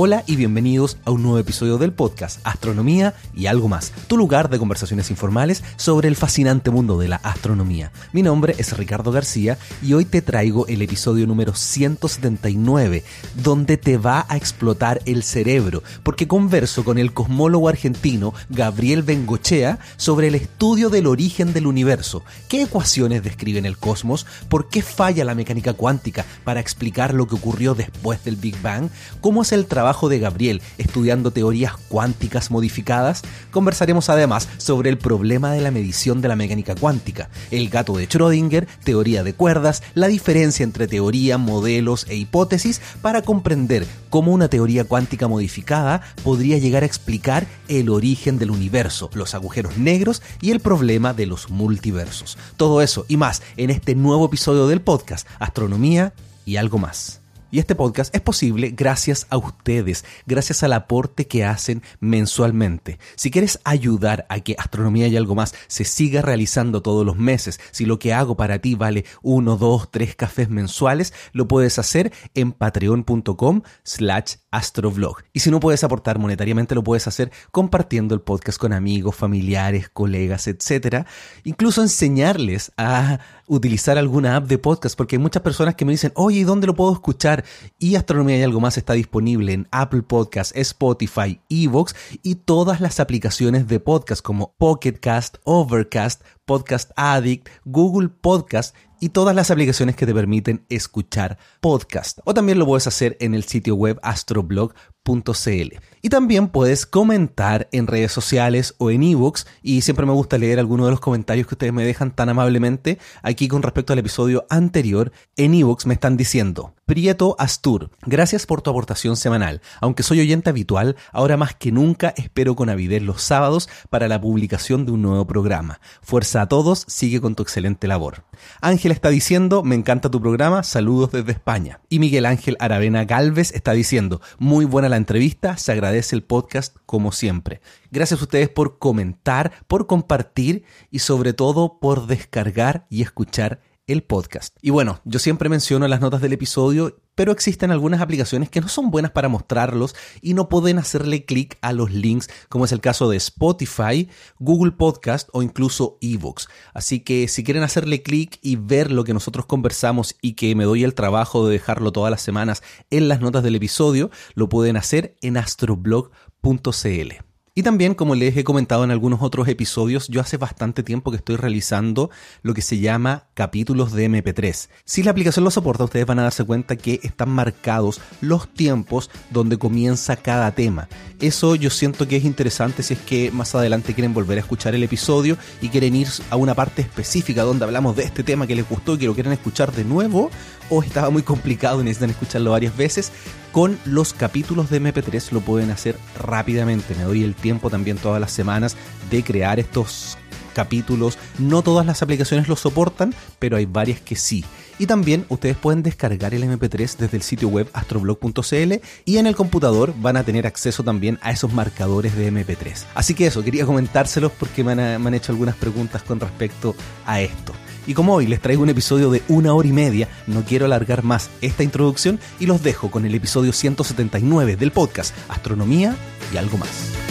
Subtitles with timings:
[0.00, 4.48] Hola y bienvenidos a un nuevo episodio del podcast Astronomía y algo más, tu lugar
[4.48, 7.90] de conversaciones informales sobre el fascinante mundo de la astronomía.
[8.12, 13.02] Mi nombre es Ricardo García y hoy te traigo el episodio número 179,
[13.42, 19.80] donde te va a explotar el cerebro, porque converso con el cosmólogo argentino Gabriel Bengochea
[19.96, 25.24] sobre el estudio del origen del universo, qué ecuaciones describen el cosmos, por qué falla
[25.24, 28.90] la mecánica cuántica para explicar lo que ocurrió después del Big Bang,
[29.20, 35.50] cómo es el trabajo de Gabriel estudiando teorías cuánticas modificadas, conversaremos además sobre el problema
[35.52, 40.08] de la medición de la mecánica cuántica, el gato de Schrödinger, teoría de cuerdas, la
[40.08, 46.82] diferencia entre teoría, modelos e hipótesis para comprender cómo una teoría cuántica modificada podría llegar
[46.82, 52.36] a explicar el origen del universo, los agujeros negros y el problema de los multiversos.
[52.58, 56.12] Todo eso y más en este nuevo episodio del podcast Astronomía
[56.44, 57.20] y algo más.
[57.50, 62.98] Y este podcast es posible gracias a ustedes, gracias al aporte que hacen mensualmente.
[63.16, 67.58] Si quieres ayudar a que Astronomía y algo más se siga realizando todos los meses,
[67.70, 72.12] si lo que hago para ti vale uno, dos, tres cafés mensuales, lo puedes hacer
[72.34, 75.18] en patreon.com slash astrovlog.
[75.32, 79.88] Y si no puedes aportar monetariamente, lo puedes hacer compartiendo el podcast con amigos, familiares,
[79.88, 81.06] colegas, etc.
[81.44, 86.12] Incluso enseñarles a utilizar alguna app de podcast, porque hay muchas personas que me dicen,
[86.14, 87.44] oye, ¿y dónde lo puedo escuchar?
[87.78, 93.00] Y Astronomía y algo más está disponible en Apple Podcast, Spotify, Evox y todas las
[93.00, 99.96] aplicaciones de podcast como Pocket Cast, Overcast, Podcast Addict, Google Podcast y todas las aplicaciones
[99.96, 102.18] que te permiten escuchar podcast.
[102.24, 105.76] O también lo puedes hacer en el sitio web astroblog.cl.
[106.02, 109.46] Y también puedes comentar en redes sociales o en ebooks.
[109.62, 112.98] Y siempre me gusta leer algunos de los comentarios que ustedes me dejan tan amablemente.
[113.22, 118.62] Aquí con respecto al episodio anterior, en ebooks me están diciendo, Prieto Astur, gracias por
[118.62, 119.60] tu aportación semanal.
[119.82, 124.18] Aunque soy oyente habitual, ahora más que nunca espero con avidez los sábados para la
[124.18, 125.82] publicación de un nuevo programa.
[126.00, 128.24] Fuerza a todos, sigue con tu excelente labor.
[128.62, 131.80] Ángel está diciendo, me encanta tu programa, saludos desde España.
[131.90, 136.74] Y Miguel Ángel Aravena Galvez está diciendo, muy buena la entrevista, se agradece el podcast
[136.86, 137.60] como siempre.
[137.90, 144.04] Gracias a ustedes por comentar, por compartir y sobre todo por descargar y escuchar el
[144.04, 144.56] podcast.
[144.62, 148.60] Y bueno, yo siempre menciono en las notas del episodio, pero existen algunas aplicaciones que
[148.60, 152.70] no son buenas para mostrarlos y no pueden hacerle clic a los links, como es
[152.70, 156.48] el caso de Spotify, Google Podcast o incluso Evox.
[156.74, 160.64] Así que si quieren hacerle clic y ver lo que nosotros conversamos y que me
[160.64, 164.76] doy el trabajo de dejarlo todas las semanas en las notas del episodio, lo pueden
[164.76, 167.27] hacer en astroblog.cl.
[167.58, 171.16] Y también, como les he comentado en algunos otros episodios, yo hace bastante tiempo que
[171.16, 172.08] estoy realizando
[172.42, 174.68] lo que se llama capítulos de MP3.
[174.84, 179.10] Si la aplicación lo soporta, ustedes van a darse cuenta que están marcados los tiempos
[179.30, 180.88] donde comienza cada tema.
[181.18, 184.76] Eso yo siento que es interesante si es que más adelante quieren volver a escuchar
[184.76, 188.54] el episodio y quieren ir a una parte específica donde hablamos de este tema que
[188.54, 190.30] les gustó y que lo quieren escuchar de nuevo
[190.70, 193.12] o estaba muy complicado y necesitan escucharlo varias veces,
[193.52, 196.94] con los capítulos de MP3 lo pueden hacer rápidamente.
[196.94, 198.76] Me doy el tiempo también todas las semanas
[199.10, 200.18] de crear estos
[200.54, 201.18] capítulos.
[201.38, 204.44] No todas las aplicaciones lo soportan, pero hay varias que sí.
[204.80, 208.74] Y también ustedes pueden descargar el MP3 desde el sitio web astroblog.cl
[209.04, 212.84] y en el computador van a tener acceso también a esos marcadores de MP3.
[212.94, 216.76] Así que eso, quería comentárselos porque me han, me han hecho algunas preguntas con respecto
[217.06, 217.52] a esto.
[217.88, 221.02] Y como hoy les traigo un episodio de una hora y media, no quiero alargar
[221.04, 225.96] más esta introducción y los dejo con el episodio 179 del podcast Astronomía
[226.30, 227.07] y algo más.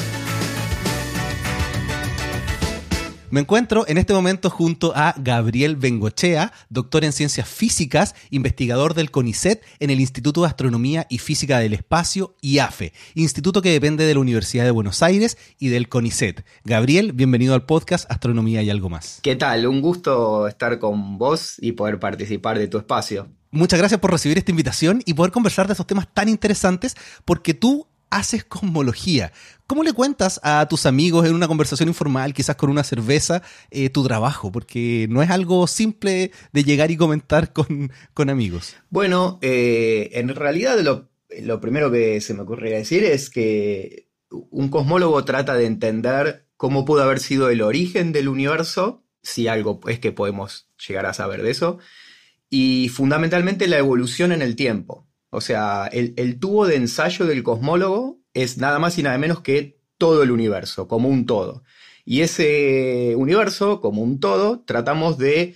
[3.30, 9.12] Me encuentro en este momento junto a Gabriel Bengochea, doctor en ciencias físicas, investigador del
[9.12, 14.14] CONICET en el Instituto de Astronomía y Física del Espacio, IAFE, instituto que depende de
[14.14, 16.46] la Universidad de Buenos Aires y del CONICET.
[16.64, 19.20] Gabriel, bienvenido al podcast Astronomía y algo más.
[19.24, 19.68] ¿Qué tal?
[19.68, 23.28] Un gusto estar con vos y poder participar de tu espacio.
[23.52, 26.96] Muchas gracias por recibir esta invitación y poder conversar de esos temas tan interesantes
[27.26, 29.31] porque tú haces cosmología.
[29.67, 33.90] ¿Cómo le cuentas a tus amigos en una conversación informal, quizás con una cerveza, eh,
[33.90, 34.52] tu trabajo?
[34.52, 37.91] Porque no es algo simple de llegar y comentar con,
[38.29, 38.75] amigos.
[38.90, 41.09] Bueno, eh, en realidad lo,
[41.41, 46.85] lo primero que se me ocurre decir es que un cosmólogo trata de entender cómo
[46.85, 51.43] pudo haber sido el origen del universo, si algo es que podemos llegar a saber
[51.43, 51.79] de eso,
[52.49, 55.07] y fundamentalmente la evolución en el tiempo.
[55.37, 59.79] O sea, el, tubo de ensayo del cosmólogo es nada más y nada menos que
[59.97, 61.63] todo el universo, como un todo.
[62.05, 65.55] Y ese universo, como un todo, tratamos de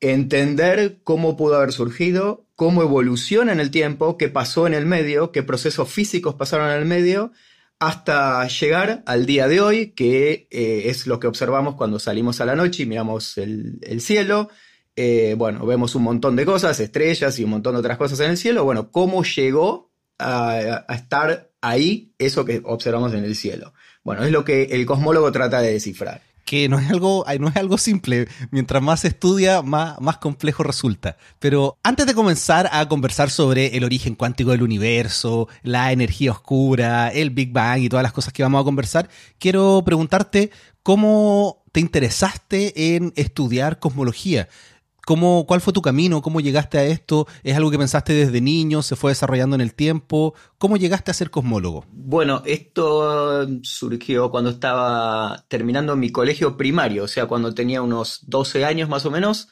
[0.00, 5.32] entender cómo pudo haber surgido cómo evoluciona en el tiempo, qué pasó en el medio,
[5.32, 7.32] qué procesos físicos pasaron en el medio,
[7.78, 12.46] hasta llegar al día de hoy, que eh, es lo que observamos cuando salimos a
[12.46, 14.48] la noche y miramos el, cielo.
[14.96, 18.30] Eh, bueno, vemos un montón de cosas, estrellas y un montón de otras cosas en
[18.30, 18.64] el cielo.
[18.64, 23.74] Bueno, ¿cómo llegó a, estar ahí eso que observamos en el cielo?
[24.04, 27.56] Bueno, es lo que el cosmólogo trata de descifrar que no es algo, no es
[27.56, 28.28] algo simple.
[28.50, 31.16] Mientras más se estudia, más, más complejo resulta.
[31.38, 37.08] Pero antes de comenzar a conversar sobre el origen cuántico del universo, la energía oscura,
[37.08, 39.08] el Big Bang y todas las cosas que vamos a conversar,
[39.38, 40.50] quiero preguntarte
[40.82, 44.48] cómo te interesaste en estudiar cosmología.
[45.06, 46.22] ¿Cómo, ¿Cuál fue tu camino?
[46.22, 47.26] ¿Cómo llegaste a esto?
[47.42, 48.82] ¿Es algo que pensaste desde niño?
[48.82, 50.34] ¿Se fue desarrollando en el tiempo?
[50.58, 51.84] ¿Cómo llegaste a ser cosmólogo?
[51.92, 58.64] Bueno, esto surgió cuando estaba terminando mi colegio primario, o sea, cuando tenía unos 12
[58.64, 59.48] años más o menos.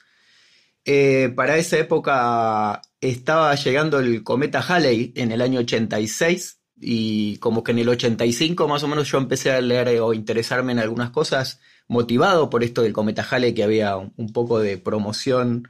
[0.84, 7.62] Eh, para esa época estaba llegando el cometa Halley en el año 86 y como
[7.62, 11.10] que en el 85 más o menos yo empecé a leer o interesarme en algunas
[11.10, 11.60] cosas
[11.92, 15.68] motivado por esto del cometa que había un, poco de promoción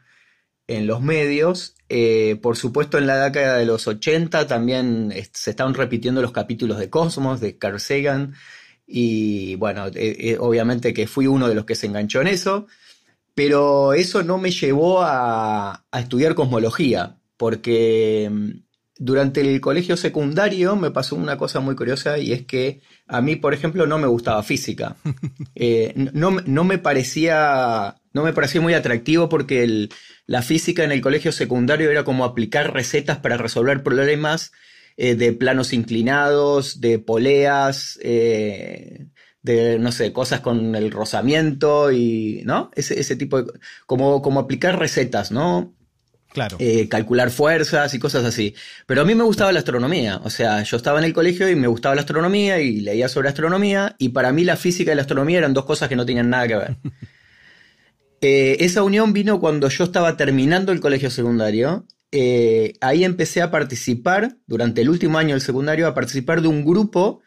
[0.69, 1.75] en los medios.
[1.89, 6.79] Eh, por supuesto, en la década de los 80 también se estaban repitiendo los capítulos
[6.79, 8.35] de Cosmos, de Carl Sagan,
[8.87, 12.67] y bueno, eh, eh, obviamente que fui uno de los que se enganchó en eso,
[13.35, 18.51] pero eso no me llevó a, a estudiar cosmología, porque mm,
[18.99, 23.37] durante el colegio secundario me pasó una cosa muy curiosa y es que a mí,
[23.37, 24.97] por ejemplo, no me gustaba física.
[25.55, 29.89] Eh, no, me parecía, no me parecía muy atractivo porque
[30.27, 34.51] la física en el colegio secundario era como aplicar recetas para resolver problemas
[34.97, 39.07] eh, de planos inclinados, de poleas, eh,
[39.43, 42.71] de, no sé, cosas con el rozamiento y, ¿no?
[42.75, 43.53] Ese, ese tipo de,
[43.87, 45.75] como, como aplicar recetas, ¿no?
[46.33, 46.57] Claro.
[46.61, 48.55] Eh, calcular fuerzas y cosas así.
[48.87, 50.21] Pero a mí me gustaba la astronomía.
[50.25, 53.29] O sea, yo estaba en el colegio y me gustaba la astronomía y leía sobre
[53.29, 53.97] astronomía.
[53.99, 56.49] Y para mí la física y la astronomía eran dos cosas que no tenían nada
[56.49, 56.77] que ver.
[58.25, 61.89] Eh, esa unión vino cuando yo estaba terminando el colegio secundario.
[62.13, 66.65] Eh, ahí empecé a participar, durante el último año del secundario, a participar de un
[66.65, 67.21] grupo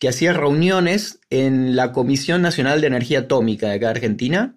[0.00, 4.56] que hacía reuniones en la Comisión Nacional de Energía Atómica de acá de Argentina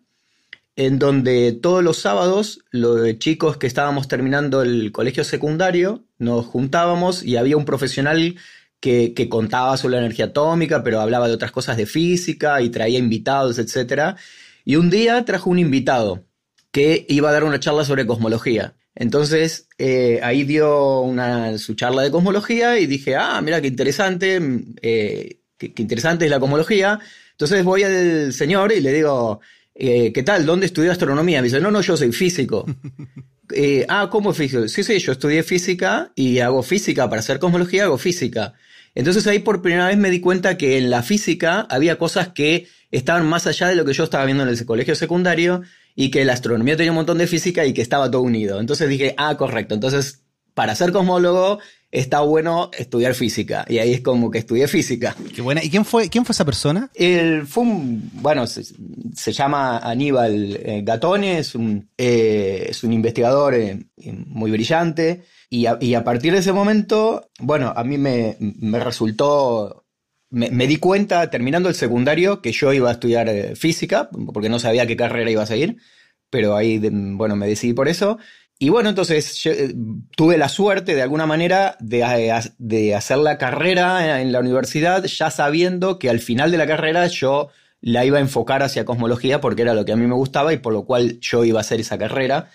[0.75, 7.23] en donde todos los sábados los chicos que estábamos terminando el colegio secundario nos juntábamos
[7.23, 8.35] y había un profesional
[8.79, 12.99] que, contaba sobre la energía atómica, pero hablaba de otras cosas de física y traía
[12.99, 14.15] invitados, etc.
[14.63, 16.25] Y un día trajo un invitado
[16.71, 18.75] que iba a dar una charla sobre cosmología.
[18.93, 21.03] Entonces eh, ahí dio
[21.57, 24.39] su charla de cosmología y dije, ah, mira qué interesante,
[24.81, 26.99] eh, qué interesante es la cosmología.
[27.31, 29.41] Entonces voy al señor y le digo,
[29.75, 30.45] eh, ¿qué tal?
[30.45, 31.41] ¿Dónde estudió astronomía?
[31.41, 32.65] Me dice, no, no, yo soy físico.
[33.53, 34.67] Eh, ah, ¿cómo físico?
[34.67, 37.07] Sí, sí, yo estudié física y hago física.
[37.07, 38.55] Para hacer cosmología hago física.
[38.95, 42.67] Entonces ahí por primera vez me di cuenta que en la física había cosas que
[42.89, 45.61] estaban más allá de lo que yo estaba viendo en el colegio secundario
[45.95, 48.59] y que la astronomía tenía un montón de física y que estaba todo unido.
[48.59, 49.75] Entonces dije, ah, correcto.
[49.75, 50.23] Entonces,
[50.55, 51.59] para ser cosmólogo
[51.95, 53.65] está bueno estudiar física.
[53.67, 55.15] Y ahí es como que estudié física.
[55.33, 55.63] Qué buena.
[55.63, 56.89] ¿Y quién fue, quién fue esa persona?
[56.93, 63.55] Él fue un, bueno, se, llama Aníbal eh, Gatone, es un, eh, es un investigador
[63.55, 63.85] eh,
[64.27, 65.23] muy brillante.
[65.49, 68.35] Y a, partir de ese momento, bueno, a mí me,
[68.73, 69.85] resultó
[70.29, 74.59] me, me, di cuenta terminando el secundario que yo iba a estudiar física, porque no
[74.59, 75.77] sabía qué carrera iba a seguir,
[76.29, 78.17] pero ahí, bueno, me decidí por eso.
[78.57, 79.73] Y bueno, entonces eh,
[80.15, 85.29] tuve la suerte de alguna manera de, de, hacer la carrera en la universidad ya
[85.29, 87.49] sabiendo que al final de la carrera yo
[87.81, 90.57] la iba a enfocar hacia cosmología porque era lo que a mí me gustaba y
[90.57, 92.49] por lo cual yo iba a hacer esa carrera.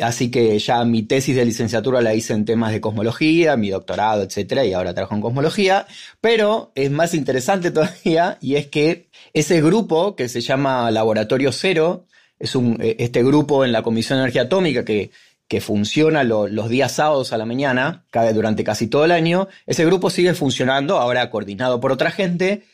[0.00, 4.24] Así que ya mi tesis de licenciatura la hice en temas de cosmología, mi doctorado,
[4.24, 5.86] etcétera, y ahora trabajo en cosmología.
[6.20, 12.06] Pero es más interesante todavía y es que ese grupo que se llama Laboratorio Cero,
[12.38, 15.12] es un, eh, este grupo en la Comisión de Energía Atómica que
[15.48, 20.10] que funciona los días sábados a la mañana, durante casi todo el año, ese grupo
[20.10, 22.64] sigue funcionando, ahora coordinado por otra gente,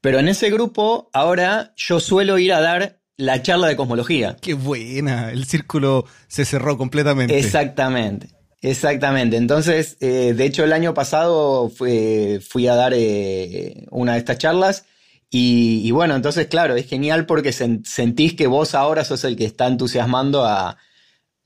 [0.00, 4.36] pero en ese grupo ahora yo suelo ir a dar la charla de cosmología.
[4.40, 7.38] Qué buena, el círculo se cerró completamente.
[7.38, 8.28] Exactamente.
[8.62, 14.38] Exactamente, entonces, eh, de hecho el año pasado fui a dar eh, una de estas
[14.38, 14.86] charlas
[15.30, 19.66] y, bueno, entonces claro, es genial porque sentís que vos ahora sos el que está
[19.66, 20.78] entusiasmando a,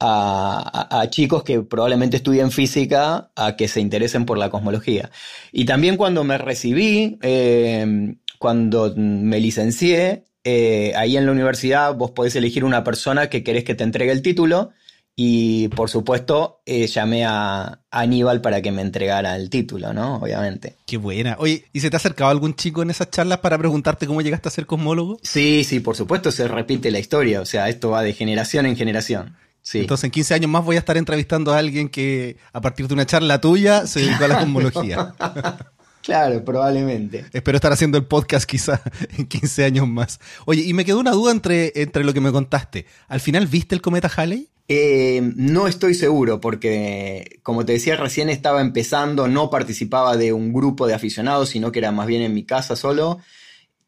[0.00, 5.10] a, chicos que probablemente estudien física a que se interesen por la cosmología.
[5.52, 12.12] Y también cuando me recibí, eh, cuando me licencié, eh, ahí en la universidad vos
[12.12, 14.70] podés elegir una persona que querés que te entregue el título
[15.14, 20.16] Y por supuesto, eh, llamé a Aníbal para que me entregara el título, ¿no?
[20.16, 20.76] Obviamente.
[20.86, 21.36] Qué buena.
[21.38, 24.48] Oye, ¿y se te ha acercado algún chico en esas charlas para preguntarte cómo llegaste
[24.48, 25.18] a ser cosmólogo?
[25.22, 27.42] Sí, sí, por supuesto, se repite la historia.
[27.42, 29.36] O sea, esto va de generación en generación.
[29.62, 29.80] Sí.
[29.80, 32.94] Entonces, en 15 años más voy a estar entrevistando a alguien que, a partir de
[32.94, 35.14] una charla tuya, se dedicó a la cosmología.
[36.02, 37.26] Claro, probablemente.
[37.32, 38.82] Espero estar haciendo el podcast quizá
[39.18, 40.18] en 15 años más.
[40.46, 42.86] Oye, y me quedó una duda entre, entre lo que me contaste.
[43.08, 44.48] ¿Al final viste el cometa Halley?
[44.68, 50.52] Eh, no estoy seguro porque, como te decía, recién estaba empezando, no participaba de un
[50.52, 53.18] grupo de aficionados, sino que era más bien en mi casa solo.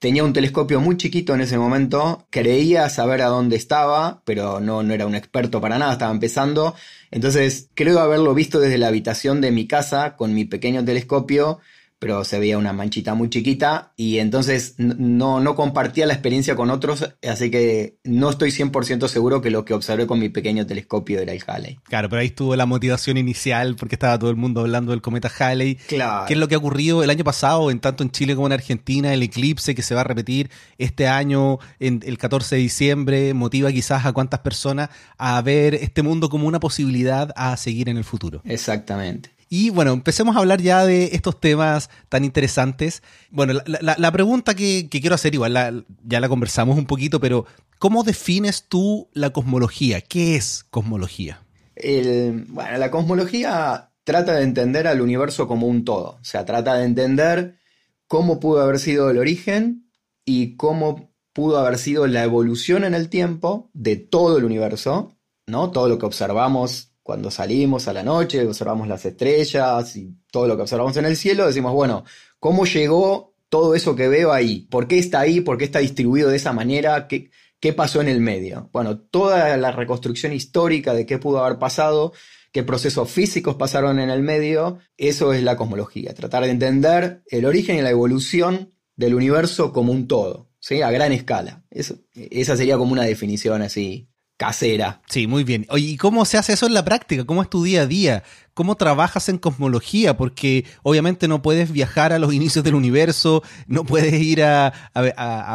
[0.03, 4.83] Tenía un telescopio muy chiquito en ese momento, creía saber a dónde estaba, pero no,
[4.83, 6.75] no era un experto para nada, estaba empezando.
[7.13, 11.61] Entonces, creo haberlo visto desde la habitación de mi casa con mi pequeño telescopio
[12.03, 16.69] pero se veía una manchita muy chiquita y entonces no, no compartía la experiencia con
[16.69, 21.21] otros, así que no estoy 100% seguro que lo que observé con mi pequeño telescopio
[21.21, 21.79] era el Halley.
[21.85, 25.31] Claro, pero ahí estuvo la motivación inicial porque estaba todo el mundo hablando del cometa
[25.39, 25.77] Halley.
[25.77, 26.27] Claro.
[26.27, 28.55] ¿Qué es lo que ha ocurrido el año pasado, en tanto en Chile como en
[28.55, 33.33] Argentina, el eclipse que se va a repetir este año, en el 14 de diciembre,
[33.33, 37.97] motiva quizás a cuántas personas a ver este mundo como una posibilidad a seguir en
[37.97, 38.43] el futuro?
[38.45, 39.31] Exactamente.
[39.55, 43.03] Y bueno, empecemos a hablar ya de estos temas tan interesantes.
[43.31, 47.45] Bueno, la, pregunta que, quiero hacer, igual ya la conversamos un poquito, pero
[47.79, 50.01] ¿cómo defines tú la cosmología?
[50.01, 51.43] ¿Qué es cosmología?
[51.77, 56.17] bueno, la cosmología trata de entender al universo como un todo.
[56.19, 57.59] O sea, trata de entender
[58.07, 59.87] cómo pudo haber sido el origen
[60.25, 65.15] y cómo pudo haber sido la evolución en el tiempo de todo el universo,
[65.47, 65.71] ¿no?
[65.73, 70.57] Todo lo que observamos cuando salimos a la noche, observamos las estrellas y todo lo
[70.57, 72.05] que observamos en el cielo, decimos, bueno,
[72.39, 74.67] ¿cómo llegó todo eso que veo ahí?
[74.71, 75.41] ¿Por qué está ahí?
[75.41, 77.09] ¿Por qué está distribuido de esa manera?
[77.09, 77.31] ¿Qué,
[77.61, 78.71] qué pasó en el medio?
[78.73, 82.13] Bueno, toda la reconstrucción histórica de qué pudo haber pasado,
[82.53, 87.45] qué procesos físicos pasaron en el medio, eso es la cosmología, tratar de entender el
[87.47, 90.83] origen y la evolución del universo como un todo, ¿sí?
[90.83, 91.65] a gran escala.
[91.71, 94.12] esa sería como una definición así
[94.43, 95.01] casera.
[95.09, 95.69] Sí, muy bien.
[95.77, 97.25] ¿y cómo se hace eso en la práctica?
[97.25, 98.25] ¿Cómo es tu día a día?
[98.55, 100.17] ¿Cómo trabajas en cosmología?
[100.17, 104.73] Porque obviamente no puedes viajar a los inicios del universo, no puedes ir a,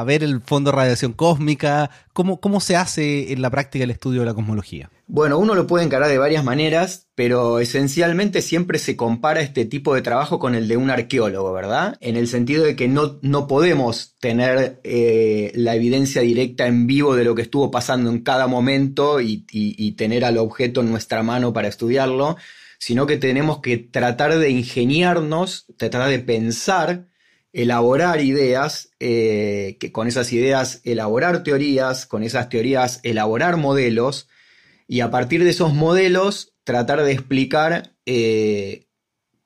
[0.06, 1.90] ver el fondo de radiación cósmica.
[2.14, 4.90] ¿Cómo, ¿Cómo se hace en la práctica el estudio de la cosmología?
[5.10, 9.96] Bueno, uno lo puede encarar de varias maneras, pero esencialmente siempre se compara este tipo
[9.96, 11.96] de trabajo con el de un arqueólogo, ¿verdad?
[12.02, 17.16] En el sentido de que no, no podemos tener eh, la evidencia directa en vivo
[17.16, 19.46] de lo que estuvo pasando en cada momento y,
[19.98, 22.36] tener al objeto en nuestra mano para estudiarlo,
[22.80, 27.08] sino que tenemos que tratar de ingeniarnos, tratar de pensar,
[27.54, 34.28] elaborar ideas, eh, que con esas ideas elaborar teorías, con esas teorías elaborar modelos,
[34.88, 38.88] y a partir de esos modelos tratar de explicar eh,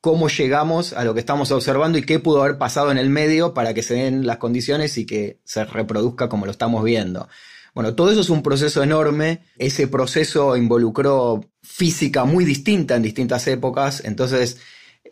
[0.02, 3.54] cómo llegamos a lo que estamos observando y qué pudo haber pasado en el medio
[3.54, 7.30] para que se den las condiciones y que se reproduzca como lo estamos viendo.
[7.74, 9.44] Bueno, todo eso es un proceso enorme.
[9.58, 14.04] Ese proceso involucró física muy distinta en distintas épocas.
[14.04, 14.58] Entonces,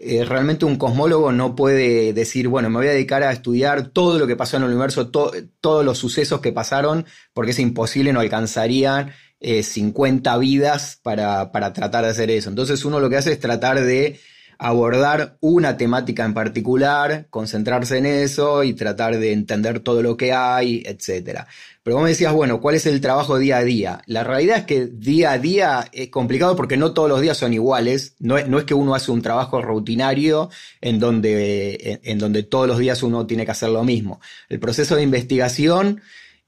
[0.01, 4.17] eh, realmente un cosmólogo no puede decir, bueno, me voy a dedicar a estudiar todo
[4.19, 8.19] lo que pasó en el universo, todos los sucesos que pasaron, porque es imposible, no
[8.21, 9.11] alcanzarían
[9.41, 12.49] 50 eh, vidas para, para tratar de hacer eso.
[12.49, 14.19] Entonces uno lo que hace es tratar de
[14.59, 20.33] abordar una temática en particular, concentrarse en eso y tratar de entender todo lo que
[20.33, 21.45] hay, etc.
[21.89, 24.03] Pero vos me decías, bueno, ¿cuál es el trabajo día a día?
[24.05, 27.51] La realidad es que día a día es complicado porque no todos los días son
[27.51, 28.13] iguales.
[28.19, 32.67] No es, no es que uno hace un trabajo rutinario en donde, en donde todos
[32.67, 34.21] los días uno tiene que hacer lo mismo.
[34.49, 36.01] El proceso de investigación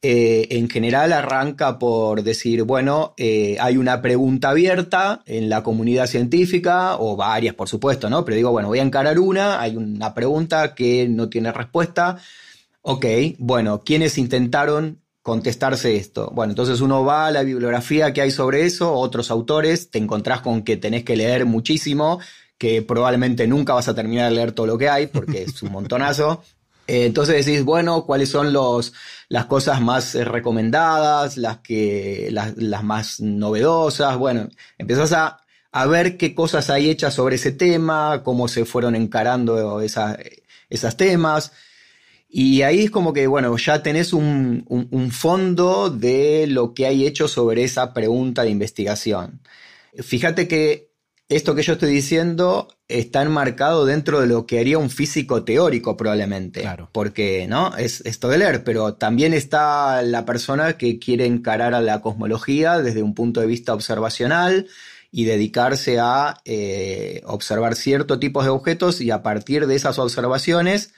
[0.04, 6.06] eh, en general arranca por decir, bueno, eh, hay una pregunta abierta en la comunidad
[6.06, 8.24] científica, o varias por supuesto, ¿no?
[8.26, 12.20] Pero digo, bueno, voy a encarar una, hay una pregunta que no tiene respuesta.
[12.84, 13.06] Ok,
[13.40, 16.32] bueno, ¿quiénes intentaron contestarse esto?
[16.34, 20.42] Bueno, entonces uno va a la bibliografía que hay sobre eso, otros autores, te encontrás
[20.42, 22.20] con que tenés que leer muchísimo,
[22.58, 25.72] que probablemente nunca vas a terminar de leer todo lo que hay, porque es un
[25.74, 26.44] montonazo.
[26.88, 28.94] Eh, entonces decís, bueno, ¿cuáles son los,
[29.30, 34.18] las cosas más eh, recomendadas, las, que, las, más novedosas?
[34.18, 35.38] Bueno, empezás a,
[35.88, 40.18] ver qué cosas hay hechas sobre ese tema, cómo se fueron encarando esas,
[40.70, 41.54] esos temas.
[42.34, 47.06] Y ahí es como que, bueno, ya tenés un, un, fondo de lo que hay
[47.06, 49.42] hecho sobre esa pregunta de investigación.
[49.98, 50.92] Fíjate que
[51.28, 55.98] esto que yo estoy diciendo está enmarcado dentro de lo que haría un físico teórico
[55.98, 56.62] probablemente.
[56.62, 56.90] Claro.
[56.94, 57.76] Porque, ¿no?
[57.76, 62.80] Es esto de leer, pero también está la persona que quiere encarar a la cosmología
[62.80, 64.68] desde un punto de vista observacional
[65.12, 70.94] y dedicarse a eh, observar ciertos tipos de objetos y a partir de esas observaciones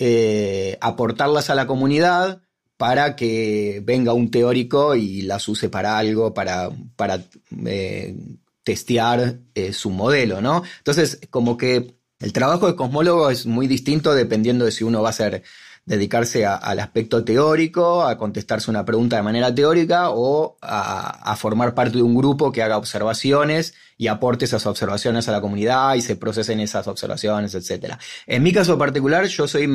[0.00, 2.40] eh, aportarlas a la comunidad
[2.76, 7.24] para que venga un teórico y las use para algo, para, para
[7.66, 8.16] eh,
[8.62, 10.62] testear eh, su modelo, ¿no?
[10.78, 15.10] Entonces, como que el trabajo de cosmólogo es muy distinto dependiendo de si uno va
[15.10, 15.42] a ser
[15.88, 21.96] dedicarse al aspecto teórico, a contestarse una pregunta de manera teórica o a, formar parte
[21.96, 26.16] de un grupo que haga observaciones y aporte esas observaciones a la comunidad y se
[26.16, 27.94] procesen esas observaciones, etc.
[28.26, 29.66] En mi caso particular, yo soy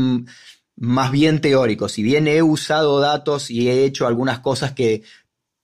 [0.75, 1.89] más bien teórico.
[1.89, 5.01] Si bien he usado datos y he hecho algunas cosas que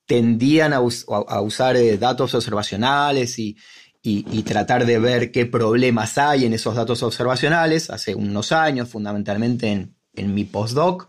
[0.04, 3.56] tendían a, usar eh, datos observacionales y,
[4.44, 9.99] tratar de ver qué problemas hay en esos datos observacionales hace unos años, fundamentalmente en,
[10.14, 11.08] mi postdoc.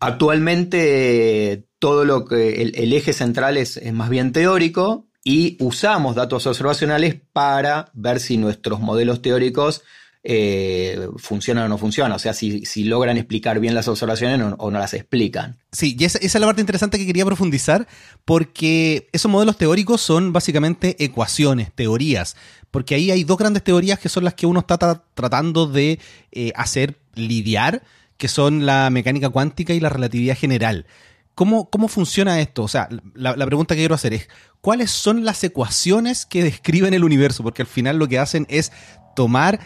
[0.00, 7.16] Actualmente todo lo que el, eje central es, más bien teórico y usamos datos observacionales
[7.32, 9.82] para ver si nuestros modelos teóricos
[10.24, 14.78] eh, funciona o no funciona, o sea, si, logran explicar bien las observaciones o, no
[14.78, 15.58] las explican.
[15.72, 17.88] Sí, y esa, es la parte interesante que quería profundizar,
[18.24, 22.36] porque esos modelos teóricos son básicamente ecuaciones, teorías,
[22.70, 24.78] porque ahí hay dos grandes teorías que son las que uno está
[25.14, 25.98] tratando de
[26.30, 27.82] eh, hacer lidiar,
[28.22, 30.86] que son la mecánica cuántica y la relatividad general.
[31.34, 32.62] ¿Cómo, ¿Cómo, funciona esto?
[32.62, 34.28] O sea, la, pregunta que quiero hacer es,
[34.60, 37.42] ¿cuáles son las ecuaciones que describen el universo?
[37.42, 38.70] Porque al final lo que hacen es
[39.16, 39.58] tomar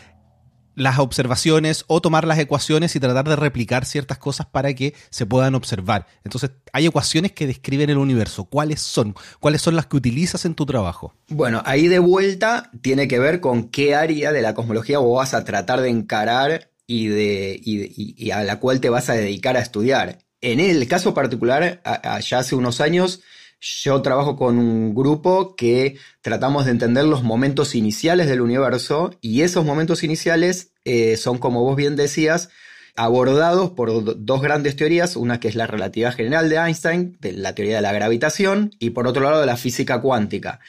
[0.74, 5.26] las observaciones o tomar las ecuaciones y tratar de replicar ciertas cosas para que se
[5.26, 6.06] puedan observar.
[6.24, 8.46] Entonces, hay ecuaciones que describen el universo.
[8.46, 9.14] ¿Cuáles son?
[9.38, 11.14] ¿Cuáles son las que utilizas en tu trabajo?
[11.28, 15.34] Bueno, ahí de vuelta tiene que ver con qué área de la cosmología vos vas
[15.34, 19.60] a tratar de encarar y, de, y, a la cual te vas a dedicar a
[19.60, 20.18] estudiar.
[20.40, 23.22] En el caso particular, allá hace unos años,
[23.60, 29.42] yo trabajo con un grupo que tratamos de entender los momentos iniciales del universo y
[29.42, 32.50] esos momentos iniciales eh, son, como vos bien decías,
[32.96, 37.54] abordados por dos grandes teorías, una que es la relatividad general de Einstein, de la
[37.54, 40.60] teoría de la gravitación, y por otro lado de la física cuántica.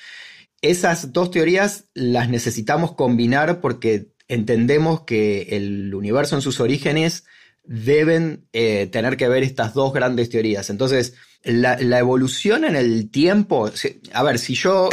[0.61, 7.25] Esas dos teorías las necesitamos combinar porque entendemos que el universo en sus orígenes
[7.63, 10.69] deben eh, tener que ver estas dos grandes teorías.
[10.69, 13.69] Entonces, la, evolución en el tiempo,
[14.13, 14.89] a ver, si yo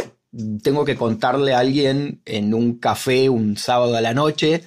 [0.61, 4.63] tengo que contarle a alguien en un café un sábado a la noche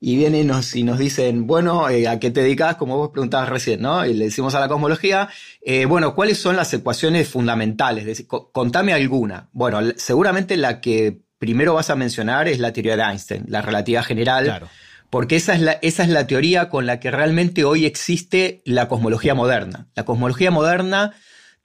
[0.00, 2.76] y vienen y nos, y nos dicen, bueno, eh, ¿a qué te dedicas?
[2.76, 4.04] Como vos preguntabas recién, ¿no?
[4.06, 5.28] Y le decimos a la cosmología,
[5.62, 8.26] eh, bueno, ¿cuáles son las ecuaciones fundamentales?
[8.26, 9.48] contame alguna.
[9.52, 14.04] Bueno, seguramente la que primero vas a mencionar es la teoría de Einstein, la relatividad
[14.04, 14.44] general.
[14.44, 14.68] Claro
[15.10, 18.88] porque esa es, la, esa es la teoría con la que realmente hoy existe la
[18.88, 19.88] cosmología moderna.
[19.94, 21.14] La cosmología moderna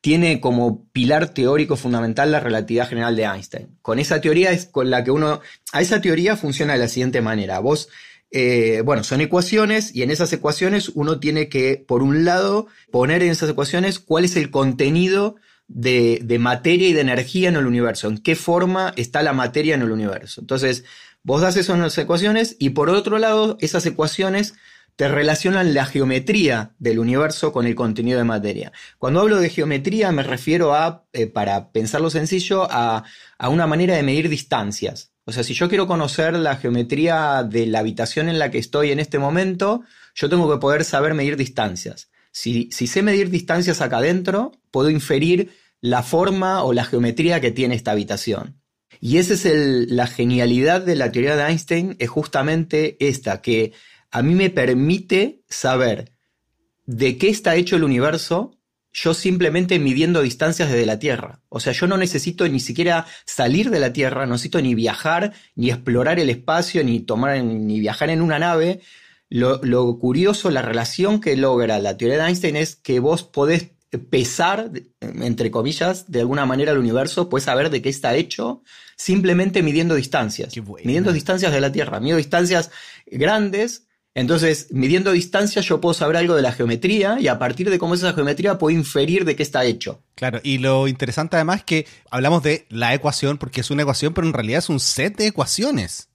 [0.02, 3.78] tiene como pilar teórico fundamental la relatividad general de Einstein.
[3.82, 5.42] Con esa teoría es con la que uno...
[5.72, 7.60] A esa teoría funciona de la siguiente manera.
[7.60, 7.90] Vos,
[8.32, 13.24] eh, bueno, son ecuaciones y en esas ecuaciones uno tiene que, por un lado, poner
[13.24, 15.36] en esas ecuaciones cuál es el contenido
[15.68, 19.76] de, de materia y de energía en el universo, en qué forma está la materia
[19.76, 20.42] en el universo.
[20.42, 20.84] Entonces,
[21.26, 24.56] Vos das eso en las ecuaciones y por otro lado, esas ecuaciones
[24.98, 28.74] te relacionan la geometría del universo con el contenido de materia.
[28.98, 33.06] Cuando hablo de geometría me refiero a, eh, para pensarlo sencillo, a,
[33.40, 35.14] una manera de medir distancias.
[35.24, 38.92] O sea, si yo quiero conocer la geometría de la habitación en la que estoy
[38.92, 39.84] en este momento,
[40.16, 42.10] yo tengo que poder saber medir distancias.
[42.34, 47.52] Si, si sé medir distancias acá adentro, puedo inferir la forma o la geometría que
[47.52, 48.60] tiene esta habitación.
[49.00, 49.46] Y esa es
[49.90, 53.72] la genialidad de la teoría de Einstein, es justamente esta, que
[54.12, 56.12] a mí me permite saber
[56.86, 58.58] de qué está hecho el universo
[58.94, 61.42] yo simplemente midiendo distancias desde la Tierra.
[61.50, 65.34] O sea, yo no necesito ni siquiera salir de la Tierra, no necesito ni viajar,
[65.56, 68.82] ni explorar el espacio, ni tomar, ni viajar en una nave.
[69.34, 73.72] Lo, lo curioso, la relación que logra la teoría de Einstein es que vos podés
[73.98, 78.62] pesar, entre comillas, de alguna manera el universo, puedes saber de qué está hecho
[78.96, 80.54] simplemente midiendo distancias.
[80.86, 82.70] Midiendo distancias de la Tierra, mido distancias
[83.08, 83.88] grandes.
[84.14, 87.96] Entonces, midiendo distancias, yo puedo saber algo de la geometría y a partir de cómo
[87.96, 90.04] es esa geometría puedo inferir de qué está hecho.
[90.14, 94.14] Claro, y lo interesante además es que hablamos de la ecuación porque es una ecuación,
[94.14, 96.10] pero en realidad es un set de ecuaciones.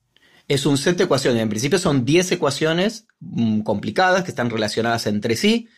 [0.49, 1.41] Es un set de ecuaciones.
[1.41, 5.69] En principio son 10 ecuaciones mm, complicadas que están relacionadas entre sí.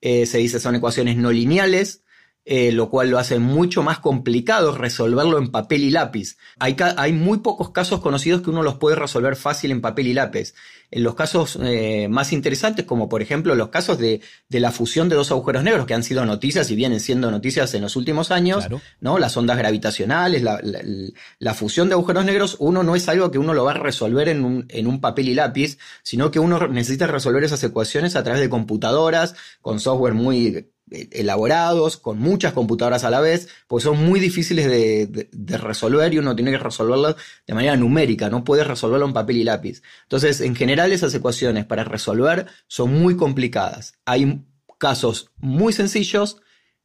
[0.00, 2.04] Eh, se dice son ecuaciones no lineales.
[2.50, 6.38] Eh, lo cual lo hace mucho más complicado resolverlo en papel y lápiz.
[6.58, 10.14] Hay, hay, muy pocos casos conocidos que uno los puede resolver fácil en papel y
[10.14, 10.54] lápiz.
[10.90, 15.16] En los casos eh, más interesantes, como por ejemplo los casos de, la fusión de
[15.16, 18.66] dos agujeros negros, que han sido noticias y vienen siendo noticias en los últimos años,
[18.98, 19.18] ¿no?
[19.18, 23.64] Las ondas gravitacionales, la, fusión de agujeros negros, uno no es algo que uno lo
[23.64, 27.44] va a resolver en un, en un papel y lápiz, sino que uno necesita resolver
[27.44, 33.20] esas ecuaciones a través de computadoras, con software muy elaborados, con muchas computadoras a la
[33.20, 38.30] vez, porque son muy difíciles de, resolver y uno tiene que resolverlas de manera numérica,
[38.30, 39.82] no puedes resolverlo en papel y lápiz.
[40.04, 43.94] Entonces, en general esas ecuaciones para resolver son muy complicadas.
[44.04, 44.44] Hay
[44.78, 46.38] casos muy sencillos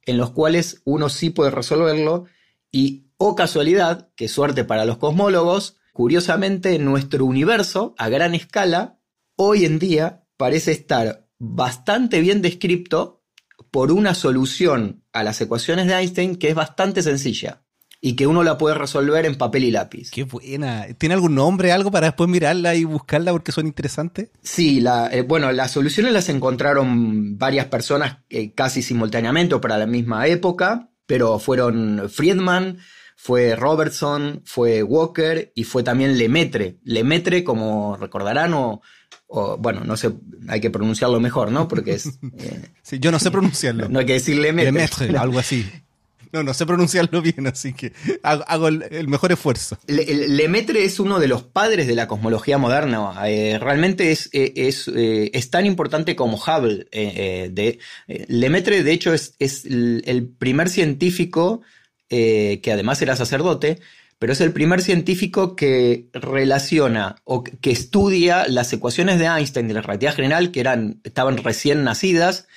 [0.05, 2.25] en los cuales uno sí puede resolverlo
[2.71, 8.99] y, o casualidad, que suerte para los cosmólogos, curiosamente nuestro universo a gran escala
[9.35, 13.22] hoy en día parece estar bastante bien descrito
[13.73, 17.63] por una solución a las ecuaciones de Einstein que es bastante sencilla
[17.99, 20.11] y que uno la puede resolver en papel y lápiz.
[20.11, 20.85] Qué buena.
[20.99, 24.29] ¿Tiene algún nombre, algo para después mirarla y buscarla porque son interesantes?
[24.43, 29.79] Sí, la, eh, bueno, las soluciones las encontraron varias personas eh, casi simultáneamente o para
[29.79, 32.77] la misma época, pero fueron Friedman,
[33.23, 36.75] fue Robertson, fue Walker y fue también Lemaitre.
[36.83, 38.81] Lemaitre, como recordarán, o
[39.27, 40.11] o bueno, no sé,
[40.49, 41.69] hay que pronunciarlo mejor, ¿no?
[41.69, 42.09] Porque es...
[42.37, 43.87] Eh, sí, yo no sé pronunciarlo.
[43.89, 45.17] No hay que decir Lemaitre.
[45.17, 45.65] algo así.
[46.33, 49.77] No, no sé pronunciarlo bien, así que hago, el, mejor esfuerzo.
[49.87, 53.13] Lemaitre es uno de los padres de la cosmología moderna.
[53.25, 56.87] Eh, realmente es, eh, es, es, tan importante como Hubble.
[56.91, 57.79] de,
[58.27, 61.61] Lemaitre, de hecho, es, es el primer científico
[62.09, 63.79] que además era sacerdote
[64.23, 69.73] pero es el primer científico que relaciona o que estudia las ecuaciones de Einstein de
[69.73, 72.47] la relatividad general, que eran, estaban recién nacidas,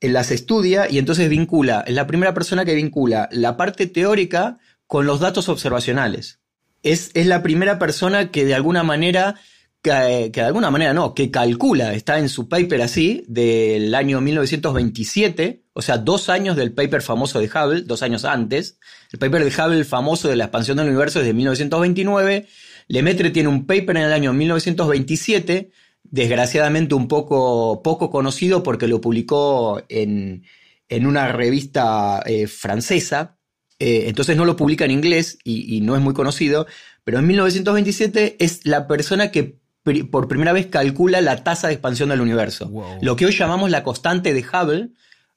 [0.00, 5.06] las estudia y entonces vincula, es la primera persona que vincula la parte teórica con
[5.06, 6.40] los datos observacionales.
[6.82, 9.36] Es, es la primera persona que de alguna manera
[9.80, 15.61] que, de alguna manera no, que calcula, está en su paper así, del año 1927,
[15.74, 18.78] o sea, dos años del paper famoso de Hubble, dos años antes.
[19.12, 22.46] El paper de Hubble famoso de la expansión del universo es de 1929.
[22.88, 25.70] Lemaitre tiene un paper en el año 1927,
[26.04, 30.44] desgraciadamente un poco, poco conocido porque lo publicó en,
[30.88, 33.38] en una revista eh, francesa,
[33.78, 36.66] eh, entonces no lo publica en inglés y, y, no es muy conocido,
[37.02, 39.62] pero en 1927 es la persona que
[40.10, 42.70] por primera vez calcula la tasa de expansión del universo.
[43.00, 44.90] Lo que hoy llamamos la constante de Hubble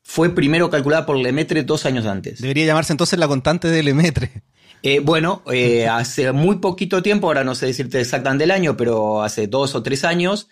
[0.08, 2.39] fue primero calculada por Lemaitre dos años antes.
[2.39, 4.44] Debería llamarse entonces la constante de Lemaitre.
[4.84, 9.24] Eh, bueno, eh, hace muy poquito tiempo, ahora no sé decirte exactamente el año, pero
[9.24, 10.48] hace dos o tres años,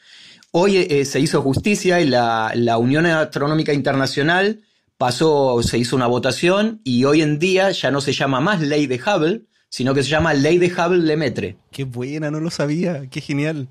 [0.52, 4.62] hoy eh, se hizo justicia y la, la, Unión Astronómica Internacional
[4.98, 8.88] pasó, se hizo una votación y hoy en día ya no se llama más ley
[8.88, 11.58] de Hubble, sino que se llama ley de Hubble-Lemaitre.
[11.72, 13.68] Qué buena, no lo sabía, qué genial.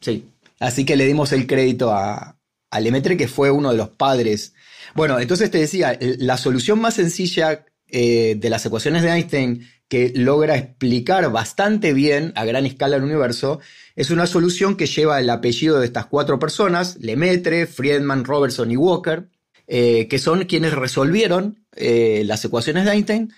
[0.00, 0.26] Sí.
[0.60, 2.36] Así que le dimos el crédito a,
[2.70, 4.52] a Lemaitre, que fue uno de los padres.
[4.94, 10.12] Bueno, entonces te decía, la solución más sencilla eh, de las ecuaciones de Einstein que
[10.14, 13.60] logra explicar bastante bien a gran escala el universo,
[13.96, 18.76] es una solución que lleva el apellido de estas cuatro personas, Lemaitre, Friedman, Robertson y
[18.76, 19.30] Walker,
[19.66, 23.32] eh, que son quienes resolvieron eh, las ecuaciones de Einstein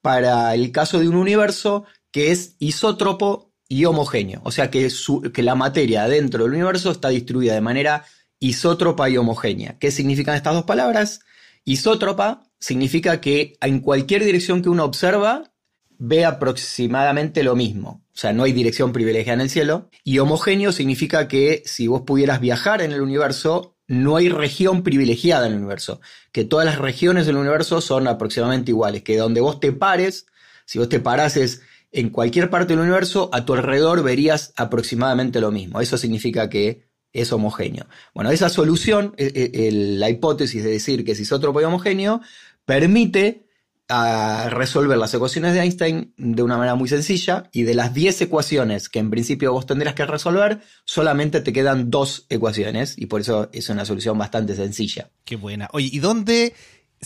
[0.00, 4.40] para el caso de un universo que es isótropo y homogéneo.
[4.44, 4.88] O sea que,
[5.34, 8.04] que la materia dentro del universo está distribuida de manera
[8.38, 9.78] isótropa y homogénea.
[9.78, 11.20] ¿Qué significan estas dos palabras?
[11.64, 15.52] Isótropa significa que en cualquier dirección que uno observa
[15.98, 18.04] ve aproximadamente lo mismo.
[18.14, 19.90] O sea, no hay dirección privilegiada en el cielo.
[20.04, 25.46] Y homogéneo significa que si vos pudieras viajar en el universo, no hay región privilegiada
[25.46, 26.00] en el universo.
[26.32, 29.02] Que todas las regiones del universo son aproximadamente iguales.
[29.02, 30.26] Que donde vos te pares,
[30.64, 35.50] si vos te parases en cualquier parte del universo, a tu alrededor verías aproximadamente lo
[35.50, 35.80] mismo.
[35.80, 37.86] Eso significa que es homogéneo.
[38.14, 42.20] Bueno, esa solución, e, e, la hipótesis de decir que es isótropo y homogéneo,
[42.64, 43.46] permite
[43.88, 48.22] ah, resolver las ecuaciones de Einstein de una manera muy sencilla y de las 10
[48.22, 53.20] ecuaciones que en principio vos tendrás que resolver, solamente te quedan dos ecuaciones y por
[53.20, 55.10] eso es una solución bastante sencilla.
[55.24, 55.68] Qué buena.
[55.72, 56.54] Oye, ¿y dónde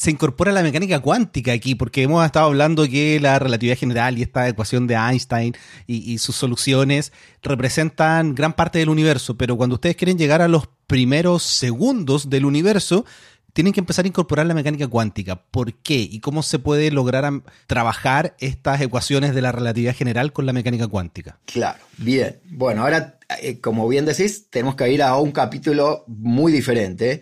[0.00, 4.22] se incorpora la mecánica cuántica aquí, porque hemos estado hablando que la relatividad general y
[4.22, 5.54] esta ecuación de Einstein
[5.86, 10.70] y, sus soluciones representan gran parte del universo, pero cuando ustedes quieren llegar a los
[10.86, 13.04] primeros segundos del universo,
[13.52, 15.36] tienen que empezar a incorporar la mecánica cuántica.
[15.36, 15.98] ¿Por qué?
[15.98, 17.30] ¿Y cómo se puede lograr
[17.66, 21.38] trabajar estas ecuaciones de la relatividad general con la mecánica cuántica?
[21.44, 22.40] Claro, bien.
[22.46, 27.20] Bueno, ahora, eh, como bien decís, tenemos que ir a un capítulo muy diferente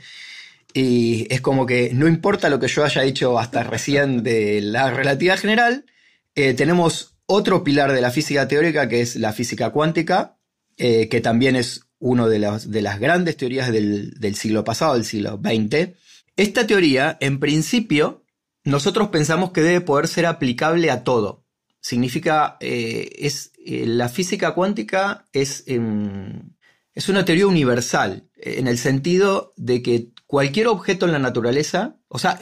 [0.80, 4.92] y es como que no importa lo que yo haya dicho hasta recién de la
[4.92, 5.86] relatividad general,
[6.36, 10.38] eh, tenemos otro pilar de la física teórica que es la física cuántica,
[10.76, 15.04] eh, que también es una de, de, las grandes teorías del, del siglo pasado, del
[15.04, 15.96] siglo XX.
[16.36, 18.22] Esta teoría, en principio,
[18.62, 21.44] nosotros pensamos que debe poder ser aplicable a todo.
[21.80, 26.54] Significa, eh, es, la física cuántica es, em,
[26.94, 32.18] es una teoría universal, en el sentido de que cualquier objeto en la naturaleza, o
[32.18, 32.38] sea,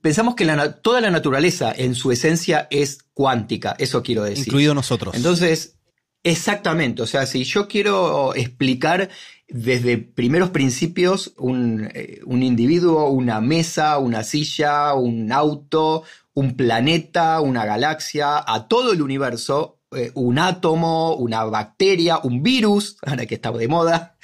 [0.00, 0.46] pensamos que
[0.82, 4.46] toda la naturaleza en su esencia es cuántica, eso quiero decir.
[4.46, 5.16] Incluido nosotros.
[5.16, 5.76] Entonces,
[6.22, 9.10] exactamente, o sea, si yo quiero explicar
[9.48, 17.40] desde primeros principios un, eh, un individuo, una mesa, una silla, un auto, un planeta,
[17.40, 23.34] una galaxia, a todo el universo, eh, un átomo, una bacteria, un virus, ahora que
[23.34, 24.16] está de moda.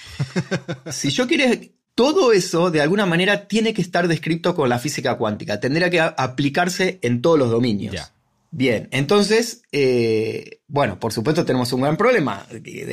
[0.93, 1.57] si yo quiero
[2.01, 5.61] todo eso, de alguna manera, tiene que estar descrito con la física cuántica.
[5.61, 8.11] Tendría que aplicarse en todos los dominios.
[8.51, 12.47] Bien, entonces, eh, bueno, por supuesto tenemos un gran problema.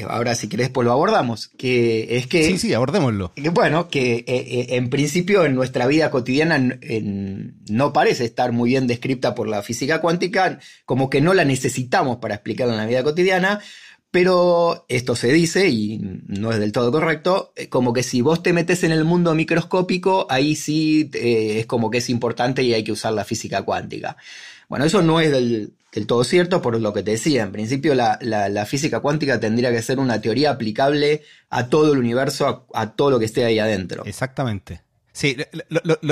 [0.09, 1.47] Ahora, si querés, pues lo abordamos.
[1.57, 2.43] Que es que.
[2.43, 3.31] Sí, sí, abordémoslo.
[3.53, 6.77] bueno, que eh, eh, en principio en nuestra vida cotidiana
[7.69, 12.17] no parece estar muy bien descrita por la física cuántica, como que no la necesitamos
[12.17, 13.61] para explicarla en la vida cotidiana.
[14.09, 18.41] Pero esto se dice, y no es del todo correcto, eh, como que si vos
[18.41, 22.73] te metes en el mundo microscópico, ahí sí eh, es como que es importante y
[22.73, 24.15] hay que usar la física cuántica.
[24.69, 25.73] Bueno, eso no es del,
[26.07, 27.43] todo cierto por lo que te decía.
[27.43, 32.65] En principio la, física cuántica tendría que ser una teoría aplicable a todo el universo,
[32.73, 34.03] a todo lo que esté ahí adentro.
[34.05, 34.86] Exactamente.
[35.17, 35.35] Sí,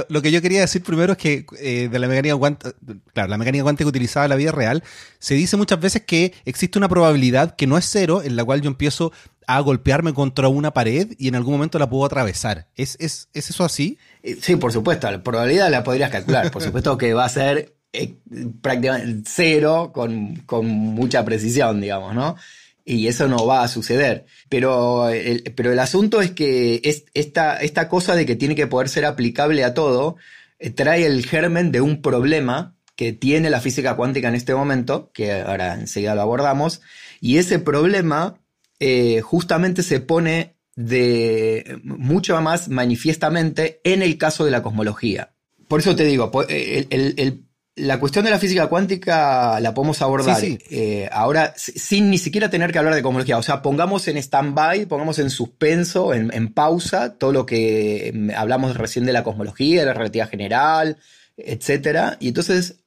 [0.10, 2.74] lo, que yo quería decir primero es que eh, de la mecánica cuántica,
[3.14, 4.84] claro, la mecánica cuántica utilizada en la vida real,
[5.20, 8.62] se dice muchas veces que existe una probabilidad que no es cero, en la cual
[8.62, 9.12] yo empiezo
[9.46, 12.66] a golpearme contra una pared y en algún momento la puedo atravesar.
[12.76, 14.00] ¿Es, es, es eso así?
[14.24, 16.50] Eh, sí, por supuesto, la probabilidad la podrías calcular.
[16.50, 18.16] Por supuesto que va a ser eh,
[18.60, 22.38] prácticamente cero con, con mucha precisión, digamos, ¿no?
[22.86, 24.26] Y eso no va a suceder.
[24.48, 28.68] Pero el, pero el asunto es que es, esta, esta cosa de que tiene que
[28.68, 30.18] poder ser aplicable a todo
[30.60, 35.12] eh, trae el germen de un problema que tiene la física cuántica en este momento,
[35.14, 36.82] que ahora enseguida lo abordamos,
[37.20, 38.40] y ese problema
[38.80, 45.34] eh, justamente se pone de mucho más manifiestamente en el caso de la cosmología.
[45.68, 47.45] Por eso te digo, el, el,
[47.76, 52.72] la cuestión de la física cuántica la podemos abordar eh, ahora sin ni siquiera tener
[52.72, 53.38] que hablar de cosmología.
[53.38, 58.78] O sea, pongamos en stand-by, pongamos en suspenso, en, pausa, todo lo que mm, hablamos
[58.78, 60.98] recién de la cosmología, de la relatividad general,
[61.36, 62.16] etc.
[62.22, 62.84] Y entonces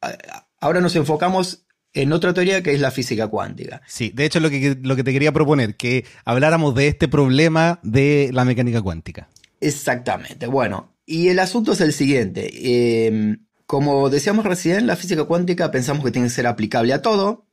[0.59, 3.83] ahora nos enfocamos en otra teoría que es la física cuántica.
[3.87, 7.79] Sí, de hecho lo que, lo que te quería proponer, que habláramos de este problema
[7.83, 9.29] de la mecánica cuántica.
[9.61, 10.47] Exactamente.
[10.47, 12.51] Bueno, y el asunto es el siguiente.
[12.55, 17.45] Eh, como decíamos recién, la física cuántica pensamos que tiene que ser aplicable a todo,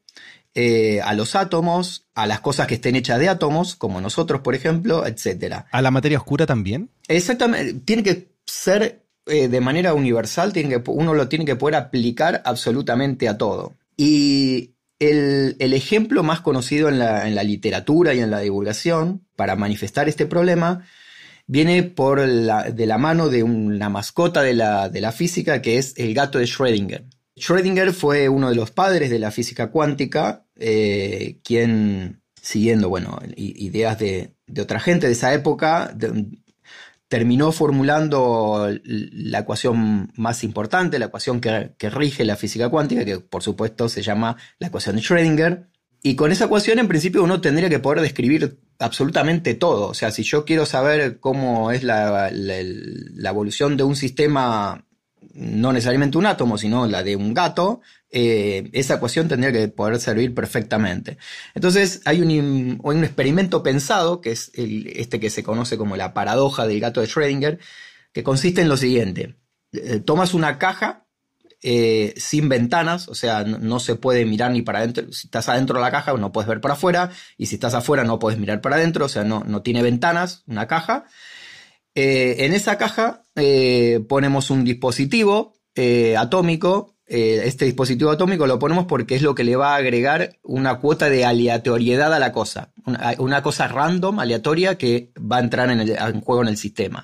[0.54, 4.56] eh, a los átomos, a las cosas que estén hechas de átomos, como nosotros, por
[4.56, 5.65] ejemplo, etc.
[5.69, 6.89] ¿A la materia oscura también?
[7.10, 11.75] Exactamente, tiene que ser eh, de manera universal, tiene que, uno lo tiene que poder
[11.75, 13.75] aplicar absolutamente a todo.
[13.97, 19.58] Y el, ejemplo más conocido en la, en la literatura y en la divulgación para
[19.58, 20.86] manifestar este problema
[21.47, 25.93] viene por de la mano de una mascota de la, de la física que es
[25.97, 27.05] el gato de Schrödinger.
[27.38, 33.99] Schrödinger fue uno de los padres de la física cuántica, eh, quien, siguiendo bueno, ideas
[33.99, 35.95] de, otra gente de esa época,
[37.10, 43.19] terminó formulando la ecuación más importante, la ecuación que, que, rige la física cuántica, que
[43.19, 45.67] por supuesto se llama la ecuación de Schrödinger.
[46.06, 49.88] Y con esa ecuación, en principio, uno tendría que poder describir absolutamente todo.
[49.88, 54.86] O sea, si yo quiero saber cómo es la, evolución de un sistema,
[55.34, 60.00] no necesariamente un átomo, sino la de un gato, eh, esa ecuación tendría que poder
[60.00, 61.18] servir perfectamente.
[61.56, 66.68] Entonces, hay un, un experimento pensado, que es este que se conoce como la paradoja
[66.68, 67.58] del gato de Schrödinger,
[68.13, 69.38] que consiste en lo siguiente.
[69.72, 71.05] Eh, tomas una caja
[71.67, 75.12] eh, sin ventanas, o sea, no, se puede mirar ni para adentro.
[75.12, 78.04] Si estás adentro de la caja, no puedes ver para afuera, y si estás afuera,
[78.04, 81.06] no puedes mirar para adentro, o sea, no, tiene ventanas, una caja.
[81.95, 85.56] Eh, en esa caja eh, ponemos un dispositivo
[86.15, 86.93] atómico.
[87.08, 91.10] este dispositivo atómico lo ponemos porque es lo que le va a agregar una cuota
[91.10, 92.73] de aleatoriedad a la cosa,
[93.17, 97.04] una, cosa random, aleatoria, que va a entrar en, en juego en el sistema.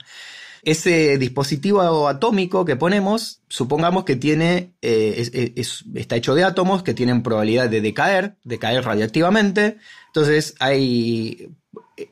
[0.64, 5.54] Ese dispositivo atómico que ponemos, supongamos que tiene, eh,
[5.96, 9.78] está hecho de átomos que tienen probabilidad de decaer, decaer radiactivamente.
[10.08, 11.50] Entonces, hay,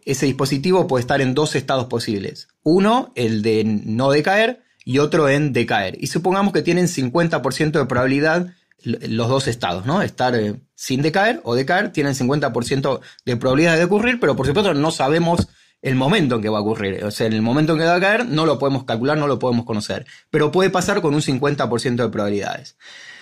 [0.05, 2.47] ese dispositivo puede estar en dos estados posibles.
[2.63, 5.97] Uno, el de no decaer, y otro en decaer.
[6.01, 8.47] Y supongamos que tienen 50% de probabilidad
[8.81, 10.01] los dos estados, ¿no?
[10.01, 14.73] Estar eh, sin decaer o decaer tienen 50% de probabilidad de ocurrir, pero por supuesto
[14.73, 15.47] no sabemos
[15.81, 17.03] el momento en que va a ocurrir.
[17.03, 19.27] O sea, en el momento en que va a caer no lo podemos calcular, no
[19.27, 22.77] lo podemos conocer, pero puede pasar con un 50% de probabilidades.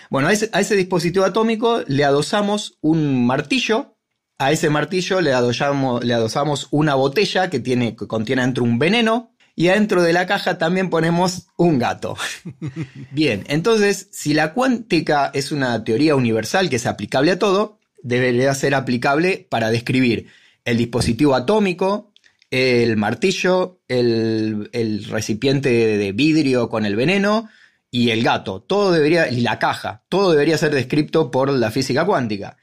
[0.10, 3.98] Bueno, a ese, dispositivo atómico le adosamos un martillo,
[4.38, 8.80] a ese martillo le adosamos, le adosamos una botella que, tiene, que contiene dentro un
[8.80, 12.16] veneno, y adentro de la caja también ponemos un gato.
[13.12, 18.54] Bien, entonces, si la cuántica es una teoría universal que es aplicable a todo, debería
[18.54, 20.28] ser aplicable para describir
[20.64, 22.14] el dispositivo atómico,
[22.52, 27.50] el martillo, el, recipiente de vidrio con el veneno
[27.92, 28.62] y el gato.
[28.62, 32.58] Todo debería, y la caja, todo debería ser descrito por la física cuántica.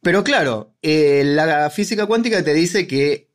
[0.00, 3.28] Pero claro, eh, la física cuántica te dice que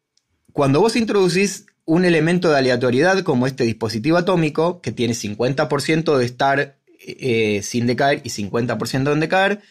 [0.54, 6.26] cuando vos introducís un elemento de aleatoriedad como este dispositivo atómico, que tiene 50% de
[6.26, 9.62] estar eh, sin decaer y 50% en decaer,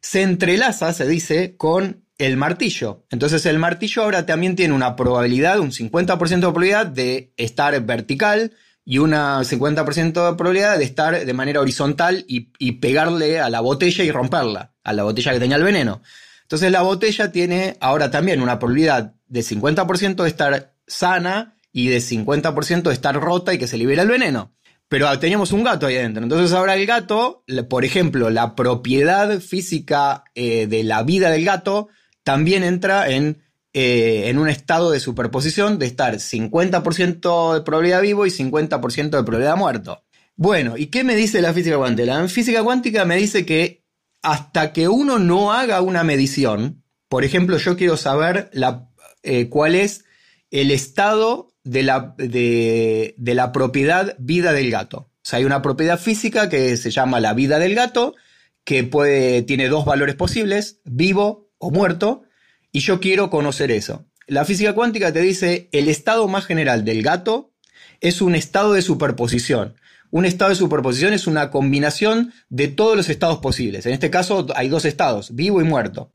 [0.00, 3.06] se entrelaza, se dice, con el martillo.
[3.10, 8.52] Entonces el martillo ahora también tiene una probabilidad, un 50% de probabilidad de estar vertical
[8.84, 13.60] y un 50% de probabilidad de estar de manera horizontal y, y, pegarle a la
[13.60, 16.02] botella y romperla, a la botella que tenía el veneno.
[16.42, 21.98] Entonces la botella tiene ahora también una probabilidad de 50% de estar sana y de
[21.98, 24.52] 50% de estar rota y que se libera el veneno.
[24.88, 26.22] Pero teníamos un gato ahí adentro.
[26.22, 31.88] Entonces ahora el gato, por ejemplo, la propiedad física eh, de la vida del gato
[32.30, 38.24] también entra en, eh, en un estado de superposición de estar 50% de probabilidad vivo
[38.24, 40.04] y 50% de probabilidad muerto.
[40.36, 42.20] Bueno, ¿y qué me dice la física cuántica?
[42.20, 43.82] La física cuántica me dice que
[44.22, 48.88] hasta que uno no haga una medición, por ejemplo, yo quiero saber la,
[49.24, 50.04] eh, cuál es
[50.52, 54.98] el estado de la, de, la propiedad vida del gato.
[54.98, 58.14] O sea, hay una propiedad física que se llama la vida del gato,
[58.62, 62.24] que puede, tiene dos valores posibles, vivo o muerto,
[62.72, 64.06] y yo quiero conocer eso.
[64.26, 67.52] La física cuántica te dice el estado más general del gato
[68.00, 69.76] es un estado de superposición.
[70.10, 73.86] Un estado de superposición es una combinación de todos los estados posibles.
[73.86, 76.12] En este caso hay dos estados, vivo y muerto.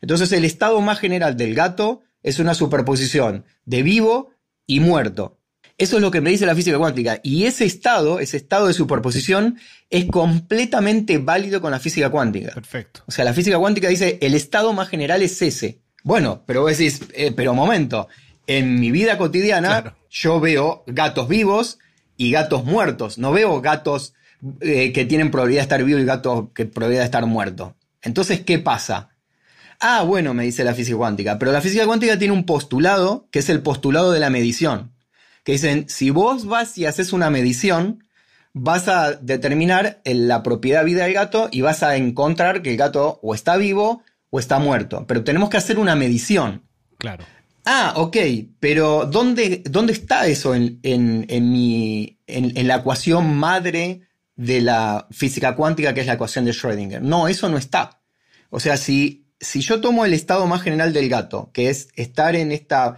[0.00, 4.30] Entonces el estado más general del gato es una superposición de vivo
[4.66, 5.35] y muerto.
[5.78, 7.20] Eso es lo que me dice la física cuántica.
[7.22, 9.58] Y ese estado, ese estado de superposición,
[9.90, 12.52] es completamente válido con la física cuántica.
[12.52, 13.02] Perfecto.
[13.06, 15.80] O sea, la física cuántica dice, el estado más general es ese.
[16.02, 18.08] Bueno, pero vos decís, eh, pero momento,
[18.46, 21.78] en mi vida cotidiana yo veo gatos vivos
[22.16, 23.18] y gatos muertos.
[23.18, 24.14] No veo gatos
[24.60, 27.72] eh, que tienen probabilidad de estar vivos y gatos que probabilidad de estar muertos.
[28.02, 29.10] Entonces, ¿qué pasa?
[29.80, 33.40] Ah, bueno, me dice la física cuántica, pero la física cuántica tiene un postulado, que
[33.40, 34.92] es el postulado de la medición,
[35.46, 38.04] que dicen, si vos vas y haces una medición,
[38.52, 43.20] vas a determinar la propiedad vida del gato y vas a encontrar que el gato
[43.22, 46.64] o está vivo o está muerto, pero tenemos que hacer una medición.
[46.98, 47.24] Claro.
[47.64, 48.16] Ah, ok,
[48.58, 54.00] pero ¿dónde, dónde está eso en, en, mi, en la ecuación madre
[54.34, 57.00] de la física cuántica, que es la ecuación de Schrödinger?
[57.02, 58.00] No, eso no está.
[58.50, 62.36] O sea, si si yo tomo el estado más general del gato, que es estar
[62.36, 62.96] en esta,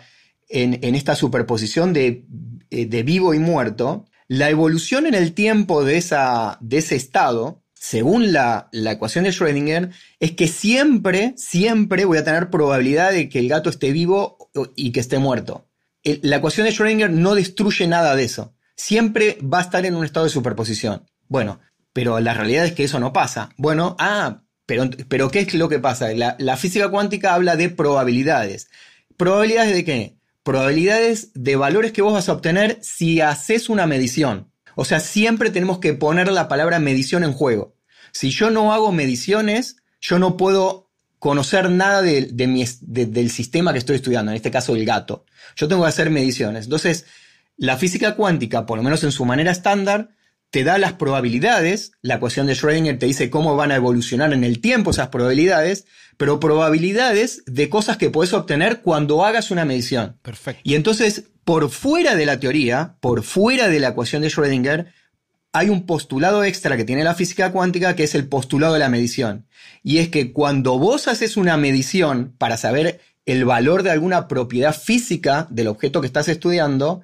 [0.48, 2.24] en, esta superposición de,
[2.70, 7.62] eh, de, vivo y muerto, la evolución en el tiempo de, esa, de ese estado,
[7.74, 13.28] según la, la, ecuación de Schrödinger, es que siempre, siempre voy a tener probabilidad de
[13.28, 15.68] que el gato esté vivo y que esté muerto.
[16.02, 18.54] la ecuación de Schrödinger no destruye nada de eso.
[18.76, 21.04] Siempre va a estar en un estado de superposición.
[21.28, 21.60] Bueno,
[21.92, 23.50] pero la realidad es que eso no pasa.
[23.56, 26.10] Bueno, ah, pero, ¿qué es lo que pasa?
[26.12, 28.68] La, física cuántica habla de probabilidades.
[29.16, 30.17] ¿Probabilidades de qué?
[30.48, 34.50] Probabilidades de valores que vos vas a obtener si haces una medición.
[34.76, 37.76] O sea, siempre tenemos que poner la palabra medición en juego.
[38.12, 44.32] Si yo no hago mediciones, yo no puedo conocer nada del sistema que estoy estudiando,
[44.32, 45.26] en este caso el gato.
[45.54, 46.64] Yo tengo que hacer mediciones.
[46.64, 47.04] Entonces,
[47.58, 50.16] la física cuántica, por lo menos en su manera estándar,
[50.50, 54.44] te da las probabilidades, la ecuación de Schrödinger te dice cómo van a evolucionar en
[54.44, 60.18] el tiempo esas probabilidades, pero probabilidades de cosas que puedes obtener cuando hagas una medición.
[60.22, 60.62] Perfecto.
[60.64, 64.92] Y entonces, por fuera de la teoría, por fuera de la ecuación de Schrödinger,
[65.52, 68.88] hay un postulado extra que tiene la física cuántica que es el postulado de la
[68.88, 69.46] medición.
[69.82, 74.74] Y es que cuando vos haces una medición para saber el valor de alguna propiedad
[74.74, 77.02] física del objeto que estás estudiando,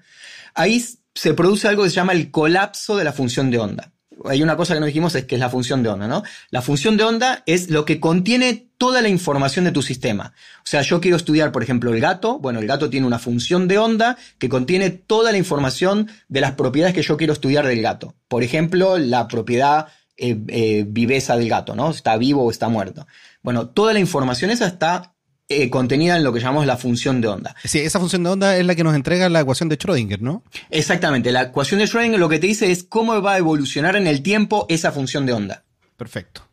[0.55, 0.85] ahí
[1.15, 3.93] se produce algo que se llama el colapso de la función de onda.
[4.27, 6.23] hay una cosa que no dijimos es que es la función de onda, ¿no?
[6.51, 10.35] La función de onda es lo que contiene toda la información de tu sistema.
[10.59, 12.39] O sea, yo quiero estudiar, por ejemplo, el gato.
[12.39, 16.53] Bueno, el gato tiene una función de onda que contiene toda la información de las
[16.53, 18.15] propiedades que yo quiero estudiar del gato.
[18.29, 21.91] Por ejemplo, la propiedad eh, eh, viveza del gato, ¿no?
[21.91, 23.07] Está vivo o está muerto.
[23.43, 25.14] Bueno, toda la información esa está
[25.47, 27.55] eh, contenida en lo que llamamos la función de onda.
[27.65, 30.43] Sí, esa función de onda es la que nos entrega la ecuación de Schrödinger, ¿no?
[30.71, 34.07] Exactamente, la ecuación de Schrödinger lo que te dice es cómo va a evolucionar en
[34.07, 35.65] el tiempo esa función de onda.
[35.99, 36.49] Perfecto.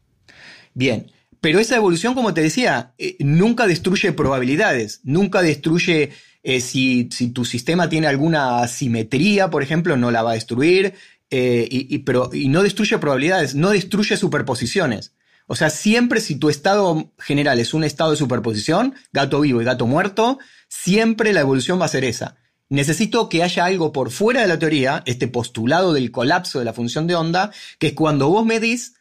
[0.74, 6.12] Bien, pero esa evolución, como te decía, eh, nunca destruye probabilidades, nunca destruye
[6.44, 10.96] eh, si, tu sistema tiene alguna simetría, por ejemplo, no la va a destruir,
[11.34, 15.14] y, pero, y no destruye probabilidades, no destruye superposiciones.
[15.52, 19.66] O sea, siempre si tu estado general es un estado de superposición, gato vivo y
[19.66, 20.40] gato muerto,
[20.70, 22.38] siempre la evolución va a ser esa.
[22.70, 26.72] Necesito que haya algo por fuera de la teoría, este postulado del colapso de la
[26.72, 28.94] función de onda, que es cuando vos medís,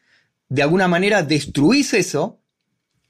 [0.48, 2.40] de alguna manera destruís eso,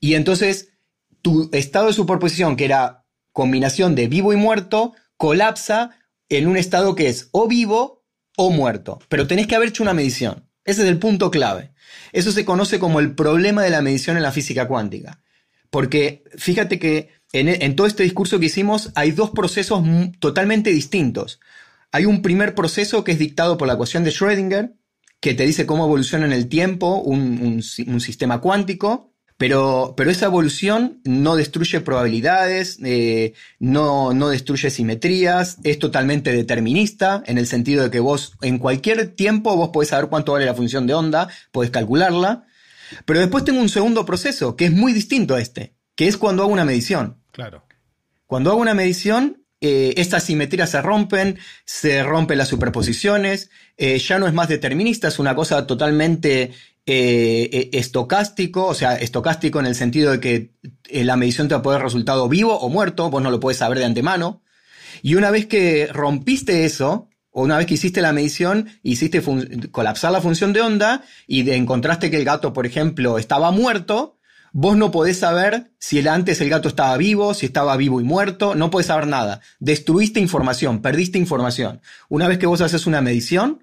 [0.00, 0.74] y entonces
[1.22, 5.92] tu estado de superposición, que era combinación de vivo y muerto, colapsa
[6.28, 8.04] en un estado que es o vivo
[8.36, 8.98] o muerto.
[9.08, 10.49] Pero tenés que haber hecho una medición.
[10.64, 11.72] Ese es el punto clave.
[12.12, 15.20] Eso se conoce como el problema de la medición en la física cuántica.
[15.70, 19.84] Porque fíjate que en, todo este discurso que hicimos hay dos procesos
[20.18, 21.40] totalmente distintos.
[21.92, 24.74] Hay un primer proceso que es dictado por la ecuación de Schrödinger,
[25.20, 31.00] que te dice cómo evoluciona en el tiempo un sistema cuántico, pero, pero esa evolución
[31.02, 37.90] no destruye probabilidades, eh, no, no destruye simetrías, es totalmente determinista, en el sentido de
[37.90, 41.70] que vos en cualquier tiempo vos podés saber cuánto vale la función de onda, podés
[41.70, 42.44] calcularla.
[43.06, 46.42] Pero después tengo un segundo proceso, que es muy distinto a este, que es cuando
[46.42, 47.16] hago una medición.
[47.32, 47.64] Claro.
[48.26, 54.18] Cuando hago una medición, eh, estas simetrías se rompen, se rompen las superposiciones, eh, ya
[54.18, 56.52] no es más determinista, es una cosa totalmente
[56.86, 60.54] eh, eh, estocástico, o sea, estocástico en el sentido de que
[60.88, 63.58] eh, la medición te va a poder resultado vivo o muerto, vos no lo puedes
[63.58, 64.42] saber de antemano.
[65.02, 69.22] Y una vez que rompiste eso, o una vez que hiciste la medición, hiciste
[69.70, 74.18] colapsar la función de onda y encontraste que el gato, por ejemplo, estaba muerto,
[74.52, 78.54] vos no podés saber si antes el gato estaba vivo, si estaba vivo y muerto,
[78.54, 79.40] no podés saber nada.
[79.60, 81.80] Destruiste información, perdiste información.
[82.08, 83.62] Una vez que vos haces una medición,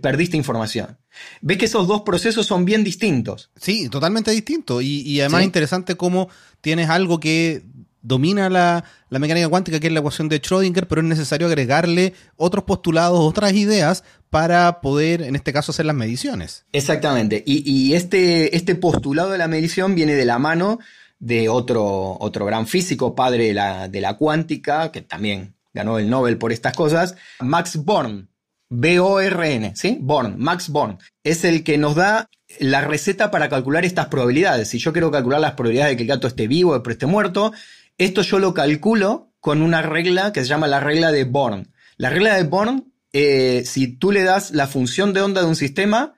[0.00, 0.98] perdiste información.
[1.40, 3.50] Ves que esos dos procesos son bien distintos.
[3.56, 4.82] Sí, totalmente distintos.
[4.82, 6.28] Y, además interesante cómo
[6.60, 7.64] tienes algo que
[8.02, 12.64] domina la, mecánica cuántica, que es la ecuación de Schrödinger, pero es necesario agregarle otros
[12.64, 16.66] postulados, otras ideas para poder, en este caso, hacer las mediciones.
[16.72, 17.42] Exactamente.
[17.46, 20.78] Y, este, este postulado de la medición viene de la mano
[21.18, 26.08] de otro, otro gran físico, padre de la, de la cuántica, que también ganó el
[26.08, 28.28] Nobel por estas cosas, Max Born.
[28.68, 29.98] B-O-R-N, ¿sí?
[30.00, 34.68] Born, Max Born, es el que nos da la receta para calcular estas probabilidades.
[34.68, 37.52] Si yo quiero calcular las probabilidades de que el gato esté vivo o esté muerto,
[37.98, 41.72] esto yo lo calculo con una regla que se llama la regla de Born.
[41.96, 45.56] La regla de Born, eh, si tú le das la función de onda de un
[45.56, 46.14] sistema,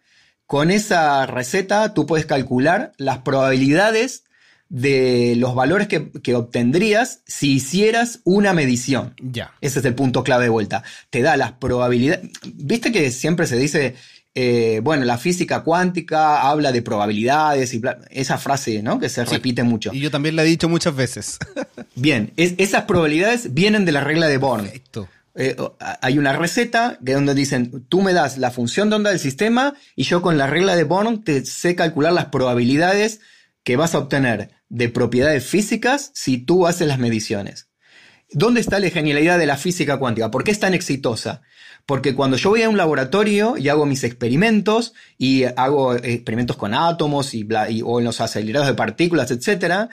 [0.46, 4.24] con esa receta tú puedes calcular las probabilidades
[4.68, 9.14] de los valores que, obtendrías si hicieras una medición.
[9.20, 9.54] Ya.
[9.60, 10.82] Ese es el punto clave de vuelta.
[11.10, 12.30] Te da las probabilidades.
[12.54, 13.94] Viste que siempre se dice,
[14.34, 18.98] eh, bueno, la física cuántica habla de probabilidades y esa frase, ¿no?
[18.98, 19.90] Que se repite mucho.
[19.92, 21.38] Y yo también la he dicho muchas veces.
[21.94, 24.70] Bien, esas probabilidades vienen de la regla de Born.
[25.34, 25.56] Eh,
[26.00, 29.74] hay una receta que donde dicen, tú me das la función de onda del sistema
[29.94, 33.20] y yo con la regla de Born te sé calcular las probabilidades
[33.68, 37.68] que vas a obtener de propiedades físicas si tú haces las mediciones.
[38.30, 40.30] ¿Dónde está la genialidad de la física cuántica?
[40.30, 41.42] ¿Por qué es tan exitosa?
[41.84, 46.72] Porque cuando yo voy a un laboratorio y hago mis experimentos y hago experimentos con
[46.72, 47.46] átomos y,
[47.84, 49.90] o en los aceleradores de partículas, etc.,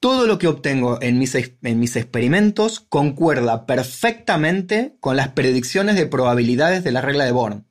[0.00, 6.06] todo lo que obtengo en mis, en mis experimentos concuerda perfectamente con las predicciones de
[6.06, 7.66] probabilidades de la regla de Born.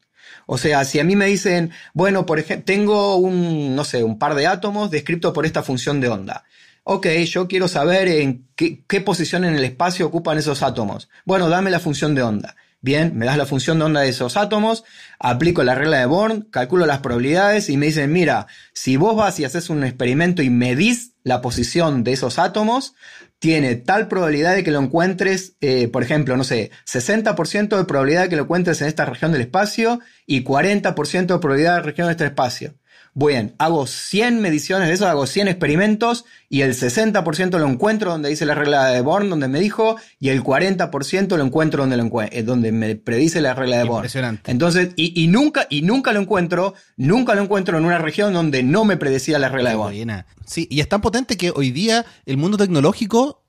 [0.54, 4.20] O sea, si a mí me dicen, bueno, por ejemplo, tengo un, no sé, un
[4.20, 6.43] par de átomos descritos por esta función de onda.
[6.84, 11.08] Ok, yo quiero saber en qué, qué posición en el espacio ocupan esos átomos.
[11.24, 12.58] Bueno, dame la función de onda.
[12.82, 14.84] Bien, me das la función de onda de esos átomos,
[15.20, 19.39] aplico la regla de Born, calculo las probabilidades y me dicen, mira, si vos vas
[19.39, 22.95] y haces un experimento y medís la posición de esos átomos,
[23.39, 28.24] tiene tal probabilidad de que lo encuentres, eh, por ejemplo, no sé, 60% de probabilidad
[28.24, 32.07] de que lo encuentres en esta región del espacio y 40% de probabilidad de región
[32.07, 32.76] de este espacio.
[33.14, 38.30] Bien, hago 100 mediciones de eso, hago 100 experimentos y el 60% lo encuentro donde
[38.30, 42.22] dice la regla de Born, donde me dijo, y el 40% lo encuentro donde, lo
[42.22, 43.97] eh, donde me predice la regla de Born.
[43.97, 44.49] Impresionante.
[44.49, 48.64] Entonces, y, y, nunca, y nunca lo encuentro, nunca lo encuentro en una región donde
[48.64, 50.26] no me predecía la regla de Born.
[50.45, 53.41] Sí, y es tan potente que hoy día el mundo tecnológico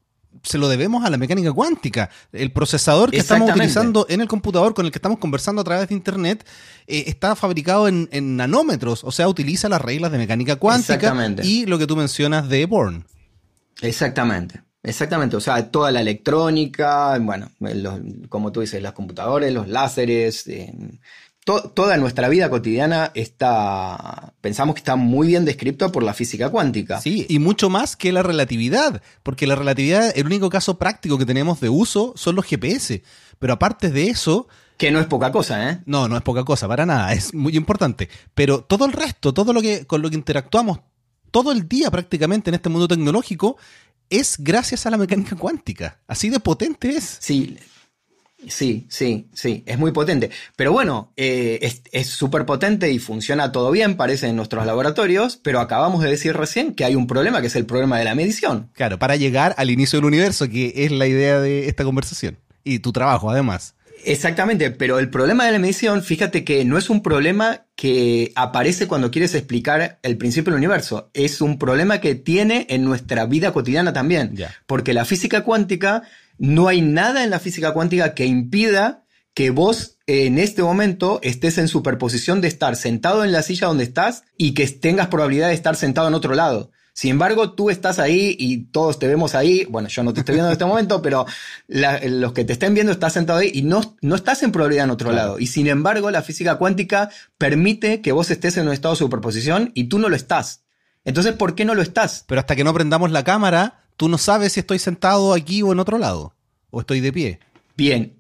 [0.42, 2.10] se lo debemos a la mecánica cuántica.
[2.32, 5.88] El procesador que estamos utilizando en el computador con el que estamos conversando a través
[5.88, 6.46] de Internet
[6.86, 11.78] eh, está fabricado en, nanómetros, o sea, utiliza las reglas de mecánica cuántica y lo
[11.78, 13.04] que tú mencionas de Born.
[13.80, 14.62] Exactamente.
[14.84, 17.52] Exactamente, o sea, toda la electrónica, bueno,
[18.28, 20.74] como tú dices, los computadores, los láseres, eh,
[21.44, 27.00] toda nuestra vida cotidiana está, pensamos que está muy bien descrito por la física cuántica.
[27.00, 31.26] Sí, y mucho más que la relatividad, porque la relatividad, el único caso práctico que
[31.26, 33.02] tenemos de uso son los GPS.
[33.38, 34.46] Pero aparte de eso...
[34.76, 35.80] Que no es poca cosa, ¿eh?
[35.84, 38.08] No, no es poca cosa, para nada, es muy importante.
[38.34, 40.80] Pero todo el resto, todo lo que, con lo que interactuamos
[41.32, 43.56] todo el día prácticamente en este mundo tecnológico,
[44.08, 45.98] es gracias a la mecánica cuántica.
[46.06, 47.16] Así de potente es.
[47.20, 47.56] Sí,
[48.48, 50.30] Sí, sí, sí, es muy potente.
[50.56, 55.60] Pero bueno, eh, es súper potente y funciona todo bien, parece en nuestros laboratorios, pero
[55.60, 58.70] acabamos de decir recién que hay un problema, que es el problema de la medición.
[58.74, 62.38] Claro, para llegar al inicio del universo, que es la idea de esta conversación.
[62.64, 63.74] Y tu trabajo, además.
[64.04, 68.88] Exactamente, pero el problema de la medición, fíjate que no es un problema que aparece
[68.88, 73.52] cuando quieres explicar el principio del universo, es un problema que tiene en nuestra vida
[73.52, 74.34] cotidiana también,
[74.66, 76.02] porque la física cuántica
[76.42, 81.56] no hay nada en la física cuántica que impida que vos en este momento estés
[81.56, 85.54] en superposición de estar sentado en la silla donde estás y que tengas probabilidad de
[85.54, 86.72] estar sentado en otro lado.
[86.94, 89.66] Sin embargo, tú estás ahí y todos te vemos ahí.
[89.66, 91.26] Bueno, yo no te estoy viendo en este momento, pero
[91.68, 94.90] los que te estén viendo estás sentado ahí y no, no estás en probabilidad en
[94.90, 95.38] otro lado.
[95.38, 99.70] Y sin embargo, la física cuántica permite que vos estés en un estado de superposición
[99.74, 100.64] y tú no lo estás.
[101.04, 102.24] Entonces, ¿por qué no lo estás?
[102.26, 105.72] Pero hasta que no prendamos la cámara, tú no sabes si estoy sentado aquí o
[105.72, 106.34] en otro lado,
[106.70, 107.38] o estoy de pie.
[107.76, 108.18] Bien,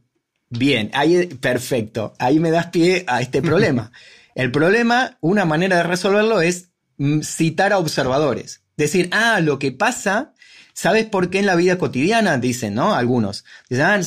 [0.48, 2.14] bien, ahí, perfecto.
[2.18, 3.92] Ahí me das pie a este problema.
[4.34, 6.68] El problema, una manera de resolverlo es
[6.98, 8.62] mm, citar a observadores.
[8.76, 10.32] Decir, ah, lo que pasa,
[10.72, 12.38] ¿sabes por qué en la vida cotidiana?
[12.38, 12.94] Dicen, ¿no?
[12.94, 13.44] Algunos.
[13.72, 14.00] Ah,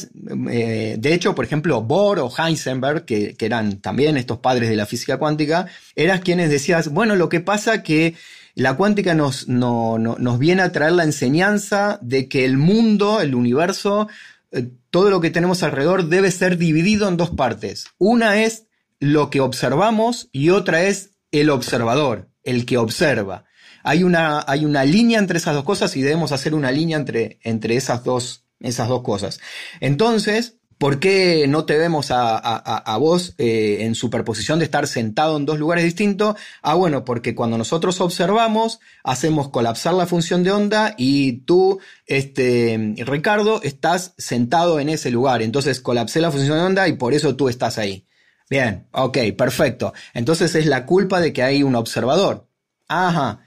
[0.49, 4.75] eh, de hecho, por ejemplo, Bohr o Heisenberg, que, que, eran también estos padres de
[4.75, 8.15] la física cuántica, eran quienes decían, bueno, lo que pasa que
[8.55, 14.07] la cuántica nos, nos viene a traer la enseñanza de que el mundo, el universo,
[14.51, 17.87] eh, todo lo que tenemos alrededor debe ser dividido en dos partes.
[17.97, 18.67] Una es
[18.99, 23.43] lo que observamos y otra es el observador, el que observa.
[23.83, 27.39] Hay una, hay una línea entre esas dos cosas y debemos hacer una línea entre,
[27.43, 29.41] entre esas, dos, esas dos cosas.
[29.81, 35.45] Entonces, ¿Por qué no te vemos a, vos eh, en superposición de estar sentado en
[35.45, 36.35] dos lugares distintos?
[36.61, 42.93] Ah, bueno, porque cuando nosotros observamos, hacemos colapsar la función de onda y tú, este,
[43.05, 45.41] Ricardo, estás sentado en ese lugar.
[45.41, 48.05] Entonces colapsé la función de onda y por eso tú estás ahí.
[48.49, 49.93] Bien, ok, perfecto.
[50.13, 52.47] Entonces es la culpa de que hay un observador.
[52.87, 53.45] Ajá.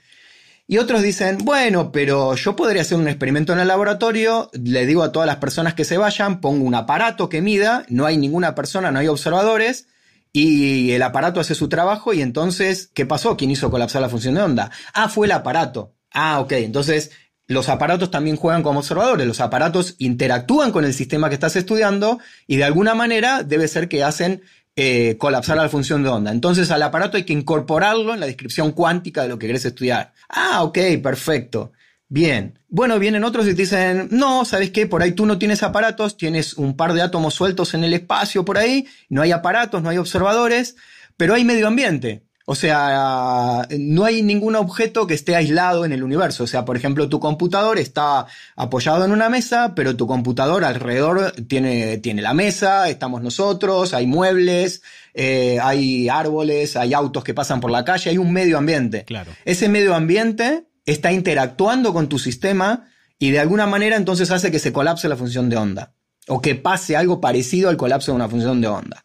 [0.71, 5.01] Y otros dicen, bueno, pero yo podría hacer un experimento en el laboratorio, le digo
[5.01, 8.53] a todas las personas que se vayan, pongo un aparato que mida, no hay ninguna
[8.53, 9.87] persona, no hay observadores,
[10.31, 13.35] y el aparato hace su trabajo y entonces, ¿qué pasó?
[13.35, 14.69] ¿Quién hizo colapsar la función de onda?
[14.93, 15.95] Ah, fue el aparato.
[16.13, 17.09] Ah, ok, entonces
[17.47, 22.19] los aparatos también juegan como observadores, los aparatos interactúan con el sistema que estás estudiando
[22.45, 24.43] y de alguna manera debe ser que hacen
[24.81, 26.31] eh, colapsar la función de onda.
[26.31, 30.13] Entonces al aparato hay que incorporarlo en la descripción cuántica de lo que querés estudiar.
[30.29, 31.73] Ah, ok, perfecto.
[32.07, 32.57] Bien.
[32.69, 34.87] Bueno, vienen otros y te dicen, no, ¿sabes qué?
[34.87, 38.45] Por ahí tú no tienes aparatos, tienes un par de átomos sueltos en el espacio
[38.45, 40.77] por ahí, no hay aparatos, no hay observadores,
[41.17, 42.23] pero hay medio ambiente.
[42.51, 46.45] O sea, no hay ningún objeto que esté aislado en el universo.
[46.45, 48.25] O sea, por ejemplo, tu computador está
[48.55, 54.07] apoyado en una mesa, pero tu computador alrededor tiene, tiene la mesa, estamos nosotros, hay
[54.07, 54.81] muebles,
[55.13, 59.05] eh, hay árboles, hay autos que pasan por la calle, hay un medio ambiente.
[59.05, 59.31] Claro.
[59.45, 62.87] Ese medio ambiente está interactuando con tu sistema
[63.19, 65.93] y de alguna manera entonces hace que se colapse la función de onda.
[66.27, 69.03] O que pase algo parecido al colapso de una función de onda.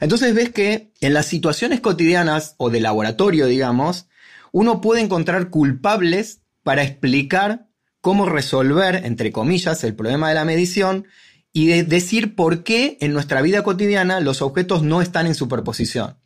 [0.00, 4.08] Entonces ves que en las situaciones cotidianas o de laboratorio, digamos,
[4.52, 7.68] uno puede encontrar culpables para explicar
[8.00, 11.06] cómo resolver, entre comillas, el problema de la medición
[11.52, 16.18] y decir por qué en nuestra vida cotidiana los objetos no están en superposición.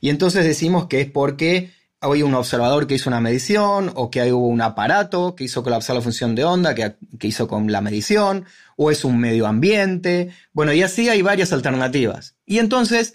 [0.00, 4.22] Y entonces decimos que es porque hay un observador que hizo una medición, o que
[4.22, 7.82] hay un aparato que hizo colapsar la función de onda, que, que, hizo con la
[7.82, 10.30] medición, o es un medio ambiente.
[10.52, 12.36] Bueno, y así hay varias alternativas.
[12.46, 13.14] Y entonces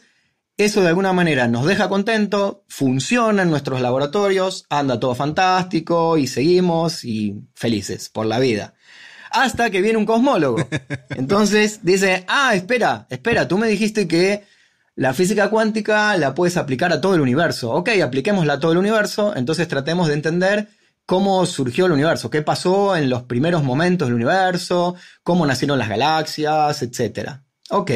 [0.57, 6.27] eso de alguna manera nos deja contento, funciona en nuestros laboratorios, anda todo fantástico y
[6.27, 8.73] seguimos y felices por la vida.
[9.31, 10.65] Hasta que viene un cosmólogo.
[11.09, 14.45] Entonces dice, ah, espera, espera, tú me dijiste que
[14.95, 17.71] la física cuántica la puedes aplicar a todo el universo.
[17.71, 20.69] Ok, apliquémosla a todo el universo, entonces tratemos de entender
[21.05, 25.89] cómo surgió el universo, qué pasó en los primeros momentos del universo, cómo nacieron las
[25.89, 27.41] galaxias, etc.
[27.69, 27.91] Ok,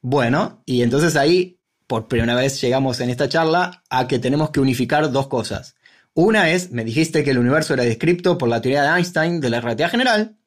[0.00, 1.58] bueno, y entonces ahí
[1.92, 5.76] por primera vez llegamos en esta charla a que tenemos que unificar dos cosas.
[6.14, 9.50] Una es, me dijiste que el universo era descrito por la teoría de Einstein de
[9.50, 10.38] la relatividad general,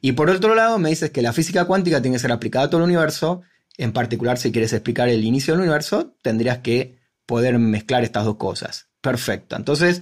[0.00, 2.70] y por otro lado me dices que la física cuántica tiene que ser aplicada a
[2.70, 3.42] todo el universo,
[3.76, 8.36] en particular si quieres explicar el inicio del universo, tendrías que poder mezclar estas dos
[8.36, 8.88] cosas.
[9.02, 9.56] Perfecto.
[9.56, 10.00] Entonces,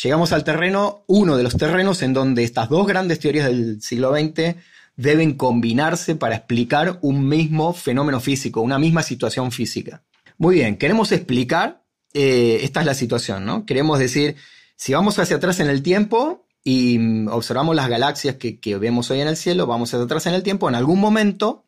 [0.00, 4.14] llegamos al terreno, uno de los terrenos en donde estas dos grandes teorías del siglo
[4.14, 4.54] XX
[4.94, 10.04] deben combinarse para explicar un mismo fenómeno físico, una misma situación física.
[10.40, 11.84] Muy bien, queremos explicar,
[12.14, 13.66] eh, esta es la situación, ¿no?
[13.66, 14.36] Queremos decir,
[14.74, 19.10] si vamos hacia atrás en el tiempo y mm, observamos las galaxias que, que vemos
[19.10, 21.66] hoy en el cielo, vamos hacia atrás en el tiempo, en algún momento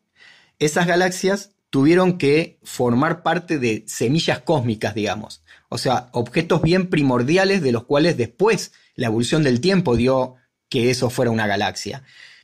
[0.57, 5.43] esas galaxias tuvieron que formar parte de semillas cósmicas, digamos.
[5.69, 10.89] O sea, objetos bien primordiales de los cuales después la evolución del tiempo dio que
[10.89, 12.01] eso fuera una galaxia.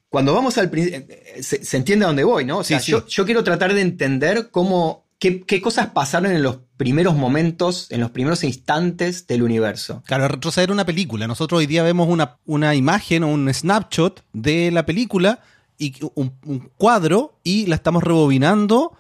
[0.09, 2.59] Cuando vamos al eh, se, se entiende a dónde voy, ¿no?
[2.59, 7.13] O sea, Yo, yo, quiero tratar de entender cómo ¿Qué, cosas pasaron en los primeros
[7.13, 10.01] momentos, en los primeros instantes del universo?
[10.05, 11.27] Claro, retroceder una película.
[11.27, 15.41] Nosotros hoy día vemos una, una imagen o un snapshot de la película
[15.77, 18.93] y un, cuadro y la estamos rebobinando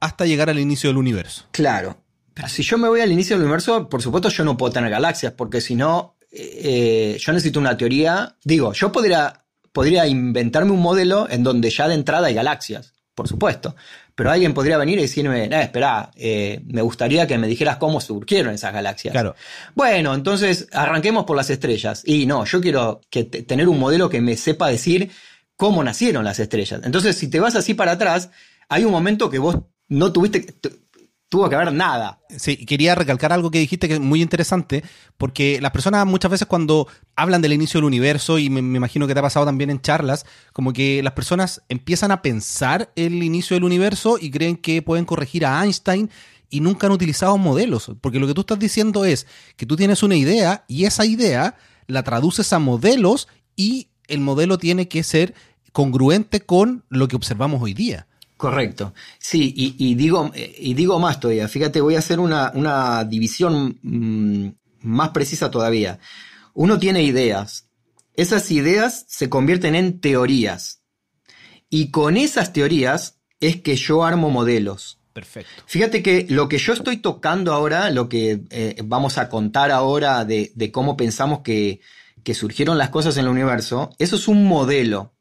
[0.00, 1.44] hasta llegar al inicio del universo.
[1.52, 1.98] Claro.
[2.34, 4.90] Pero si yo me voy al inicio del universo, por supuesto yo no puedo tener
[4.90, 8.36] galaxias, porque si no, eh, yo necesito una teoría.
[8.42, 13.28] Digo, yo podría, podría inventarme un modelo en donde ya de entrada hay galaxias, por
[13.28, 13.76] supuesto.
[14.20, 18.02] Pero alguien podría venir y decirme, eh, espera, eh, me gustaría que me dijeras cómo
[18.02, 19.12] surgieron esas galaxias.
[19.12, 19.34] Claro.
[19.74, 22.02] Bueno, entonces arranquemos por las estrellas.
[22.04, 25.10] Y no, yo quiero que tener un modelo que me sepa decir
[25.56, 26.82] cómo nacieron las estrellas.
[26.84, 28.28] Entonces, si te vas así para atrás,
[28.68, 29.56] hay un momento que vos
[29.88, 30.54] no tuviste,
[31.30, 32.20] tuvo que haber nada.
[32.36, 34.82] Sí, quería recalcar algo que dijiste que es muy interesante,
[35.16, 39.14] porque las personas muchas veces cuando hablan del inicio del universo, y me, imagino que
[39.14, 43.54] te ha pasado también en charlas, como que las personas empiezan a pensar el inicio
[43.54, 46.10] del universo y creen que pueden corregir a Einstein
[46.50, 50.02] y nunca han utilizado modelos, porque lo que tú estás diciendo es que tú tienes
[50.02, 51.56] una idea y esa idea
[51.86, 55.34] la traduces a modelos y el modelo tiene que ser
[55.70, 58.08] congruente con lo que observamos hoy día.
[58.40, 58.94] Correcto.
[59.18, 61.46] Sí, y, digo, y digo más todavía.
[61.46, 64.48] Fíjate, voy a hacer una, división mm,
[64.80, 65.98] más precisa todavía.
[66.54, 67.68] Uno tiene ideas.
[68.14, 70.80] Esas ideas se convierten en teorías.
[71.68, 74.98] Y con esas teorías es que yo armo modelos.
[75.12, 75.62] Perfecto.
[75.66, 80.24] Fíjate que lo que yo estoy tocando ahora, lo que eh, vamos a contar ahora
[80.24, 81.82] de, cómo pensamos que,
[82.24, 85.12] que surgieron las cosas en el universo, eso es un modelo.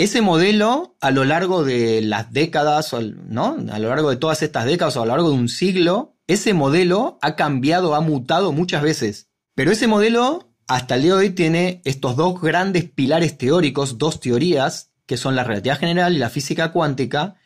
[0.00, 2.94] Ese modelo, a lo largo de las décadas,
[3.28, 3.58] ¿no?
[3.70, 6.54] A lo largo de todas estas décadas o a lo largo de un siglo, ese
[6.54, 9.28] modelo ha cambiado, ha mutado muchas veces.
[9.54, 14.20] Pero ese modelo, hasta el día de hoy, tiene estos dos grandes pilares teóricos, dos
[14.20, 17.36] teorías, que son la relatividad general y la física cuántica,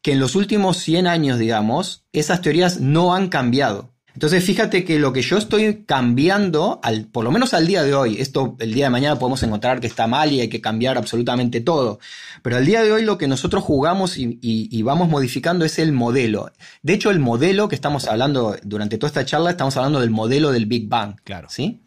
[0.00, 3.92] que en los últimos 100 años, digamos, esas teorías no han cambiado.
[4.14, 7.94] Entonces fíjate que lo que yo estoy cambiando, al, por lo menos al día de
[7.94, 10.96] hoy, esto el día de mañana podemos encontrar que está mal y hay que cambiar
[10.96, 11.98] absolutamente todo,
[12.42, 16.52] pero al día de hoy lo que nosotros jugamos y, vamos modificando es el modelo.
[16.82, 20.52] De hecho, el modelo que estamos hablando durante toda esta charla, estamos hablando del modelo
[20.52, 21.16] del Big Bang.
[21.24, 21.48] Claro.
[21.50, 21.80] ¿sí?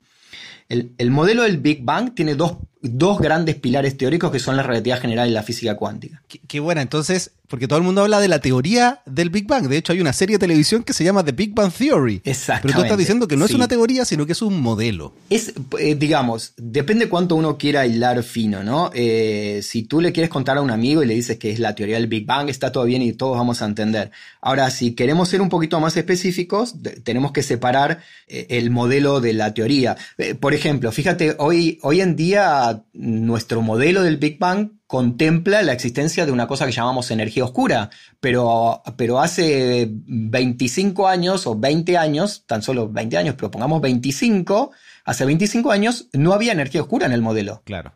[0.67, 2.57] El, el modelo del Big Bang tiene dos,
[2.91, 6.21] dos, grandes pilares teóricos que son la relatividad general y la física cuántica.
[6.27, 9.67] Qué, qué buena, entonces porque todo el mundo habla de la teoría del Big Bang.
[9.67, 12.21] De hecho, hay una serie de televisión que se llama The Big Bang Theory.
[12.25, 12.67] Exactamente.
[12.67, 15.13] Pero tú estás diciendo que no es una teoría, sino que es un modelo.
[15.29, 18.91] Es, eh, digamos, depende cuánto uno quiera hilar fino, ¿no?
[18.93, 21.73] Eh, si tú le quieres contar a un amigo y le dices que es la
[21.73, 24.11] teoría del Big Bang, está todo bien y todos vamos a entender.
[24.41, 29.33] Ahora, si queremos ser un poquito más específicos, tenemos que separar eh, el modelo de
[29.33, 29.95] la teoría.
[30.41, 36.25] por ejemplo, fíjate, hoy, hoy en día nuestro modelo del Big Bang contempla la existencia
[36.25, 42.43] de una cosa que llamamos energía oscura, pero, pero hace 25 años o 20 años,
[42.47, 44.71] tan solo 20 años, pero pongamos 25,
[45.03, 47.61] hace 25 años no había energía oscura en el modelo.
[47.65, 47.93] Claro.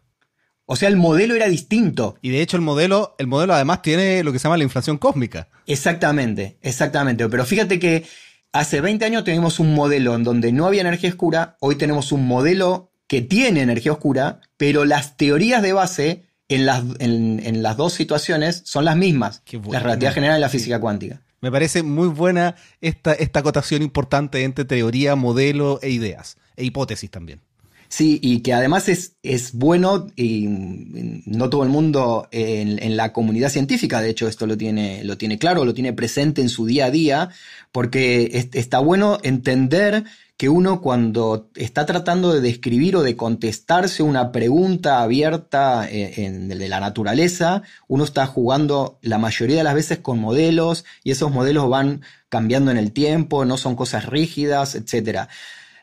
[0.66, 2.18] O sea, el modelo era distinto.
[2.22, 4.98] Y de hecho el modelo, el modelo además tiene lo que se llama la inflación
[4.98, 5.50] cósmica.
[5.66, 7.28] Exactamente, exactamente.
[7.28, 8.06] Pero fíjate que
[8.54, 12.28] hace 20 años teníamos un modelo en donde no había energía oscura, hoy tenemos un
[12.28, 17.92] modelo que tiene energía oscura, pero las teorías de base en las, en, las dos
[17.92, 21.22] situaciones son las mismas, la relatividad general y la física cuántica.
[21.42, 27.12] Me parece muy buena esta, esta acotación importante entre teoría, modelo e ideas, e hipótesis
[27.12, 27.42] también.
[27.90, 33.50] Sí, y que además es, es bueno, y no todo el mundo en, la comunidad
[33.50, 36.86] científica, de hecho, esto lo tiene, lo tiene claro, lo tiene presente en su día
[36.86, 37.30] a día,
[37.74, 40.06] porque está bueno entender
[40.42, 46.50] que uno cuando está tratando de describir o de contestarse una pregunta abierta eh, en,
[46.50, 51.30] de la naturaleza, uno está jugando la mayoría de las veces con modelos y esos
[51.30, 55.30] modelos van cambiando en el tiempo, no son cosas rígidas, etcétera.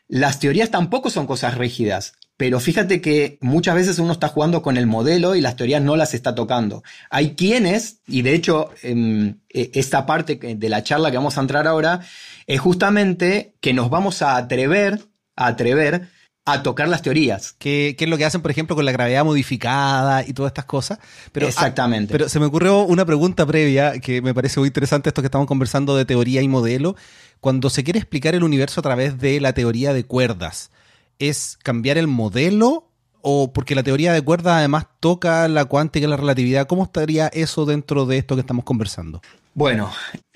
[0.08, 4.76] Las teorías tampoco son cosas rígidas, pero fíjate que muchas veces uno está jugando con
[4.76, 6.84] el modelo y las teorías no las está tocando.
[7.10, 11.40] Hay quienes, y de hecho em, e, esta parte de la charla que vamos a
[11.40, 12.00] entrar ahora,
[12.46, 15.00] es justamente que nos vamos a atrever,
[15.34, 16.10] a atrever
[16.44, 17.56] a tocar las teorías.
[17.58, 21.00] ¿Qué, es lo que hacen, por ejemplo, con la gravedad modificada y todas estas cosas?
[21.32, 22.12] Pero, ah, Exactamente.
[22.12, 25.48] pero se me ocurrió una pregunta previa que me parece muy interesante, esto que estamos
[25.48, 26.94] conversando de teoría y modelo.
[27.40, 30.70] Cuando se quiere explicar el universo a través de la teoría de cuerdas,
[31.18, 36.10] ¿es cambiar el modelo o porque la teoría de cuerdas además toca la cuántica y
[36.10, 36.66] la relatividad?
[36.66, 39.20] ¿Cómo estaría eso dentro de esto que estamos conversando?
[39.54, 39.92] Bueno,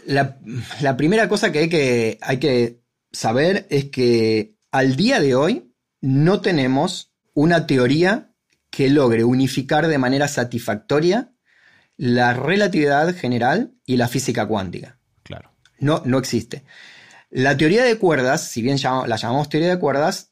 [0.06, 0.36] la,
[0.96, 6.40] primera cosa que hay, que hay que saber es que al día de hoy no
[6.40, 8.32] tenemos una teoría
[8.70, 11.32] que logre unificar de manera satisfactoria
[11.96, 14.98] la relatividad general y la física cuántica.
[15.22, 15.52] Claro.
[15.78, 16.64] No, no existe.
[17.30, 20.31] La teoría de cuerdas, si bien la llamamos teoría de cuerdas,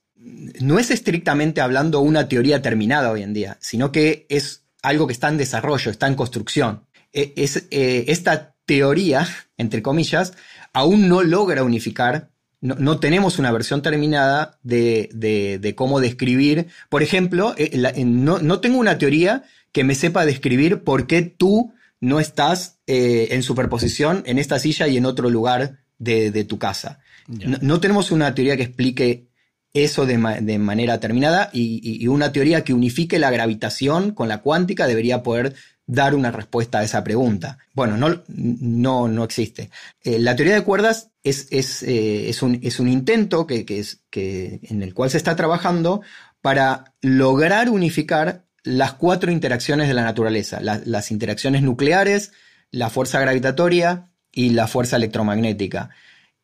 [0.60, 5.12] no es estrictamente hablando una teoría terminada hoy en día, sino que es algo que
[5.12, 6.84] está en desarrollo, está en construcción.
[7.12, 10.34] E, es, eh, esta teoría, entre comillas,
[10.72, 12.30] aún no logra unificar,
[12.62, 16.66] no, tenemos una versión terminada de, cómo describir.
[16.90, 22.20] Por ejemplo, eh, no, tengo una teoría que me sepa describir por qué tú no
[22.20, 27.00] estás eh, en superposición en esta silla y en otro lugar de, tu casa.
[27.28, 29.29] No, tenemos una teoría que explique
[29.72, 35.22] eso de, manera terminada y, una teoría que unifique la gravitación con la cuántica debería
[35.22, 35.54] poder
[35.86, 37.58] dar una respuesta a esa pregunta.
[37.74, 39.70] Bueno, no, no, no existe.
[40.02, 44.02] Eh, la teoría de cuerdas es, es, eh, es, un, es un, intento que, es,
[44.10, 46.02] que, en el cual se está trabajando
[46.40, 52.32] para lograr unificar las cuatro interacciones de la naturaleza, las interacciones nucleares,
[52.70, 55.90] la fuerza gravitatoria, y la fuerza electromagnética.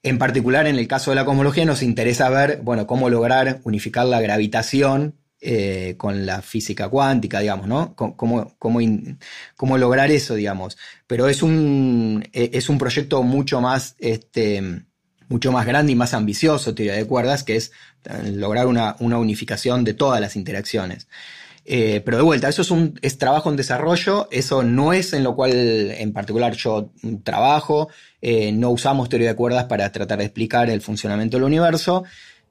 [0.07, 4.07] En particular, en el caso de la cosmología, nos interesa ver, bueno, cómo lograr unificar
[4.07, 7.97] la gravitación eh, con la física cuántica, digamos, ¿no?
[7.97, 10.79] Cómo, cómo, lograr eso, digamos.
[11.09, 14.85] Pero es un, e, es un proyecto mucho más, este,
[15.29, 17.73] mucho más grande y más ambicioso, teoría de cuerdas, que es
[18.05, 21.09] eh, lograr una, una unificación de todas las interacciones.
[21.69, 25.25] Eh, pero de vuelta, eso es un es trabajo en desarrollo, eso no es en
[25.25, 26.93] lo cual en particular yo
[27.25, 27.89] trabajo,
[28.29, 32.03] eh, no usamos teoría de cuerdas para tratar de explicar el funcionamiento del universo.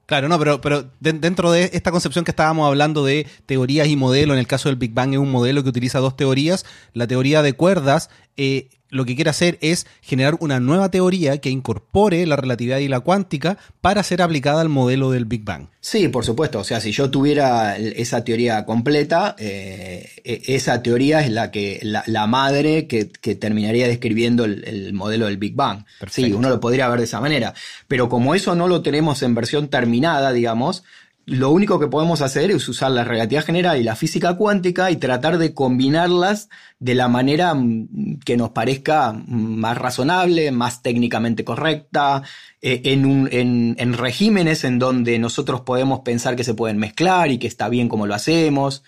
[0.06, 4.36] Claro, no, pero, pero dentro de esta concepción que estábamos hablando de teorías y modelos,
[4.36, 6.64] en el caso del Big Bang es un modelo que utiliza dos teorías,
[6.94, 8.08] la teoría de cuerdas
[8.38, 12.88] eh, lo que quiere hacer es generar una nueva teoría que incorpore la relatividad y
[12.88, 15.68] la cuántica para ser aplicada al modelo del Big Bang.
[15.80, 16.60] Sí, por supuesto.
[16.60, 21.80] O sea, si yo tuviera esa teoría completa, eh, e, esa teoría es la que
[21.82, 25.84] la, madre que, terminaría describiendo el, modelo del Big Bang.
[26.10, 27.54] Sí, uno lo podría ver de esa manera.
[27.88, 30.84] Pero como eso no lo tenemos en versión terminada, digamos,
[31.26, 34.96] lo único que podemos hacer es usar la relatividad general y la física cuántica y
[34.96, 36.48] tratar de combinarlas
[36.78, 42.22] de la manera mm, que nos parezca más razonable, más técnicamente correcta,
[42.62, 47.48] eh, en, en regímenes en donde nosotros podemos pensar que se pueden mezclar y que
[47.48, 48.84] está bien como lo hacemos.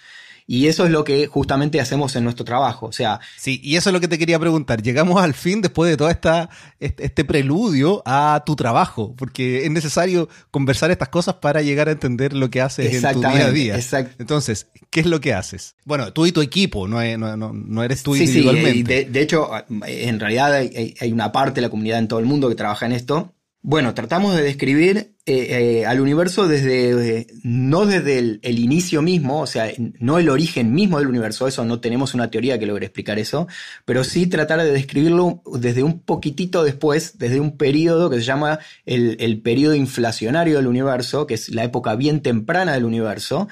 [0.51, 2.87] Y eso es lo que justamente hacemos en nuestro trabajo.
[2.87, 3.21] O sea.
[3.37, 4.83] Sí, y eso es lo que te quería preguntar.
[4.83, 6.49] Llegamos al fin, después de todo esta,
[6.81, 11.93] este, este preludio, a tu trabajo, porque es necesario conversar estas cosas para llegar a
[11.93, 13.77] entender lo que haces en tu día a día.
[13.77, 14.15] Exacto.
[14.21, 15.77] Entonces, ¿qué es lo que haces?
[15.85, 19.05] Bueno, tú y tu equipo, no, no, no, eres tú individualmente.
[19.05, 19.51] Sí, de, hecho,
[19.87, 22.87] en realidad hay, hay una parte de la comunidad en todo el mundo que trabaja
[22.87, 23.35] en esto.
[23.71, 29.47] Bueno, tratamos de describir eh, eh, al universo desde, no desde el, inicio mismo, o
[29.47, 33.19] sea, no el origen mismo del universo, eso no tenemos una teoría que logre explicar
[33.19, 33.47] eso,
[33.85, 38.59] pero sí tratar de describirlo desde un poquitito después, desde un periodo que se llama
[38.87, 43.49] el, el periodo inflacionario del universo, que es la época bien temprana del universo,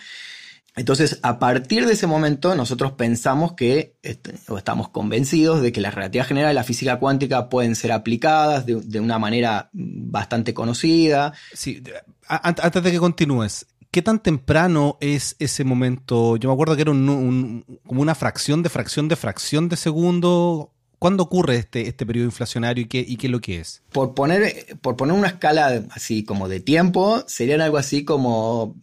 [0.77, 5.81] entonces, a partir de ese momento, nosotros pensamos que, este, o estamos convencidos de que
[5.81, 11.33] la relatividad general y la física cuántica pueden ser aplicadas de, una manera bastante conocida.
[11.55, 11.83] Sí,
[12.29, 16.37] antes de que continúes, ¿qué tan temprano es ese momento?
[16.37, 20.73] Yo me acuerdo que era como una fracción de fracción de fracción de segundo.
[20.99, 23.83] ¿Cuándo ocurre este, este periodo inflacionario y qué, y qué es lo que es?
[23.93, 28.75] Por poner, por poner una escala así como de tiempo, serían algo así como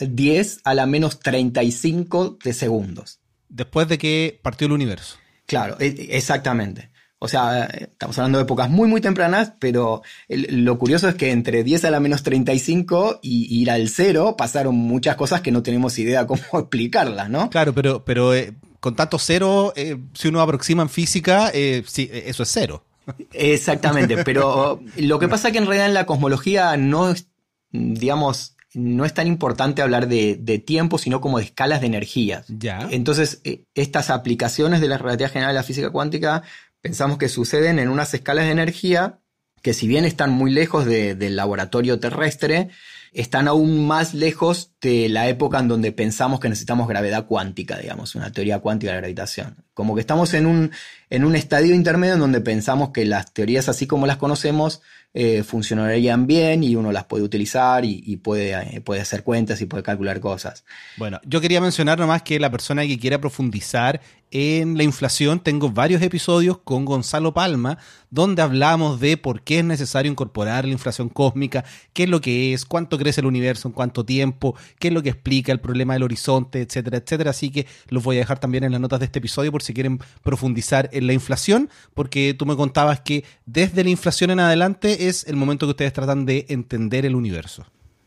[0.00, 3.20] 10 a la menos 35 de segundos.
[3.48, 5.16] Después de que partió el universo.
[5.46, 6.90] Claro, e, exactamente.
[7.18, 11.64] O sea, estamos hablando de épocas muy, muy tempranas, pero lo curioso es que entre
[11.64, 15.98] 10 a la menos 35 y ir al cero pasaron muchas cosas que no tenemos
[15.98, 17.48] idea cómo explicarlas, ¿no?
[17.48, 22.10] Claro, pero, pero eh, con tanto cero, eh, si uno aproxima en física, eh, sí,
[22.12, 22.84] eso es cero.
[23.32, 27.28] Exactamente, pero lo que pasa es que en realidad en la cosmología no es,
[27.70, 32.46] digamos, no es tan importante hablar de, tiempo, sino como de escalas de energías.
[32.48, 32.88] Ya.
[32.90, 33.40] Entonces,
[33.74, 36.42] estas aplicaciones de la relatividad general de la física cuántica
[36.80, 39.20] pensamos que suceden en unas escalas de energía
[39.64, 42.68] que si bien están muy lejos del laboratorio terrestre,
[43.14, 48.14] están aún más lejos de la época en donde pensamos que necesitamos gravedad cuántica, digamos,
[48.14, 49.64] una teoría cuántica de la gravitación.
[49.72, 50.70] Como que estamos en un,
[51.08, 54.82] en un estadio intermedio en donde pensamos que las teorías así como las conocemos
[55.16, 59.66] eh, funcionarían bien y uno las puede utilizar y, puede, eh, puede hacer cuentas y
[59.66, 60.64] puede calcular cosas.
[60.96, 64.00] Bueno, yo quería mencionar nomás que la persona que quiera profundizar
[64.34, 67.78] en la inflación, tengo varios episodios con Gonzalo Palma,
[68.10, 72.52] donde hablamos de por qué es necesario incorporar la inflación cósmica, qué es lo que
[72.52, 75.94] es, cuánto crece el universo, en cuánto tiempo, qué es lo que explica el problema
[75.94, 77.30] del horizonte, etcétera, etcétera.
[77.30, 79.72] Así que los voy a dejar también en las notas de este episodio por si
[79.72, 85.06] quieren profundizar en la inflación, porque tú me contabas que desde la inflación en adelante
[85.06, 87.66] es el momento que ustedes tratan de entender el universo.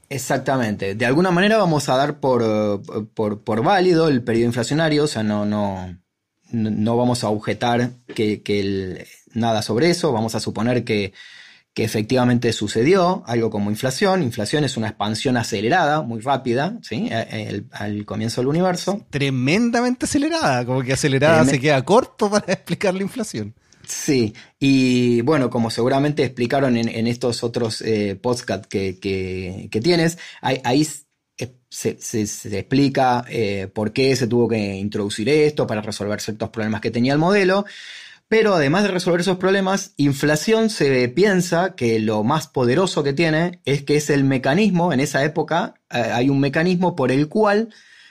[0.10, 0.96] Exactamente.
[0.96, 2.82] De alguna manera vamos a dar por,
[3.14, 5.98] por, válido el periodo inflacionario, o sea, no, no,
[6.52, 11.14] no vamos a objetar que, nada sobre eso, vamos a suponer que,
[11.76, 14.24] efectivamente sucedió algo como inflación.
[14.24, 17.08] Inflación es una expansión acelerada, muy rápida, ¿sí?
[17.72, 19.06] al comienzo del universo.
[19.12, 23.54] Tremendamente acelerada, como que acelerada se queda corto para explicar la inflación.
[23.88, 30.86] Sí, y bueno, como seguramente explicaron en, estos otros eh, podcasts que, tienes, ahí,
[31.70, 36.92] se, explica eh, por qué se tuvo que introducir esto para resolver ciertos problemas que
[36.92, 37.66] tenía el modelo.
[38.30, 43.62] Pero además de resolver esos problemas, inflación se piensa que lo más poderoso que tiene
[43.64, 47.70] es que es el mecanismo, en esa época eh, hay un mecanismo por el cual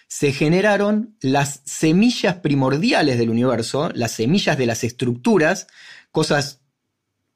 [0.09, 5.67] se generaron las semillas primordiales del universo, las semillas de las estructuras,
[6.13, 6.61] cosas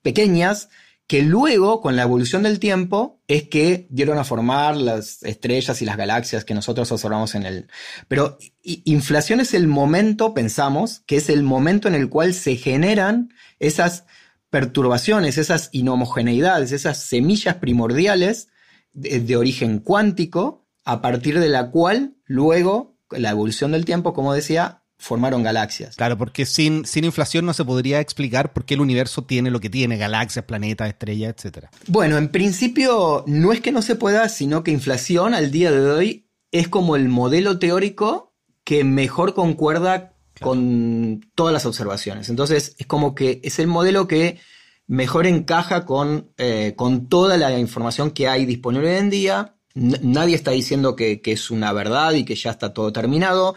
[0.03, 0.71] pequeñas
[1.11, 5.85] que luego, con la evolución del tiempo, es que dieron a formar las estrellas y
[5.85, 7.67] las galaxias que nosotros observamos en el...
[8.07, 13.35] Pero inflación es el momento, pensamos, que es el momento en el cual se generan
[13.59, 14.05] esas
[14.51, 18.47] perturbaciones, esas inhomogeneidades, esas semillas primordiales
[18.93, 24.80] de, origen cuántico, a partir de la cual luego, la evolución del tiempo, como decía,
[25.01, 25.97] formaron galaxias.
[25.97, 29.59] Claro, porque sin, sin inflación no se podría explicar por qué el universo tiene lo
[29.59, 31.67] que tiene, galaxias, planetas, estrellas, etc.
[31.87, 35.91] Bueno, en principio no es que no se pueda, sino que inflación al día de
[35.91, 42.29] hoy es como el modelo teórico que mejor concuerda con todas las observaciones.
[42.29, 44.39] Entonces es como que es el modelo que
[44.87, 49.57] mejor encaja con, eh, con toda la información que hay disponible hoy en día.
[49.75, 53.55] nadie está diciendo que, que es una verdad y que ya está todo terminado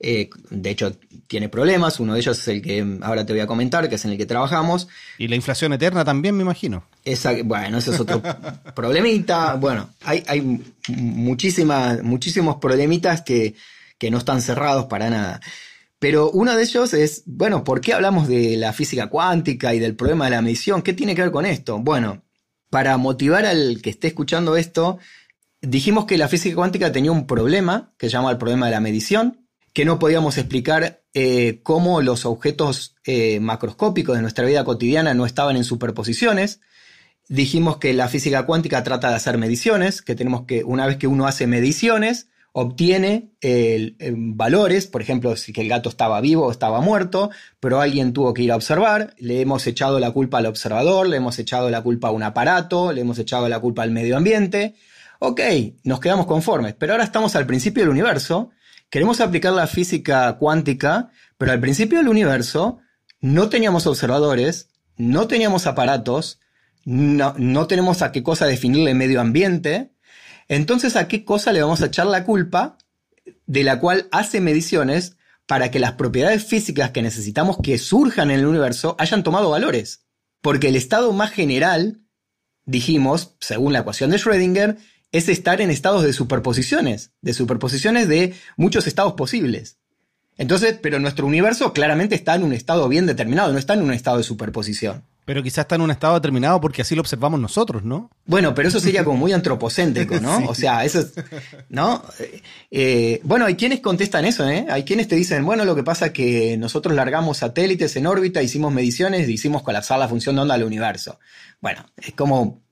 [0.00, 2.00] eh, de hecho, tiene problemas.
[2.00, 4.18] Uno de ellos es el que ahora te voy a comentar, que es en el
[4.18, 4.88] que trabajamos.
[5.18, 6.84] Y la inflación eterna también, me imagino.
[7.44, 8.22] bueno, ese es otro
[8.74, 9.54] problemita.
[9.54, 13.54] Bueno, hay, hay muchísimos problemitas que,
[13.98, 15.40] que no están cerrados para nada.
[15.98, 19.96] Pero uno de ellos es, bueno, ¿por qué hablamos de la física cuántica y del
[19.96, 20.82] problema de la medición?
[20.82, 21.78] ¿Qué tiene que ver con esto?
[21.78, 22.22] Bueno,
[22.68, 24.98] para motivar al que esté escuchando esto,
[25.62, 28.80] dijimos que la física cuántica tenía un problema que se llama el problema de la
[28.80, 29.45] medición,
[29.76, 35.26] que no podíamos explicar eh, cómo los objetos eh, macroscópicos de nuestra vida cotidiana no
[35.26, 36.60] estaban en superposiciones.
[37.28, 41.06] Dijimos que la física cuántica trata de hacer mediciones, que tenemos que, una vez que
[41.06, 43.32] uno hace mediciones, obtiene
[44.16, 47.28] valores, por ejemplo, si el gato estaba vivo o estaba muerto,
[47.60, 51.18] pero alguien tuvo que ir a observar, le hemos echado la culpa al observador, le
[51.18, 54.74] hemos echado la culpa a un aparato, le hemos echado la culpa al medio ambiente.
[55.18, 55.42] Ok,
[55.84, 58.52] nos quedamos conformes, pero ahora estamos al principio del universo
[58.90, 62.78] Queremos aplicar la física cuántica, pero al principio del universo
[63.20, 66.40] no teníamos observadores, no teníamos aparatos,
[66.84, 69.92] no, no tenemos a qué cosa definirle medio ambiente.
[70.48, 72.78] Entonces, ¿a qué cosa le vamos a echar la culpa
[73.46, 75.16] de la cual hace mediciones
[75.46, 80.06] para que las propiedades físicas que necesitamos que surjan en el universo hayan tomado valores?
[80.40, 82.02] Porque el estado más general,
[82.64, 84.76] dijimos, según la ecuación de Schrödinger,
[85.16, 89.78] es estar en estados de superposiciones, de superposiciones de muchos estados posibles.
[90.38, 93.92] Entonces, pero nuestro universo claramente está en un estado bien determinado, no está en un
[93.92, 95.04] estado de superposición.
[95.24, 98.10] Pero quizás está en un estado determinado porque así lo observamos nosotros, ¿no?
[98.26, 100.36] Bueno, pero eso sería como muy antropocéntrico, ¿no?
[100.48, 101.14] O sea, eso es,
[101.68, 102.04] ¿no?
[102.70, 104.66] Eh, bueno, hay quienes contestan eso, ¿eh?
[104.70, 108.42] Hay quienes te dicen, bueno, lo que pasa es que nosotros largamos satélites en órbita,
[108.42, 111.18] hicimos mediciones, hicimos colapsar la función de onda del universo.
[111.60, 112.65] Bueno, es como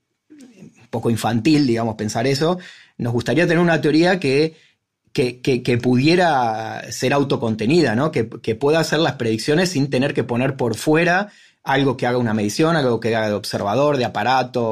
[0.95, 2.59] poco infantil, digamos, pensar eso.
[2.97, 4.57] Nos gustaría tener una teoría que
[5.14, 8.11] que, pudiera ser autocontenida, ¿no?
[8.11, 11.30] Que, que, pueda hacer las predicciones sin tener que poner por fuera
[11.64, 14.64] algo que haga una medición, algo que haga de observador, de aparato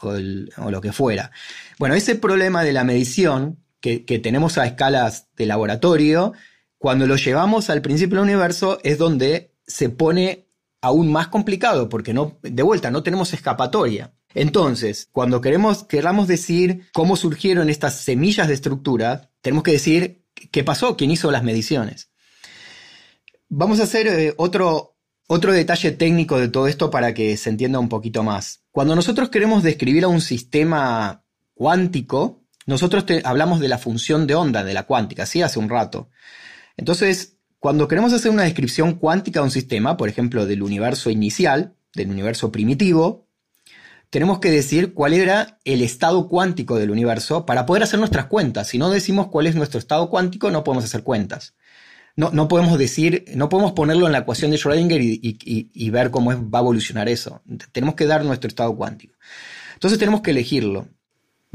[0.00, 1.30] o, lo que fuera.
[1.78, 6.32] Bueno, ese problema de la medición que, tenemos a escalas de laboratorio,
[6.78, 10.46] cuando lo llevamos al principio del universo es donde se pone
[10.80, 14.12] aún más complicado, porque no, de vuelta, no tenemos escapatoria.
[14.34, 20.64] Entonces, cuando queremos, queramos decir cómo surgieron estas semillas de estructura, tenemos que decir qué
[20.64, 22.10] pasó, quién hizo las mediciones.
[23.48, 27.78] Vamos a hacer eh, otro, otro detalle técnico de todo esto para que se entienda
[27.78, 28.64] un poquito más.
[28.70, 31.24] Cuando nosotros queremos describir a un sistema
[31.54, 35.40] cuántico, nosotros hablamos de la función de onda de la cuántica, ¿sí?
[35.40, 36.10] Hace un rato.
[36.76, 41.74] Entonces, cuando queremos hacer una descripción cuántica de un sistema, por ejemplo, del universo inicial,
[41.94, 43.27] del universo primitivo,
[44.10, 48.68] tenemos que decir cuál era el estado cuántico del universo para poder hacer nuestras cuentas.
[48.68, 51.54] Si no decimos cuál es nuestro estado cuántico, no podemos hacer cuentas
[52.18, 56.58] no, podemos decir, no podemos ponerlo en la ecuación de Schrödinger y, ver cómo va
[56.58, 57.42] a evolucionar eso.
[57.70, 59.16] Tenemos que dar nuestro estado cuántico.
[59.74, 60.88] Entonces tenemos que elegirlo.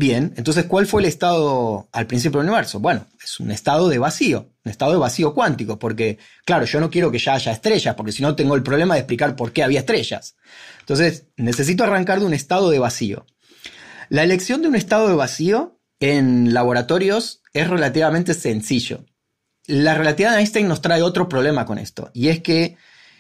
[0.03, 2.81] Bien, entonces, ¿cuál fue el estado al principio del universo?
[2.81, 6.89] Bueno, es un estado de vacío, un estado de vacío cuántico, porque, claro, yo no
[6.89, 9.63] quiero que ya haya estrellas, porque si no tengo el problema de explicar por qué
[9.63, 10.35] había estrellas.
[10.81, 13.25] Entonces, necesito arrancar de un estado de vacío.
[14.09, 19.05] La elección de un estado de vacío en laboratorios es relativamente sencillo
[19.65, 22.75] la relatividad de Einstein nos trae otro problema con esto, y es que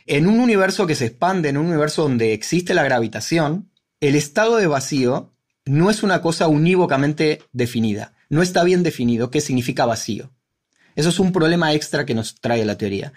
[0.05, 3.71] en un universo que se expande, en un universo donde existe la gravitación,
[4.01, 5.32] el estado de vacío
[5.65, 10.31] no es una cosa unívocamente definida, no está bien definido qué significa vacío.
[10.95, 13.13] Eso es un problema extra que nos trae la teoría.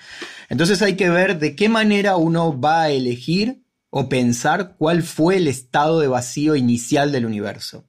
[0.48, 5.36] Entonces hay que ver de qué manera uno va a elegir o pensar cuál fue
[5.36, 7.84] el estado de vacío inicial del universo.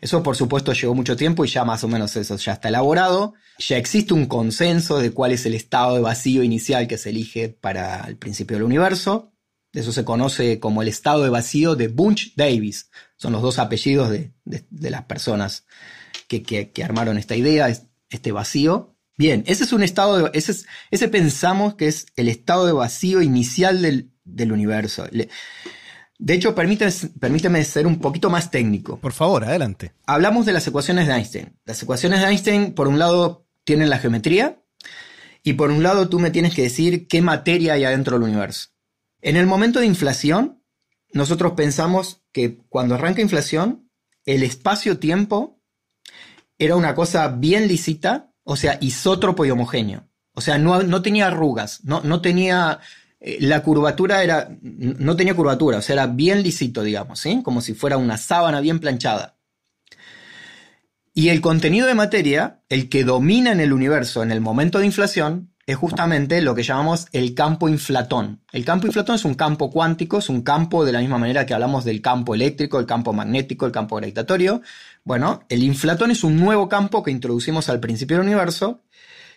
[0.00, 3.34] Eso por supuesto llevó mucho tiempo y ya más o menos eso ya está elaborado.
[3.58, 7.48] Ya existe un consenso de cuál es el estado de vacío inicial que se elige
[7.48, 9.31] para el principio del universo.
[9.72, 12.90] Eso se conoce como el estado de vacío de Bunch Davis.
[13.16, 14.32] Son los dos apellidos de,
[14.70, 15.64] las personas
[16.28, 17.68] que, armaron esta idea,
[18.10, 18.96] este vacío.
[19.16, 20.54] Bien, ese es un estado de, ese,
[20.90, 25.06] ese pensamos que es el estado de vacío inicial del, del universo.
[26.18, 28.98] De hecho, permíteme, ser un poquito más técnico.
[28.98, 29.92] Por favor, adelante.
[30.06, 31.58] Hablamos de las ecuaciones de Einstein.
[31.64, 34.62] Las ecuaciones de Einstein, por un lado, tienen la geometría
[35.42, 38.68] y por un lado tú me tienes que decir qué materia hay adentro del universo.
[39.22, 40.62] En el momento de inflación,
[41.12, 43.88] nosotros pensamos que cuando arranca inflación,
[44.26, 45.60] el espacio-tiempo
[46.58, 50.08] era una cosa bien lícita, o sea, isótropo y homogéneo.
[50.34, 52.80] O sea, no, no tenía arrugas, no, no tenía
[53.20, 57.40] eh, la curvatura era, no tenía curvatura, o sea, era bien lisito, digamos, ¿sí?
[57.44, 59.38] como si fuera una sábana bien planchada.
[61.14, 64.86] Y el contenido de materia, el que domina en el universo en el momento de
[64.86, 68.40] inflación, es justamente lo que llamamos el campo inflatón.
[68.52, 71.54] El campo inflatón es un campo cuántico, es un campo de la misma manera que
[71.54, 74.62] hablamos del campo eléctrico, el campo magnético, el campo gravitatorio.
[75.04, 78.82] Bueno, el inflatón es un nuevo campo que introducimos al principio del universo,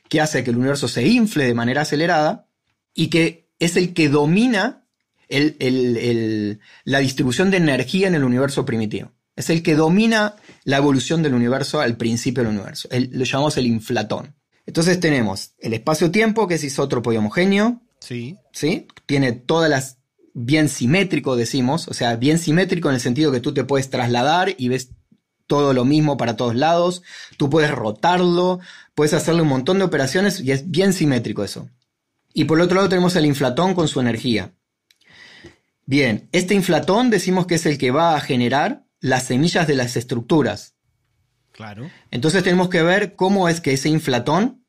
[0.10, 2.48] que hace que el universo se infle de manera acelerada
[2.94, 4.84] y que es el que domina
[5.30, 9.12] la distribución de energía en el universo primitivo.
[9.36, 12.90] Es el que domina la evolución del universo al principio del universo.
[12.92, 14.36] lo llamamos el inflatón.
[14.66, 17.82] Entonces tenemos el espacio-tiempo, que es isótropo y homogéneo.
[18.00, 18.38] Sí.
[18.52, 18.88] ¿Sí?
[19.06, 19.98] Tiene todas las.
[20.34, 21.88] bien simétrico, decimos.
[21.88, 24.90] O sea, bien simétrico en el sentido que tú te puedes trasladar y ves
[25.48, 27.04] todo lo mismo para todos lados.
[27.38, 28.60] Tú puedes rotarlo,
[28.96, 31.70] puedes hacerle un montón de operaciones y es bien simétrico eso.
[32.34, 34.54] Y por el otro lado tenemos el inflatón con su energía.
[35.86, 39.96] Bien, este inflatón decimos que es el que va a generar las semillas de las
[39.96, 40.75] estructuras.
[41.56, 41.90] Claro.
[42.12, 44.66] Entonces tenemos que ver cómo es que ese inflatón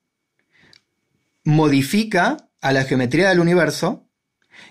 [1.43, 4.09] modifica a la geometría del universo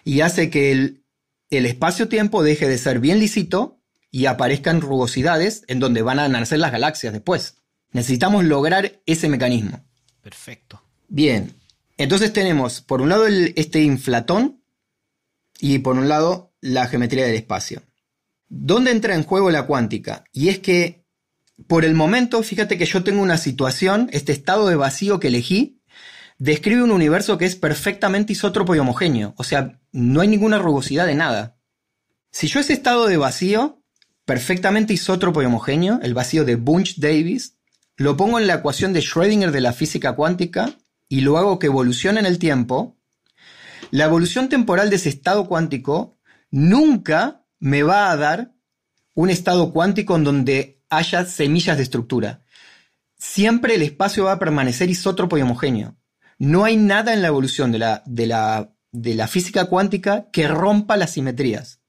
[0.05, 1.03] y hace que el,
[1.49, 6.59] el espacio-tiempo deje de ser bien lisito y aparezcan rugosidades en donde van a nacer
[6.59, 7.57] las galaxias después.
[7.91, 9.84] Necesitamos lograr ese mecanismo.
[10.22, 10.82] Perfecto.
[11.09, 11.53] Bien,
[11.97, 14.63] entonces tenemos, por un lado, este inflatón
[15.59, 17.82] y por un lado, la geometría del espacio.
[18.47, 20.24] ¿Dónde entra en juego la cuántica?
[20.32, 21.05] Y es que,
[21.68, 25.82] por el momento, fíjate que yo tengo una situación, este estado de vacío que elegí,
[26.38, 29.34] describe un universo que es perfectamente isótropo y homogéneo.
[29.38, 31.58] O sea, no hay ninguna rugosidad de nada.
[32.32, 33.82] Si yo ese estado de vacío,
[34.26, 37.58] perfectamente isótropo y homogéneo, el vacío de Bunch-Davis,
[37.95, 40.78] lo pongo en la ecuación de Schrödinger de la física cuántica
[41.08, 42.97] y lo hago que evolucione en el tiempo,
[43.91, 46.18] la evolución temporal de ese estado cuántico
[46.51, 48.53] nunca me va a dar
[49.14, 52.43] un estado cuántico en donde haya semillas de estructura.
[53.18, 55.96] Siempre el espacio va a permanecer isótropo y homogéneo.
[56.38, 60.48] No hay nada en la evolución de la, de la, de la física cuántica que
[60.48, 61.80] rompa las simetrías.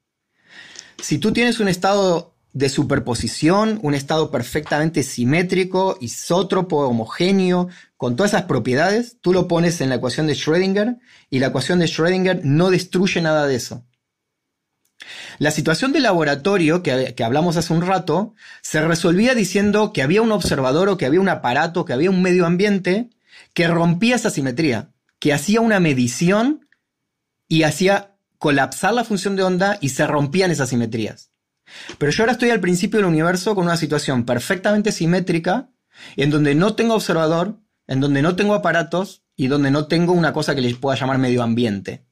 [1.02, 8.32] Si tú tienes un estado de superposición, un estado perfectamente simétrico, isótropo, homogéneo, con todas
[8.32, 10.98] esas propiedades, tú lo pones en la ecuación de Schrödinger
[11.28, 13.85] y la ecuación de Schrödinger no destruye nada de eso.
[15.38, 20.32] La situación de laboratorio que, hablamos hace un rato se resolvía diciendo que había un
[20.32, 23.10] observador o que había un aparato, que había un medio ambiente
[23.54, 26.68] que rompía esa simetría, que hacía una medición
[27.48, 31.30] y hacía colapsar la función de onda y se rompían esas simetrías.
[31.98, 35.70] Pero yo ahora estoy al principio del universo con una situación perfectamente simétrica,
[36.16, 40.32] en donde no tengo observador, en donde no tengo aparatos y donde no tengo una
[40.32, 42.05] cosa que les pueda llamar medio ambiente.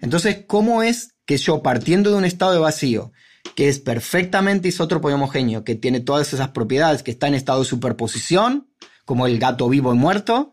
[0.00, 3.12] Entonces, ¿cómo es que yo partiendo de un estado de vacío,
[3.54, 7.60] que es perfectamente isótropo y homogéneo, que tiene todas esas propiedades, que está en estado
[7.60, 8.68] de superposición,
[9.04, 10.52] como el gato vivo y muerto,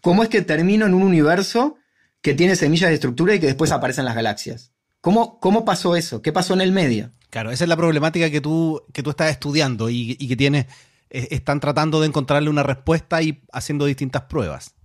[0.00, 1.76] cómo es que termino en un universo
[2.22, 4.72] que tiene semillas de estructura y que después aparecen las galaxias?
[5.00, 6.22] ¿Cómo, cómo pasó eso?
[6.22, 7.12] ¿Qué pasó en el medio?
[7.30, 10.66] Claro, esa es la problemática que tú, que tú estás estudiando y, que tienes,
[11.10, 14.75] eh, están tratando de encontrarle una respuesta y haciendo distintas pruebas.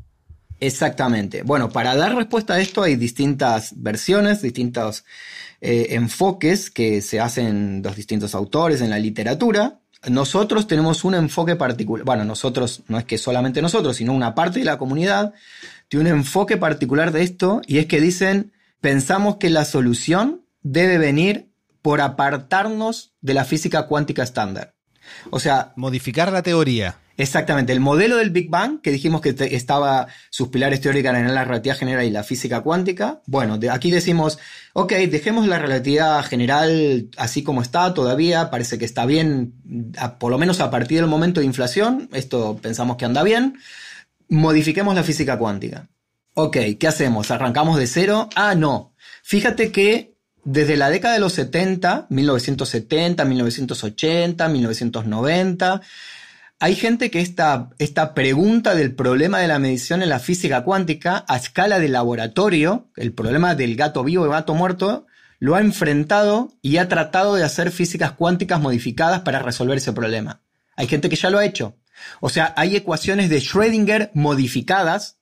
[0.62, 1.42] Exactamente.
[1.42, 5.04] Bueno, para dar respuesta a esto hay distintas versiones, distintos
[5.60, 9.80] eh, enfoques que se hacen los distintos autores en la literatura.
[10.08, 14.60] Nosotros tenemos un enfoque particular, bueno, nosotros no es que solamente nosotros, sino una parte
[14.60, 15.34] de la comunidad
[15.90, 21.00] tiene un enfoque particular de esto y es que dicen, pensamos que la solución debe
[21.00, 21.50] venir
[21.82, 24.76] por apartarnos de la física cuántica estándar.
[25.32, 25.74] O sea...
[25.76, 27.00] Modificar la teoría.
[27.22, 31.46] Exactamente, el modelo del Big Bang, que dijimos que estaba sus pilares teóricos en la
[31.46, 34.40] relatividad general y la física cuántica, bueno, de aquí decimos,
[34.74, 39.54] ok, dejemos la relatividad general así como está todavía, parece que está bien,
[40.20, 43.60] por lo menos a partir del momento de inflación, esto pensamos que anda bien,
[44.28, 45.90] modifiquemos la física cuántica.
[46.34, 47.30] Ok, ¿qué hacemos?
[47.30, 48.30] ¿Arrancamos de cero?
[48.36, 48.96] Ah, no.
[49.22, 55.82] Fíjate que desde la década de los 70, 1970, 1980, 1990,
[56.62, 61.26] hay gente que esta, esta pregunta del problema de la medición en la física cuántica
[61.28, 65.08] a escala de laboratorio, el problema del gato vivo y gato muerto,
[65.40, 70.42] lo ha enfrentado y ha tratado de hacer físicas cuánticas modificadas para resolver ese problema.
[70.76, 71.80] Hay gente que ya lo ha hecho.
[72.20, 75.18] O sea, hay ecuaciones de Schrödinger modificadas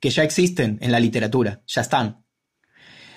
[0.00, 2.24] que ya existen en la literatura, ya están.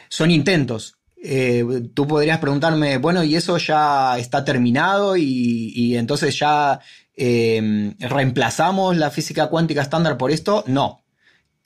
[0.09, 0.97] Son intentos.
[1.25, 1.65] Eh,
[1.95, 6.79] tú podrías preguntarme, bueno, ¿y eso ya está terminado y, y entonces ya
[7.15, 10.63] Em, ¿reemplazamos la física cuántica estándar por esto?
[10.67, 11.03] No.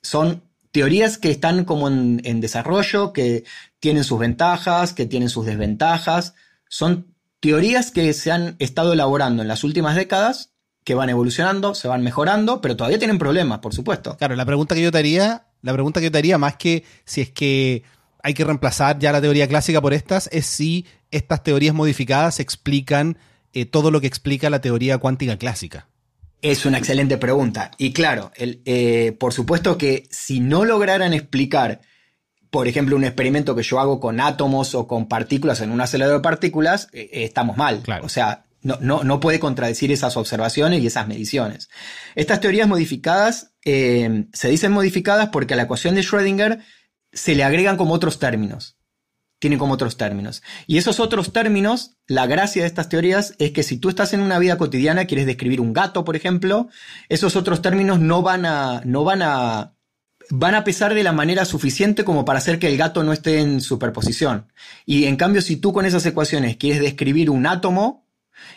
[0.02, 3.46] Son teorías que están como en, desarrollo, que
[3.80, 6.36] tienen sus ventajas, que tienen sus desventajas.
[6.70, 10.52] Son teorías que se han estado elaborando en las últimas décadas,
[10.84, 14.18] que van evolucionando, se van mejorando, pero todavía tienen problemas, por supuesto.
[14.18, 16.84] Claro, la pregunta que yo te haría, la pregunta que yo te haría, más que
[17.06, 17.84] si es que
[18.24, 23.18] hay que reemplazar ya la teoría clásica por estas, es si estas teorías modificadas explican
[23.60, 25.88] eh, todo lo que explica la teoría cuántica clásica?
[26.44, 27.72] Es una excelente pregunta.
[27.80, 31.82] Y claro, eh, por supuesto que si no lograran explicar,
[32.52, 36.20] por ejemplo, un experimento que yo hago con átomos o con partículas en un acelerador
[36.20, 37.82] de partículas, eh, estamos mal.
[38.04, 41.70] O sea, no, no, puede contradecir esas observaciones y esas mediciones.
[42.14, 46.62] Estas teorías modificadas se dicen modificadas porque a la ecuación de Schrödinger
[47.12, 48.77] se le agregan como otros términos
[49.40, 50.42] tiene como otros términos.
[50.66, 54.22] Y esos otros términos, la gracia de estas teorías es que si tú estás en
[54.22, 56.70] una vida cotidiana, quieres describir un gato, por ejemplo,
[57.10, 59.74] esos otros términos no van a, no van a,
[60.30, 63.40] van a pesar de la manera suficiente como para hacer que el gato no esté
[63.40, 64.52] en superposición.
[64.86, 68.08] Y en cambio, si tú con esas ecuaciones quieres describir un átomo,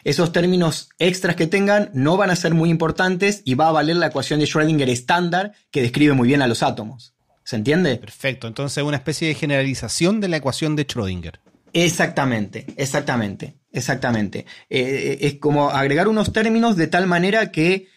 [0.05, 3.97] esos términos extras que tengan no van a ser muy importantes y va a valer
[3.97, 7.15] la ecuación de Schrödinger estándar que describe muy bien a los átomos.
[7.45, 7.97] ¿Se entiende?
[7.97, 8.47] Perfecto.
[8.47, 11.41] Entonces, una especie de generalización de la ecuación de Schrödinger.
[11.73, 14.47] Exactamente, exactamente, exactamente.
[14.69, 17.89] Eh, es como agregar unos términos de tal manera que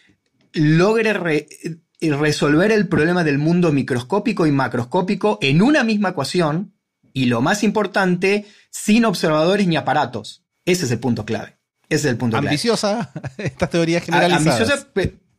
[0.54, 1.14] logre
[2.02, 6.74] resolver el problema del mundo microscópico y macroscópico en una misma ecuación
[7.14, 10.44] y lo más importante, sin observadores ni aparatos.
[10.66, 11.58] Ese es el punto clave.
[11.90, 14.56] Ese es el punto Ambiciosa esta teoría generalizada.
[14.56, 14.88] Ambiciosa,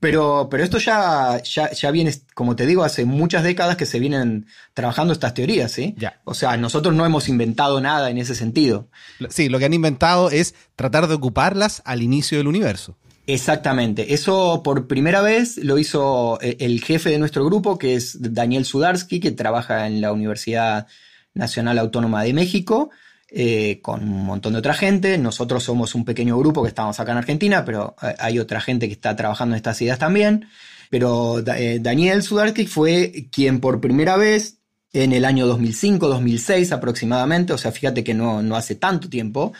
[0.05, 3.99] Pero, pero esto ya, ya, ya, viene, como te digo, hace muchas décadas que se
[3.99, 4.45] vienen
[4.75, 5.95] trabajando estas teorías, ¿sí?
[5.97, 6.21] Ya.
[6.25, 8.87] O sea, nosotros no hemos inventado nada en ese sentido.
[9.31, 12.99] Sí, lo que han inventado es tratar de ocuparlas al inicio del universo.
[13.27, 14.13] Exactamente.
[14.13, 18.67] Eso por primera vez lo hizo eh, el jefe de nuestro grupo, que es Daniel
[18.67, 20.87] Sudarsky, que trabaja en la Universidad
[21.33, 22.91] Nacional Autónoma de México,
[23.37, 25.19] eh, con un montón de otra gente.
[25.19, 28.87] Nosotros somos un pequeño grupo que estamos acá en Argentina, pero eh, hay otra gente
[28.87, 30.49] que está trabajando en estas ideas también.
[30.91, 34.59] Pero Daniel Sudarsky fue quien por primera vez
[34.93, 39.53] en el año 2005-2006 aproximadamente, o sea, fíjate que no, no hace tanto tiempo,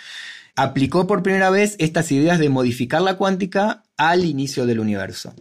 [0.55, 5.35] aplicó por primera vez estas ideas de modificar la cuántica al inicio del universo.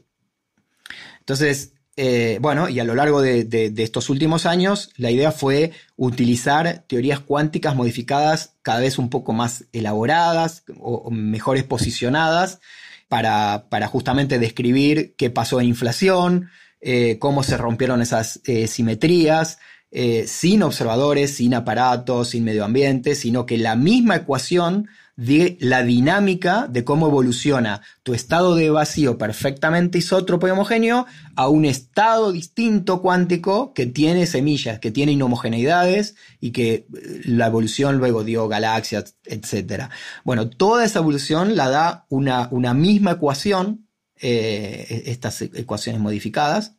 [1.19, 6.83] Entonces, eh, bueno, y a lo largo de, estos últimos años, la idea fue utilizar
[6.87, 12.59] teorías cuánticas modificadas cada vez un poco más elaboradas o, mejores posicionadas
[13.07, 16.49] para, justamente describir qué pasó en inflación,
[16.81, 19.59] eh, cómo se rompieron esas eh, simetrías,
[20.25, 26.67] sin observadores, sin aparatos, sin medio ambiente, sino que la misma ecuación de la dinámica
[26.67, 33.01] de cómo evoluciona tu estado de vacío perfectamente isótropo y homogéneo a un estado distinto
[33.01, 36.87] cuántico que tiene semillas, que tiene inhomogeneidades y que eh,
[37.25, 39.89] la evolución luego dio galaxias, etc.
[40.23, 43.87] Bueno, toda esa evolución la da una, una misma ecuación,
[44.19, 46.75] eh, estas ecuaciones modificadas.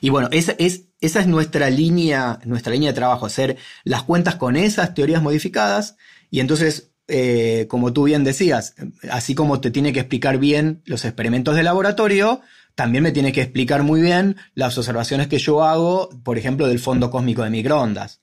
[0.00, 4.34] Y bueno, esa es, esa es nuestra línea, nuestra línea de trabajo, hacer las cuentas
[4.34, 5.96] con esas teorías modificadas
[6.30, 8.74] y entonces eh, como tú bien decías,
[9.10, 12.40] así como te tiene que explicar bien los experimentos de laboratorio,
[12.74, 16.78] también me tiene que explicar muy bien las observaciones que yo hago, por ejemplo, del
[16.78, 18.20] fondo cósmico de microondas.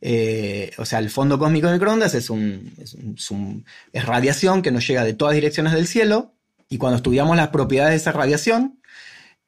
[0.00, 5.12] Eh, o sea, el fondo cósmico de microondas es, un, radiación que nos llega de
[5.12, 6.32] todas direcciones del cielo
[6.68, 8.80] y cuando estudiamos las propiedades de esa radiación,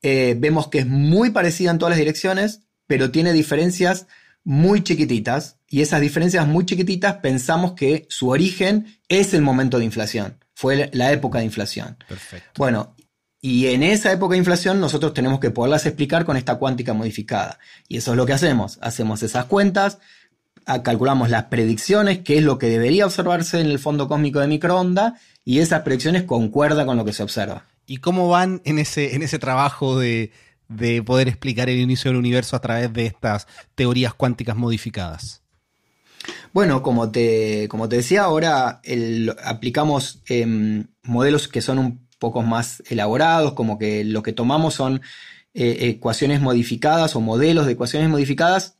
[0.02, 4.06] eh, vemos que es muy parecida en todas las direcciones, pero tiene diferencias
[4.44, 9.84] muy chiquititas y esas diferencias muy chiquititas pensamos que su origen es el momento de
[9.84, 11.96] inflación, fue la época de inflación.
[12.08, 12.50] Perfecto.
[12.56, 12.94] Bueno,
[13.40, 17.58] y en esa época de inflación nosotros tenemos que poderlas explicar con esta cuántica modificada.
[17.88, 18.78] Y eso es lo que hacemos.
[18.80, 19.98] Hacemos esas cuentas,
[20.84, 25.14] calculamos las predicciones, qué es lo que debería observarse en el fondo cósmico de microondas,
[25.44, 27.64] y esas predicciones concuerdan con lo que se observa.
[27.84, 30.30] ¿Y cómo van en ese, en ese trabajo de,
[30.76, 35.42] de poder explicar el inicio del universo a través de estas teorías cuánticas modificadas?
[36.52, 38.80] Bueno, como te, como te decía, ahora
[39.44, 45.00] aplicamos em, modelos que son un poco más elaborados, como que lo que tomamos son
[45.54, 48.76] eh, ecuaciones modificadas o modelos de ecuaciones modificadas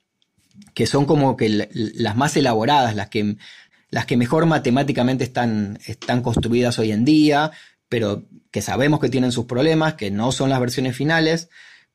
[0.74, 3.36] que son como que las más elaboradas, las que,
[3.90, 7.52] las que mejor matemáticamente están, están construidas hoy en día,
[7.88, 11.48] pero que sabemos que tienen sus problemas, que no son las versiones finales.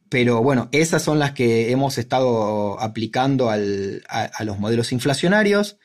[0.10, 5.78] Pero bueno, esas son las que hemos estado aplicando a, los modelos inflacionarios.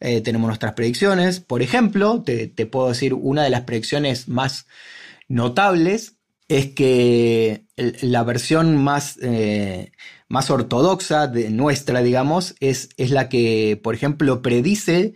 [0.00, 1.40] Eh, tenemos nuestras predicciones.
[1.40, 4.66] Por ejemplo, te, puedo decir, una de las predicciones más
[5.28, 6.16] notables
[6.48, 9.92] es que la versión más, eh,
[10.28, 15.14] más ortodoxa de nuestra, digamos, es, es la que, por ejemplo, predice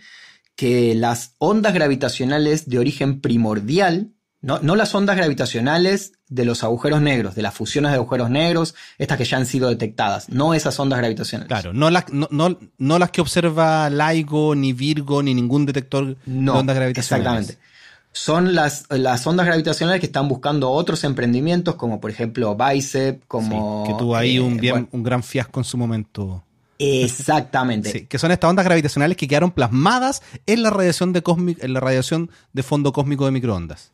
[0.56, 4.12] que las ondas gravitacionales de origen primordial
[4.43, 9.16] no, las ondas gravitacionales de los agujeros negros, de las fusiones de agujeros negros, estas
[9.16, 11.48] que ya han sido detectadas, no esas ondas gravitacionales.
[11.48, 16.77] Claro, no las, no, las que observa LIGO, ni Virgo, ni ningún detector de ondas
[16.77, 17.51] gravitacionales.
[17.51, 17.73] Exactamente.
[18.14, 23.85] Son las, las ondas gravitacionales que están buscando otros emprendimientos, como por ejemplo Bicep, como...
[23.86, 26.44] que tuvo ahí un, eh, un gran fiasco en su momento.
[26.78, 27.93] Exactamente.
[27.93, 31.23] Sí, que son estas ondas gravitacionales que quedaron plasmadas en la radiación de,
[31.60, 33.93] en la radiación de fondo cósmico de microondas.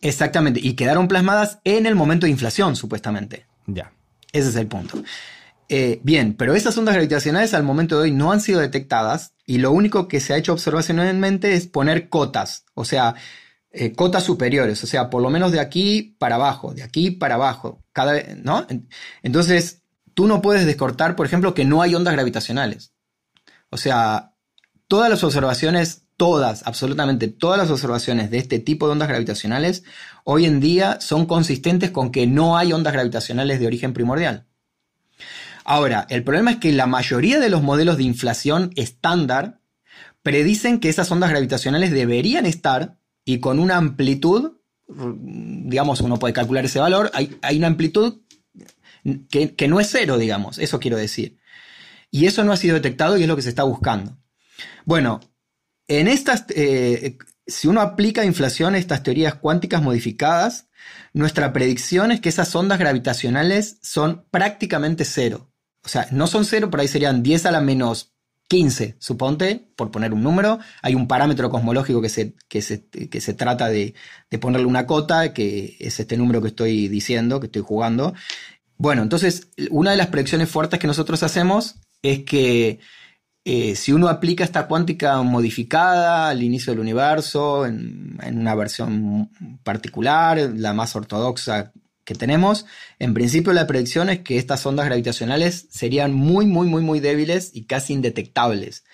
[0.00, 3.46] Exactamente, y quedaron plasmadas en el momento de inflación, supuestamente.
[3.66, 3.92] Ya.
[4.32, 5.02] Ese es el punto.
[5.68, 9.58] Eh, bien, pero esas ondas gravitacionales al momento de hoy no han sido detectadas y
[9.58, 13.14] lo único que se ha hecho observacionalmente es poner cotas, o sea,
[13.70, 17.36] eh, cotas superiores, o sea, por lo menos de aquí para abajo, de aquí para
[17.36, 18.66] abajo, cada vez, ¿no?
[19.22, 19.82] Entonces,
[20.12, 22.92] tú no puedes descortar, por ejemplo, que no hay ondas gravitacionales.
[23.70, 24.34] O sea,
[24.86, 29.84] todas las observaciones todas, absolutamente todas las observaciones de este tipo de ondas gravitacionales
[30.24, 34.46] hoy en día son consistentes con que no hay ondas gravitacionales de origen primordial.
[35.64, 39.60] Ahora, el problema es que la mayoría de los modelos de inflación estándar
[40.22, 46.64] predicen que esas ondas gravitacionales deberían estar y con una amplitud, digamos, uno puede calcular
[46.64, 48.20] ese valor, hay, una amplitud
[49.30, 51.38] que, que no es cero, digamos, eso quiero decir.
[52.10, 54.18] Y eso no ha sido detectado y es lo que se está buscando.
[54.84, 55.20] Bueno,
[55.88, 60.68] en estas, eh, si uno aplica inflación a estas teorías cuánticas modificadas,
[61.12, 65.50] nuestra predicción es que esas ondas gravitacionales son prácticamente cero.
[65.84, 68.14] O sea, no son cero, por ahí serían 10 a la menos
[68.48, 70.58] 15, suponte, por poner un número.
[70.82, 73.94] Hay un parámetro cosmológico que se, que se, trata de,
[74.30, 78.14] de, ponerle una cota, que es este número que estoy diciendo, que estoy jugando.
[78.76, 82.80] Bueno, entonces, una de las predicciones fuertes que nosotros hacemos es que
[83.46, 89.30] eh, si uno aplica esta cuántica modificada al inicio del universo, en, una versión
[89.62, 91.72] particular, la más ortodoxa
[92.04, 92.64] que tenemos,
[92.98, 97.50] en principio la predicción es que estas ondas gravitacionales serían muy, muy, muy, muy débiles
[97.52, 98.84] y casi indetectables.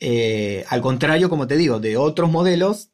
[0.00, 2.90] Eh, al contrario, como te digo, de otros modelos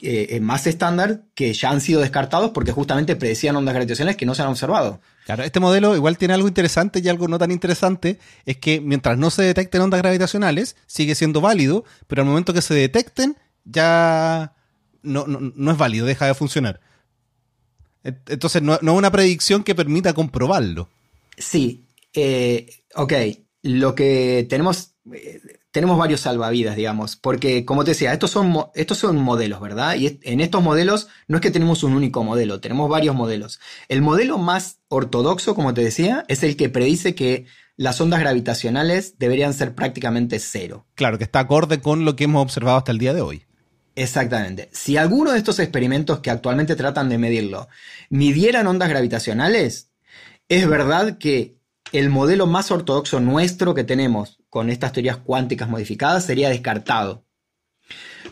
[0.00, 4.34] eh, más estándar que ya han sido descartados porque justamente predecían ondas gravitacionales que no
[4.34, 5.00] se han observado.
[5.30, 9.16] Claro, este modelo igual tiene algo interesante y algo no tan interesante, es que mientras
[9.16, 14.56] no se detecten ondas gravitacionales, sigue siendo válido, pero al momento que se detecten, ya
[15.02, 15.24] no,
[15.70, 16.80] es válido, deja de funcionar.
[18.02, 20.88] Entonces, no, es una predicción que permita comprobarlo.
[21.38, 23.12] Sí, eh, ok.
[23.62, 24.89] Lo que tenemos,
[25.70, 29.96] tenemos varios salvavidas, digamos, porque como te decía, estos son, estos son modelos, ¿verdad?
[29.96, 33.60] Y en estos modelos no es que tenemos un único modelo, tenemos varios modelos.
[33.88, 37.46] El modelo más ortodoxo, como te decía, es el que predice que
[37.76, 40.86] las ondas gravitacionales deberían ser prácticamente cero.
[40.94, 43.46] Claro, que está acorde con lo que hemos observado hasta el día de hoy.
[43.94, 44.68] Exactamente.
[44.72, 47.68] Si alguno de estos experimentos que actualmente tratan de medirlo
[48.08, 49.90] midieran ondas gravitacionales,
[50.48, 51.59] es verdad que
[51.92, 57.26] el modelo más ortodoxo nuestro que tenemos con estas teorías cuánticas modificadas sería descartado.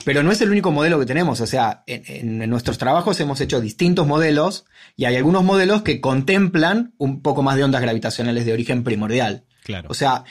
[0.05, 3.61] Pero no es el único modelo que tenemos, o sea, en, nuestros trabajos hemos hecho
[3.61, 4.65] distintos modelos
[4.97, 9.45] y hay algunos modelos que contemplan un poco más de ondas gravitacionales de origen primordial.
[9.65, 9.89] Claro.
[9.91, 10.25] O sea,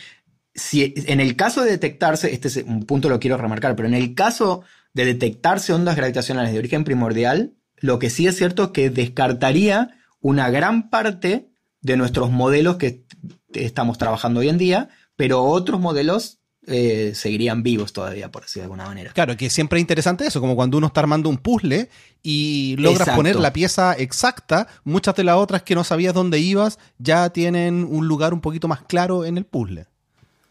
[0.55, 3.93] si en el caso de detectarse, este es un punto lo quiero remarcar, pero en
[3.93, 4.63] el caso
[4.93, 9.97] de detectarse ondas gravitacionales de origen primordial, lo que sí es cierto es que descartaría
[10.19, 11.51] una gran parte
[11.87, 13.05] de nuestros modelos que
[13.53, 18.65] estamos trabajando hoy en día, pero otros modelos eh, seguirían vivos todavía, por decirlo de
[18.65, 19.13] alguna manera.
[19.13, 21.89] Claro, que siempre es interesante eso, como cuando uno está armando un puzzle
[22.21, 26.77] y logras poner la pieza exacta, muchas de las otras que no sabías dónde ibas
[26.97, 29.85] ya tienen un lugar un poquito más claro en el puzzle.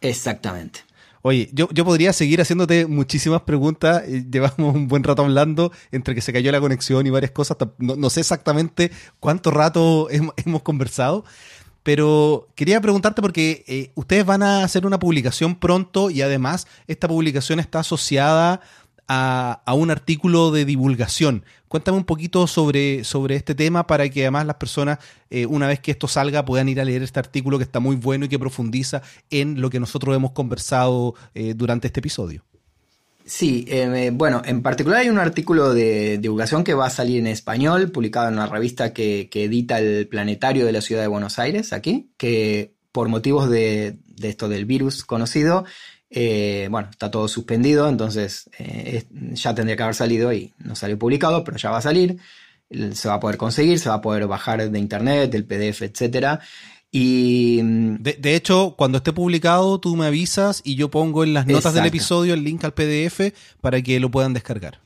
[0.01, 0.86] Exactamente.
[1.28, 4.05] Oye, yo, podría seguir haciéndote muchísimas preguntas.
[4.07, 7.57] Eh, llevamos un buen rato hablando entre que se cayó la conexión y varias cosas.
[7.78, 11.24] No, sé exactamente cuánto rato hemos, conversado,
[11.82, 17.09] pero quería preguntarte porque eh, ustedes van a hacer una publicación pronto y además esta
[17.09, 18.61] publicación está asociada
[19.09, 21.45] a, un artículo de divulgación.
[21.69, 24.99] Cuéntame un poquito sobre, sobre este tema para que además las personas,
[25.31, 27.97] eh, una vez que esto salga, puedan ir a leer este artículo que está muy
[27.97, 32.45] bueno y que profundiza en lo que nosotros hemos conversado eh, durante este episodio.
[33.24, 37.27] Sí, eh, bueno, en particular hay un artículo de divulgación que va a salir en
[37.27, 41.73] español, publicado en una revista que, edita el Planetario de la Ciudad de Buenos Aires,
[41.73, 45.65] aquí, que por motivos de, de esto del virus conocido,
[46.11, 50.99] eh, bueno, está todo suspendido, entonces eh, ya tendría que haber salido y no salió
[50.99, 52.19] publicado, pero ya va a salir.
[52.93, 56.41] Se va a poder conseguir, se va a poder bajar de internet, del PDF, etcétera.
[56.91, 57.61] Y.
[57.62, 61.74] Mm, de, hecho, cuando esté publicado, tú me avisas y yo pongo en las notas
[61.74, 64.81] del episodio el link al PDF para que lo puedan descargar.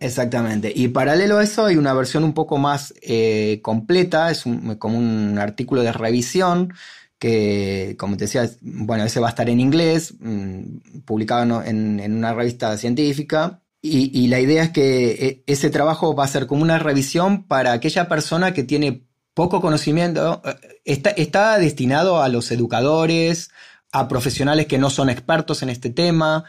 [0.00, 0.72] Exactamente.
[0.74, 4.44] Y paralelo a eso hay una versión un poco más eh, completa, es
[4.78, 6.72] como un artículo de revisión
[7.18, 12.34] que, como te decía, bueno, ese va a estar en inglés, mm, publicado en, una
[12.34, 13.62] revista científica.
[13.80, 17.72] Y, la idea es que e, ese trabajo va a ser como una revisión para
[17.72, 20.42] aquella persona que tiene poco conocimiento.
[20.44, 23.50] Eh, está, está destinado a los educadores,
[23.92, 26.44] a profesionales que no son expertos en este tema,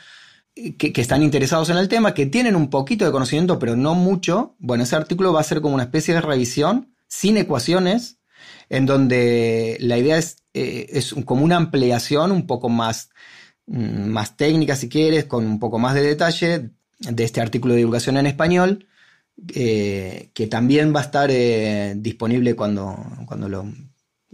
[0.56, 3.96] que, que, están interesados en el tema, que tienen un poquito de conocimiento, pero no
[3.96, 4.56] mucho.
[4.60, 8.19] Bueno, ese artículo va a ser como una especie de revisión sin ecuaciones,
[8.70, 13.12] en donde la idea es eh, es como una ampliación un poco más,
[13.68, 17.80] mm, más técnica, si quieres, con un poco más de detalle de este artículo de
[17.80, 18.88] divulgación en español,
[19.56, 23.66] eh, que también va a estar eh, disponible cuando, cuando lo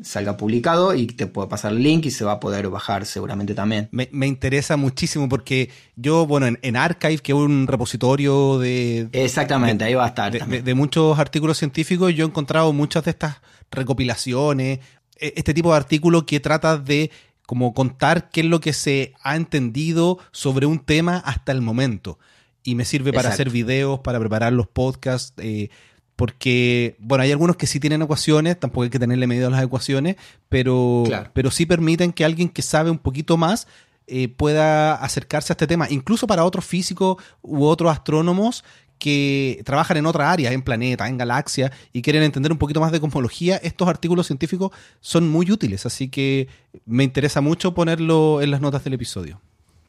[0.01, 3.53] salga publicado y te puedo pasar el link y se va a poder bajar seguramente
[3.53, 3.87] también.
[3.91, 9.07] Me, interesa muchísimo porque yo, bueno, en, Archive, que es un repositorio de...
[9.13, 10.47] Exactamente, ahí va a estar.
[10.47, 13.37] de, muchos artículos científicos, yo he encontrado muchas de estas
[13.71, 14.79] recopilaciones
[15.17, 17.11] e-, este tipo de artículo que trata de
[17.45, 22.17] como contar qué es lo que se ha entendido sobre un tema hasta el momento.
[22.63, 25.69] Y me sirve para hacer videos, para preparar los podcasts, eh,
[26.15, 29.63] porque, bueno, hay algunos que sí tienen ecuaciones, tampoco hay que tenerle medido a las
[29.63, 30.15] ecuaciones,
[30.49, 33.67] pero, pero sí permiten que alguien que sabe un poquito más
[34.07, 38.63] eh, pueda acercarse a este tema, incluso para otros físicos u otros astrónomos
[38.97, 42.93] que trabajan en otra área, en planeta, en galaxia, y quieren entender un poquito más
[42.93, 44.71] de cosmología, estos artículos científicos
[45.01, 46.47] son muy útiles, así que
[46.85, 49.41] me interesa mucho ponerlo en las notas del episodio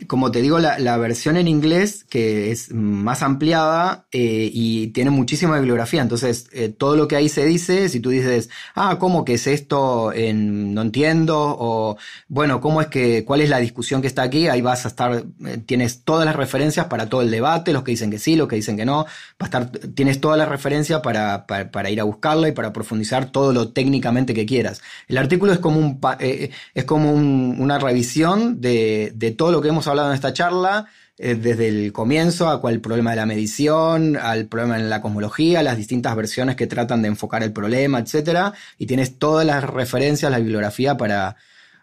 [0.09, 5.57] como te digo, la, versión en inglés, que es más ampliada eh, y tiene muchísima
[5.57, 6.03] bibliografía.
[6.03, 9.47] Entonces, eh, todo lo que ahí se dice, si tú dices, ah, ¿cómo que es
[9.47, 10.13] esto?
[10.15, 11.57] No entiendo.
[11.59, 11.97] O,
[12.29, 14.49] bueno, ¿cómo es que, cuál es la discusión que está aquí?
[14.49, 17.93] Ahí vas a estar, eh, tienes todas las referencias para todo el debate, los que
[17.93, 19.05] dicen que sí, los que dicen que no.
[19.05, 19.07] Va
[19.41, 23.53] a estar, tienes todas las referencias para, para, ir a buscarla y para profundizar todo
[23.53, 24.83] lo técnicamente que quieras.
[25.09, 29.86] El artículo es como, un, es como una revisión de, de todo lo que hemos
[29.91, 30.87] hablado en esta charla,
[31.19, 35.63] eh, desde el comienzo a cuál problema de la medición, al problema en la cosmología,
[35.63, 38.55] las distintas versiones que tratan de enfocar el problema, etc.
[38.79, 41.37] Y tienes todas las referencias, la bibliografía para,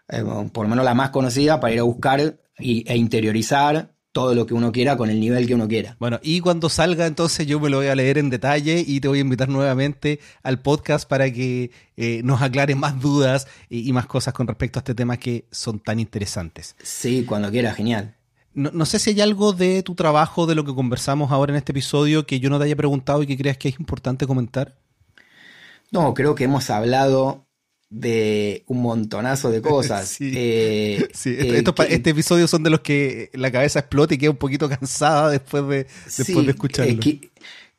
[0.08, 0.22] eh,
[0.52, 2.20] por lo menos la más conocida, para ir a buscar
[2.56, 5.96] e interiorizar todo lo que uno quiera con el nivel que uno quiera.
[5.98, 9.08] Bueno, y cuando salga entonces yo me lo voy a leer en detalle y te
[9.08, 14.06] voy a invitar nuevamente al podcast para que eh, nos aclares más dudas y, más
[14.06, 16.76] cosas con respecto a este tema que son tan interesantes.
[16.80, 18.14] Sí, cuando quiera, genial.
[18.54, 21.56] No, no, sé si hay algo de tu trabajo, de lo que conversamos ahora en
[21.56, 24.76] este episodio, que yo no te haya preguntado y que creas que es importante comentar.
[25.90, 27.48] No, creo que hemos hablado
[27.90, 30.08] de un montonazo de cosas.
[30.18, 30.32] sí.
[30.34, 34.68] Eh, eh, este episodio son de los que la cabeza explota y queda un poquito
[34.80, 35.86] cansada después de,
[36.16, 37.00] después de escucharlo.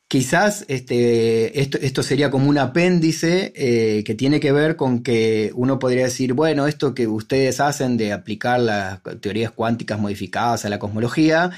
[0.08, 5.52] quizás este, esto, esto, sería como un apéndice eh, que tiene que ver con que
[5.56, 10.70] uno podría decir, bueno, esto que ustedes hacen de aplicar las teorías cuánticas modificadas a
[10.70, 11.52] la cosmología,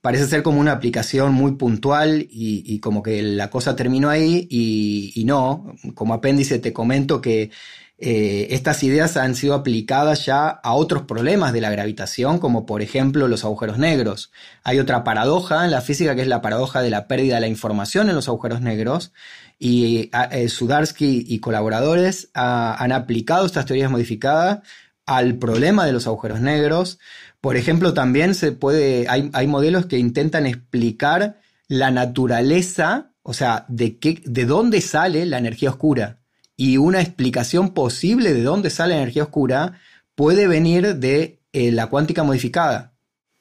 [0.00, 5.24] parece ser como una aplicación muy puntual y, como que la cosa terminó ahí y,
[5.24, 7.50] no, como apéndice te comento que
[7.98, 12.80] eh, estas ideas han sido aplicadas ya a otros problemas de la gravitación, como por
[12.80, 14.32] ejemplo los agujeros negros.
[14.64, 17.48] Hay otra paradoja en la física que es la paradoja de la pérdida de la
[17.48, 19.12] información en los agujeros negros,
[19.58, 24.60] y eh, Sudarsky y colaboradores han aplicado estas teorías modificadas
[25.04, 26.98] al problema de los agujeros negros.
[27.40, 33.64] Por ejemplo, también se puede, hay, hay modelos que intentan explicar la naturaleza, o sea,
[33.68, 36.20] de, qué, de dónde sale la energía oscura
[36.60, 39.80] y una explicación posible de dónde sale la energía oscura
[40.14, 42.92] puede venir de eh, la cuántica modificada.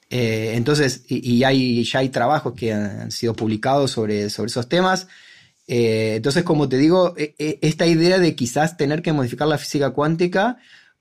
[0.10, 5.08] Eh, entonces, y, hay, ya hay trabajos que han sido publicados sobre, sobre esos temas.
[5.68, 9.58] Eh, entonces, como te digo, e, e, esta idea de quizás tener que modificar la
[9.58, 10.58] física cuántica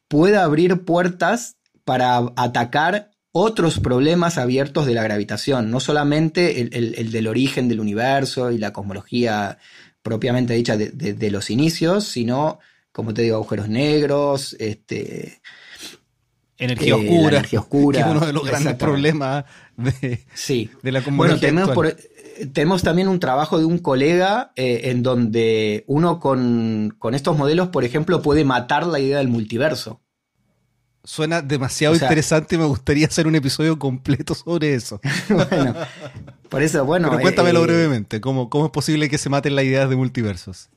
[0.08, 1.57] puede abrir puertas
[1.88, 8.50] para atacar otros problemas abiertos de la gravitación, no solamente el del origen del universo
[8.50, 9.56] y la cosmología
[10.02, 12.58] propiamente dicha de, los inicios, sino,
[12.92, 15.40] como te digo, agujeros negros, este,
[16.58, 19.46] energía, eh, oscura, energía oscura, que es uno de los grandes problemas
[19.78, 20.70] de, sí.
[20.82, 21.40] de la comunidad.
[21.74, 21.94] Bueno,
[22.52, 27.68] tenemos, también un trabajo de un colega eh, en donde uno con, con, estos modelos,
[27.68, 30.02] por ejemplo, puede matar la idea del multiverso.
[31.08, 35.00] Suena demasiado interesante y me gustaría hacer un episodio completo sobre eso.
[35.30, 35.74] bueno,
[36.50, 37.08] por eso, bueno.
[37.08, 40.68] Pero cuéntamelo eh, brevemente, ¿cómo, ¿cómo es posible que se maten las ideas de multiversos?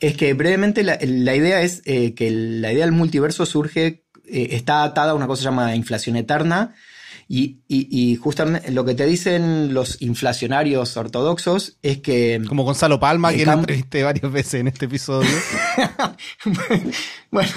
[0.00, 4.82] Es que brevemente la, idea es eh, que la idea del multiverso surge, eh, está
[4.82, 6.74] atada a una cosa llamada inflación eterna,
[7.30, 12.40] y, justamente lo que te dicen los inflacionarios ortodoxos es que...
[12.48, 15.28] Como Gonzalo Palma, que lo entrevisté varias veces en este episodio.
[17.30, 17.50] bueno,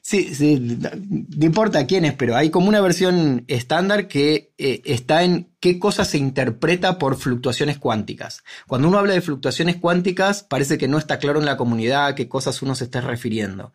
[0.00, 5.22] sí, sí, no importa quién es, pero hay como una versión estándar que eh, está
[5.22, 8.44] en qué cosa se interpreta por fluctuaciones cuánticas.
[8.66, 12.14] Cuando uno habla de fluctuaciones cuánticas, parece que no está claro en la comunidad a
[12.14, 13.72] qué cosas uno se está refiriendo.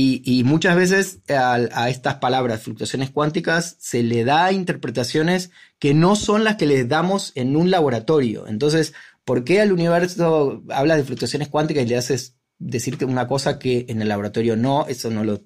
[0.00, 5.50] Y, muchas veces a, estas palabras, fluctuaciones cuánticas, se le da interpretaciones
[5.80, 8.46] que no son las que les damos en un laboratorio.
[8.46, 8.94] Entonces,
[9.24, 13.86] ¿por qué al universo habla de fluctuaciones cuánticas y le haces decirte una cosa que
[13.88, 14.86] en el laboratorio no?
[14.86, 15.42] Eso no lo,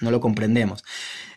[0.00, 0.82] no lo, comprendemos.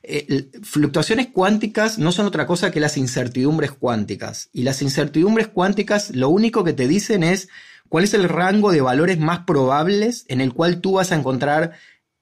[0.01, 4.49] Eh, fluctuaciones cuánticas no son otra cosa que las incertidumbres cuánticas.
[4.53, 7.47] Y las incertidumbres cuánticas lo único que te dicen es
[7.89, 11.73] cuál es el rango de valores más probables en el cual tú vas a encontrar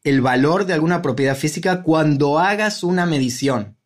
[0.03, 3.77] el valor de alguna propiedad física cuando hagas una medición.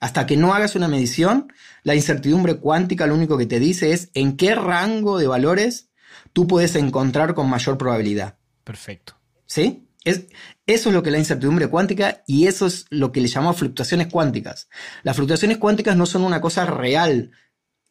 [0.00, 1.52] Hasta que no hagas una medición,
[1.84, 5.90] la incertidumbre cuántica lo único que te dice es en qué rango de valores
[6.32, 8.36] tú puedes encontrar con mayor probabilidad.
[8.64, 9.14] Perfecto.
[9.46, 9.86] ¿Sí?
[10.04, 10.24] Es,
[10.66, 13.58] eso es lo que es la incertidumbre cuántica y eso es lo que le llamamos
[13.58, 14.68] fluctuaciones cuánticas.
[15.04, 17.30] Las fluctuaciones cuánticas no son una cosa real.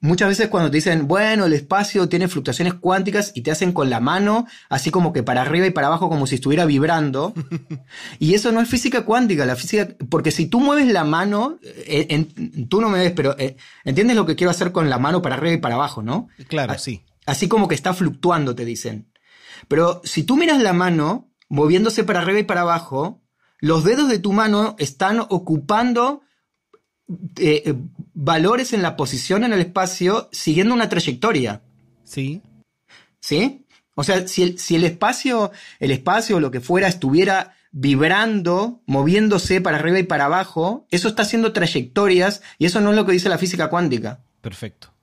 [0.02, 3.90] Muchas veces cuando te dicen, bueno, el espacio tiene fluctuaciones cuánticas y te hacen con
[3.90, 7.34] la mano, así como que para arriba y para abajo, como si estuviera vibrando.
[8.20, 12.28] y eso no es física cuántica, la física, porque si tú mueves la mano, eh,
[12.68, 13.56] tú no me ves, pero eh,
[13.86, 16.28] entiendes lo que quiero hacer con la mano para arriba y para abajo, ¿no?
[16.48, 17.06] Claro, sí.
[17.26, 19.12] Así como que está fluctuando, te dicen.
[19.68, 23.22] Pero si tú miras la mano, moviéndose para arriba y para abajo,
[23.60, 26.22] los dedos de tu mano están ocupando
[27.38, 27.76] eh, eh,
[28.14, 31.62] valores en la posición en el espacio siguiendo una trayectoria.
[32.04, 32.42] Sí.
[33.20, 33.66] ¿Sí?
[33.96, 38.82] O sea, si el, si el espacio, el espacio o lo que fuera estuviera vibrando,
[38.86, 43.06] moviéndose para arriba y para abajo, eso está haciendo trayectorias y eso no es lo
[43.06, 44.24] que dice la física cuántica.
[44.42, 44.94] Perfecto.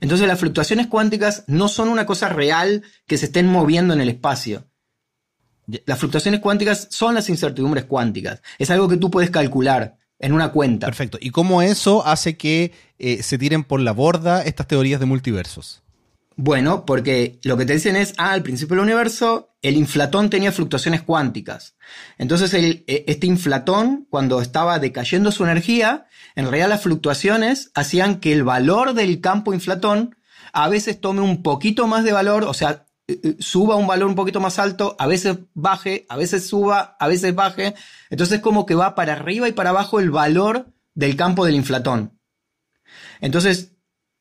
[0.00, 4.08] Entonces las fluctuaciones cuánticas no son una cosa real que se estén moviendo en el
[4.08, 4.66] espacio.
[5.86, 8.42] Las fluctuaciones cuánticas son las incertidumbres cuánticas.
[8.58, 10.86] Es algo que tú puedes calcular en una cuenta.
[10.86, 11.18] Perfecto.
[11.20, 15.82] ¿Y cómo eso hace que eh, se tiren por la borda estas teorías de multiversos?
[16.36, 20.50] Bueno, porque lo que te dicen es, ah, al principio del universo, el inflatón tenía
[20.50, 21.76] fluctuaciones cuánticas.
[22.16, 28.32] Entonces, e, este inflatón, cuando estaba decayendo su energía, en realidad las fluctuaciones hacían que
[28.32, 30.16] el valor del campo inflatón
[30.54, 32.86] a veces tome un poquito más de valor, o sea,
[33.38, 37.34] suba un valor un poquito más alto, a veces baje, a veces suba, a veces
[37.34, 37.74] baje.
[38.10, 42.18] Entonces como que va para arriba y para abajo el valor del campo del inflatón.
[43.20, 43.72] Entonces,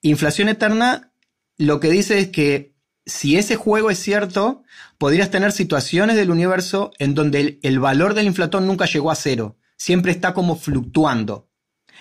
[0.01, 1.11] inflación eterna
[1.57, 4.63] lo que dice es que si ese juego es cierto,
[4.97, 9.57] podrías tener situaciones del universo en donde el, valor del inflatón nunca llegó a cero.
[9.77, 11.49] Siempre está como fluctuando.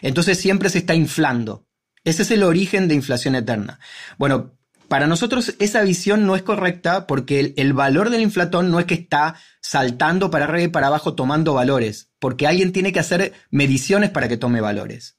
[0.02, 1.66] Entonces siempre se está inflando.
[2.04, 3.80] Ese es el origen de inflación eterna.
[4.18, 4.58] Bueno,
[4.90, 8.94] para nosotros esa visión no es correcta porque el, valor del inflatón no es que
[8.94, 14.10] está saltando para arriba y para abajo tomando valores, porque alguien tiene que hacer mediciones
[14.10, 15.16] para que tome valores.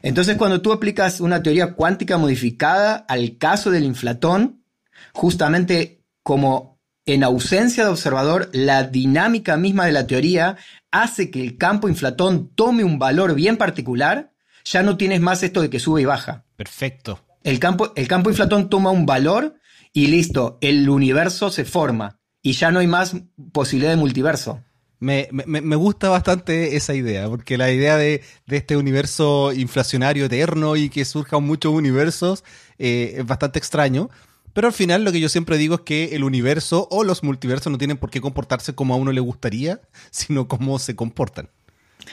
[0.00, 4.64] Entonces cuando tú aplicas una teoría cuántica modificada al caso del inflatón,
[5.12, 10.56] justamente como en ausencia de observador, la dinámica misma de la teoría
[10.90, 14.32] hace que el campo inflatón tome un valor bien particular,
[14.64, 16.46] ya no tienes más esto de que sube y baja.
[16.56, 17.25] Perfecto.
[17.46, 19.54] El campo, el campo inflatón toma un valor
[19.92, 23.14] y listo, el universo se forma y ya no hay más
[23.52, 24.64] posibilidad de multiverso.
[24.98, 25.28] Me,
[25.76, 31.44] gusta bastante esa idea, porque la idea de, este universo inflacionario eterno y que surjan
[31.44, 32.42] muchos universos
[32.78, 34.10] eh, es bastante extraño.
[34.52, 37.70] Pero al final lo que yo siempre digo es que el universo o los multiversos
[37.70, 41.48] no tienen por qué comportarse como a uno le gustaría, sino como se comportan.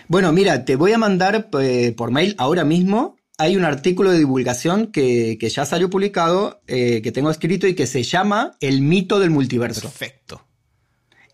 [0.07, 4.19] Bueno, mira, te voy a mandar eh, por mail ahora mismo hay un artículo de
[4.19, 9.19] divulgación que, ya salió publicado, eh, que tengo escrito y que se llama El mito
[9.19, 9.81] del multiverso.
[9.81, 10.45] Perfecto.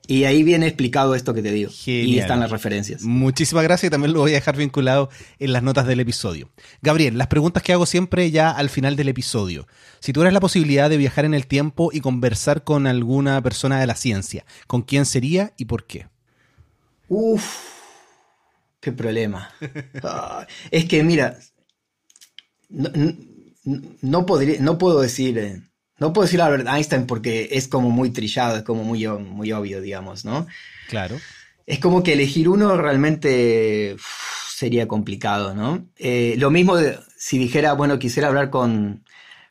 [0.10, 1.70] Y ahí viene explicado esto que te digo.
[1.86, 3.04] Y están las referencias.
[3.04, 6.50] Muchísimas gracias y también lo voy a dejar vinculado en las notas del episodio.
[6.82, 9.68] Gabriel, las preguntas que hago siempre ya al final del episodio.
[10.00, 13.86] Si tuvieras la posibilidad de viajar en el tiempo y conversar con alguna persona de
[13.86, 16.08] la ciencia, ¿con quién sería y por qué?
[17.08, 17.46] Uf,
[18.80, 19.52] qué problema.
[20.72, 21.38] es que mira,
[22.70, 25.62] no, podría, no puedo decir, eh,
[25.98, 29.82] no puedo decir Albert Einstein porque es como muy trillado, es como muy, muy obvio,
[29.82, 30.48] digamos, ¿no?
[30.88, 31.18] Claro.
[31.66, 33.96] Es como que elegir uno realmente
[34.54, 35.88] sería complicado, ¿no?
[35.98, 36.76] Eh, lo mismo
[37.18, 39.04] si dijera, bueno, quisiera hablar con,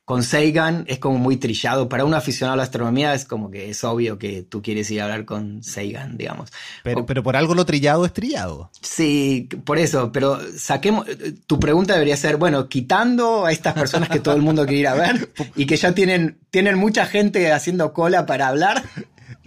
[0.08, 1.90] con Sagan es como muy trillado.
[1.90, 5.02] Para un aficionado a la astronomía es como que es obvio que tú quieres ir
[5.02, 6.50] a hablar con Sagan, digamos.
[6.82, 8.70] Pero, pero por algo lo trillado es trillado.
[8.80, 11.04] Sí, por eso, pero saquemos,
[11.46, 14.88] tu pregunta debería ser, bueno, quitando a estas personas que todo el mundo quiere ir
[14.88, 18.84] a ver y que ya tienen, tienen mucha gente haciendo cola para hablar,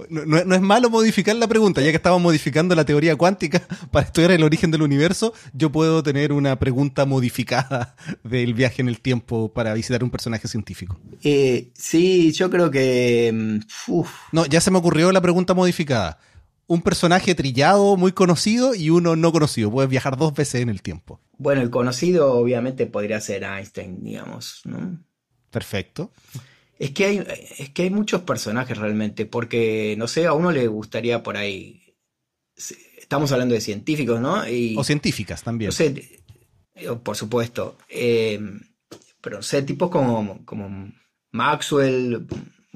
[0.09, 4.31] no, es malo modificar la pregunta, ya que estamos modificando la teoría cuántica para estudiar
[4.31, 9.51] el origen del universo, yo puedo tener una pregunta modificada del viaje en el tiempo
[9.51, 10.99] para visitar un personaje científico.
[11.23, 13.31] Eh, sí, yo creo que...
[13.33, 14.01] Mm,
[14.31, 16.19] no, ya se me ocurrió la pregunta modificada.
[16.67, 19.69] Un personaje trillado, muy conocido y uno no conocido.
[19.69, 21.19] Puedes viajar dos veces en el tiempo.
[21.37, 24.99] Bueno, el conocido obviamente podría ser Einstein, digamos, ¿no?
[25.49, 26.11] Perfecto.
[26.81, 27.23] Es que hay,
[27.59, 31.95] es que hay muchos personajes realmente, porque, no sé, a uno le gustaría por ahí.
[32.97, 34.41] Estamos hablando de científicos, ¿no?
[34.77, 35.67] o científicas también.
[35.67, 36.23] No sé,
[36.73, 37.77] eh, por supuesto.
[37.87, 38.41] Eh,
[39.21, 40.91] pero no sé, tipos como, como
[41.29, 42.25] Maxwell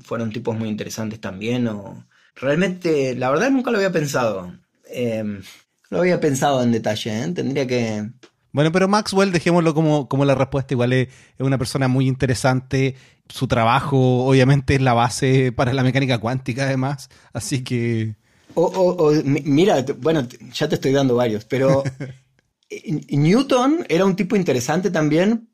[0.03, 1.67] fueron tipos muy interesantes también.
[1.67, 2.05] O,
[2.35, 4.55] realmente, la verdad nunca lo había pensado.
[4.87, 5.41] Eh,
[5.89, 7.31] lo había pensado en detalle, ¿eh?
[7.31, 8.07] tendría que,
[8.55, 11.09] bueno, pero Maxwell, dejémoslo como, como la respuesta, igual es,
[11.39, 12.95] una persona muy interesante.
[13.29, 17.09] Su trabajo, obviamente, es la base para la mecánica cuántica, además.
[17.33, 18.15] Así que.
[18.53, 21.83] O, mira, bueno, ya te estoy dando varios, pero
[23.09, 25.49] Newton era un tipo interesante también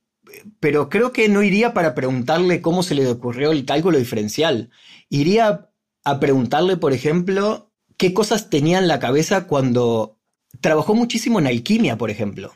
[0.59, 4.69] pero creo que no iría para preguntarle cómo se le ocurrió el cálculo diferencial.
[5.09, 5.69] Iría
[6.03, 10.19] a preguntarle, por ejemplo, qué cosas tenía en la cabeza cuando
[10.59, 12.53] trabajó muchísimo en alquimia, por ejemplo.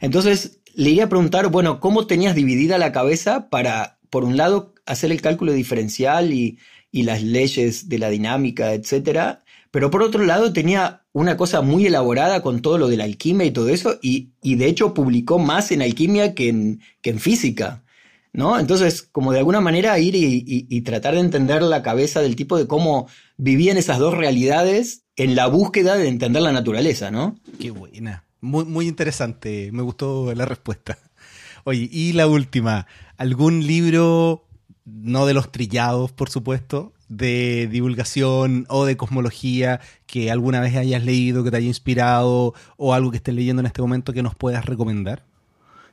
[0.00, 4.74] Entonces, le iría a preguntar, bueno, ¿cómo tenías dividida la cabeza para, por un lado,
[4.84, 6.58] hacer el cálculo diferencial y,
[6.92, 9.42] y las leyes de la dinámica, etcétera?
[9.70, 13.46] Pero por otro lado, tenía una cosa muy elaborada con todo lo de la alquimia
[13.46, 17.82] y todo eso, y, de hecho publicó más en alquimia que en, que en física.
[18.34, 18.58] ¿No?
[18.58, 22.66] Entonces, como de alguna manera ir y, tratar de entender la cabeza del tipo de
[22.66, 23.08] cómo
[23.38, 27.38] vivían esas dos realidades en la búsqueda de entender la naturaleza, ¿no?
[27.58, 28.25] Qué buena.
[28.40, 29.70] Muy, muy interesante.
[29.72, 30.98] Me gustó la respuesta.
[31.64, 32.86] Oye, y la última.
[33.16, 34.44] ¿Algún libro,
[34.84, 41.04] no de los trillados, por supuesto, de divulgación o de cosmología que alguna vez hayas
[41.04, 44.34] leído, que te haya inspirado o algo que estés leyendo en este momento que nos
[44.34, 45.24] puedas recomendar?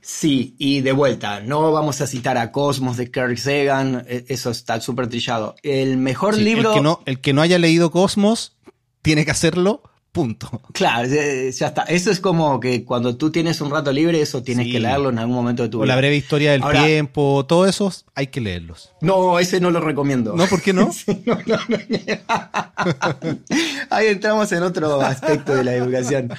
[0.01, 4.51] Sí, y de vuelta, no vamos a citar a Cosmos de Carl Sagan, e, eso
[4.51, 5.55] está súper trillado.
[5.63, 6.71] El mejor libro...
[6.71, 8.57] El que, no, el que no haya leído Cosmos
[9.01, 9.81] tiene que hacerlo
[10.13, 10.61] Punto.
[10.73, 11.83] Claro, ya está.
[11.83, 15.19] Eso es como que cuando tú tienes un rato libre, eso tienes que leerlo en
[15.19, 15.83] algún momento de tu vida.
[15.83, 18.91] O la breve historia del tiempo, todo eso hay que leerlos.
[19.01, 20.35] No, ese no lo recomiendo.
[20.35, 20.45] ¿No?
[20.47, 20.89] ¿Por qué no?
[23.89, 26.31] Ahí entramos en otro aspecto de la divulgación.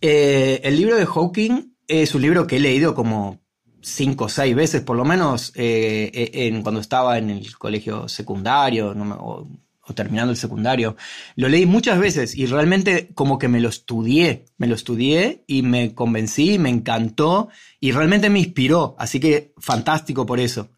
[0.00, 3.40] Eh, el libro de Hawking es un libro que he leído como
[3.80, 8.94] cinco o seis veces, por lo menos, eh, en, cuando estaba en el colegio secundario,
[8.94, 9.48] no me, o
[9.92, 10.96] terminando el secundario.
[11.36, 15.62] Lo leí muchas veces y realmente como que me lo estudié, me lo estudié y
[15.62, 17.48] me convencí, me encantó
[17.80, 20.70] y realmente me inspiró, así que fantástico por eso.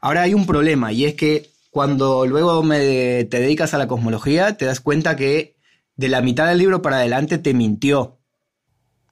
[0.00, 4.56] Ahora hay un problema y es que cuando luego me, te dedicas a la cosmología
[4.56, 5.56] te das cuenta que
[5.96, 8.18] de la mitad del libro para adelante te mintió.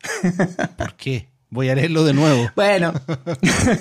[0.76, 1.28] ¿Por qué?
[1.50, 2.50] Voy a leerlo de nuevo.
[2.54, 2.92] Bueno.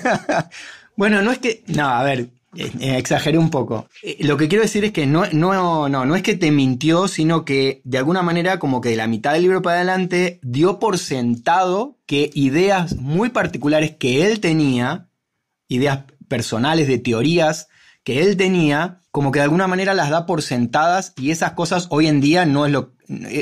[0.96, 1.62] bueno, no es que...
[1.68, 3.88] No, a ver, exageré un poco.
[4.02, 7.08] Eh, lo que quiero decir es que no, no, no, no es que te mintió,
[7.08, 10.78] sino que de alguna manera, como que de la mitad del libro para adelante, dio
[10.78, 15.08] por sentado que ideas muy particulares que él tenía,
[15.68, 17.68] ideas personales de teorías
[18.02, 21.86] que él tenía, como que de alguna manera las da por sentadas y esas cosas
[21.90, 22.92] hoy en día no es lo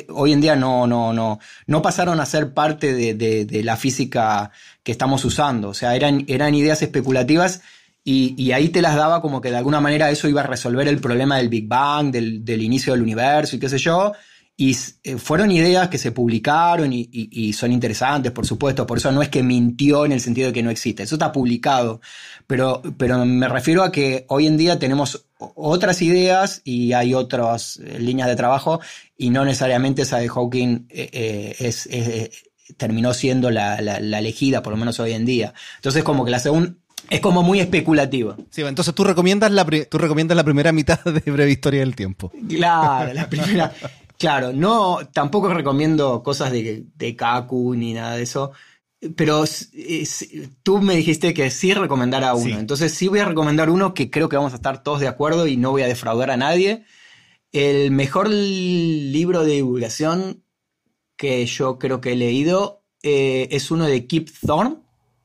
[0.09, 4.51] hoy en día no, no, no, no pasaron a ser parte de, de, la física
[4.82, 5.68] que estamos usando.
[5.68, 7.60] O sea, eran, eran ideas especulativas
[8.10, 10.98] y, ahí te las daba como que de alguna manera eso iba a resolver el
[10.98, 14.14] problema del Big Bang, del, inicio del universo y qué sé yo.
[14.56, 14.74] Y
[15.05, 18.86] eh, fueron ideas que se publicaron y, son interesantes, por supuesto.
[18.86, 21.02] Por eso no es que mintió en el sentido de que no existe.
[21.02, 22.01] Eso está publicado.
[22.47, 27.76] Pero, pero me refiero a que hoy en día tenemos otras ideas y hay otras
[27.76, 28.80] eh, líneas de trabajo
[29.18, 31.86] y no necesariamente esa de Hawking eh, es,
[32.78, 35.52] terminó siendo la, la, la, elegida, por lo menos hoy en día.
[35.76, 36.72] Entonces como que la segunda
[37.10, 38.36] es como muy especulativo.
[38.50, 42.32] Sí, entonces tú recomiendas la, tú recomiendas la primera mitad de Breve Historia del Tiempo.
[42.48, 43.72] Claro, la primera.
[44.18, 48.52] claro, no, tampoco recomiendo cosas de, de Kaku ni nada de eso.
[49.14, 49.44] Pero
[50.64, 52.58] tú me dijiste que sí recomendara uno.
[52.58, 55.46] Entonces sí voy a recomendar uno que creo que vamos a estar todos de acuerdo
[55.46, 56.84] y no voy a defraudar a nadie.
[57.52, 60.42] El mejor libro de divulgación
[61.16, 64.78] que yo creo que he leído eh, es uno de Kip Thorne.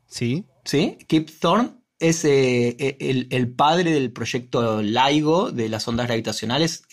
[0.08, 0.46] Sí.
[0.64, 0.98] ¿Sí?
[1.08, 6.84] Kip Thorne es eh, eh, el, padre del proyecto LIGO de las ondas gravitacionales.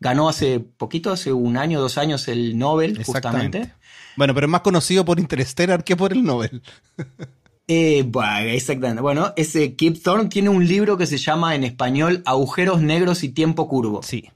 [0.00, 3.72] ganó hace poquito, hace un año, dos años, el Nobel, justamente.
[4.16, 6.62] Bueno, pero es más conocido por Interstellar que por el Nobel.
[7.72, 9.00] Eh, bueno, exactamente.
[9.00, 13.28] Bueno, ese Kip Thorne tiene un libro que se llama en español Agujeros Negros y
[13.28, 14.02] Tiempo Curvo.
[14.02, 14.28] Sí.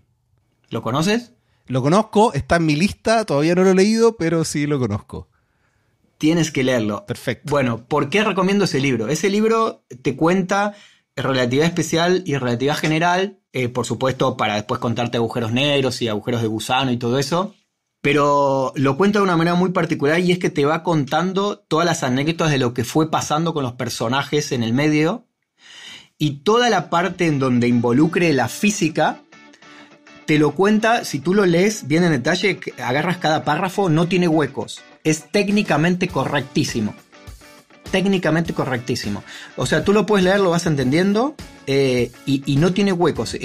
[0.70, 1.32] ¿Lo conoces?
[1.66, 5.26] Lo conozco, está en mi lista, todavía no lo he leído, pero sí lo conozco.
[6.18, 7.04] Tienes que leerlo.
[7.06, 7.50] Perfecto.
[7.50, 9.08] Bueno, ¿por qué recomiendo ese libro?
[9.08, 10.74] Ese libro te cuenta
[11.16, 16.42] relatividad especial y relatividad general, eh, por supuesto, para después contarte agujeros negros y agujeros
[16.42, 17.54] de gusano y todo eso.
[18.00, 21.86] Pero lo cuenta de una manera muy particular y es que te va contando todas
[21.86, 25.26] las anécdotas de lo que fue pasando con los personajes en el medio
[26.18, 29.22] y toda la parte en donde involucre la física
[30.26, 34.26] te lo cuenta, si tú lo lees bien en detalle, agarras cada párrafo, no tiene
[34.26, 36.94] huecos es técnicamente correctísimo.
[37.90, 39.22] Técnicamente correctísimo.
[39.56, 41.36] O sea, tú lo puedes leer, lo vas entendiendo
[41.66, 43.36] eh, y, no tiene huecos.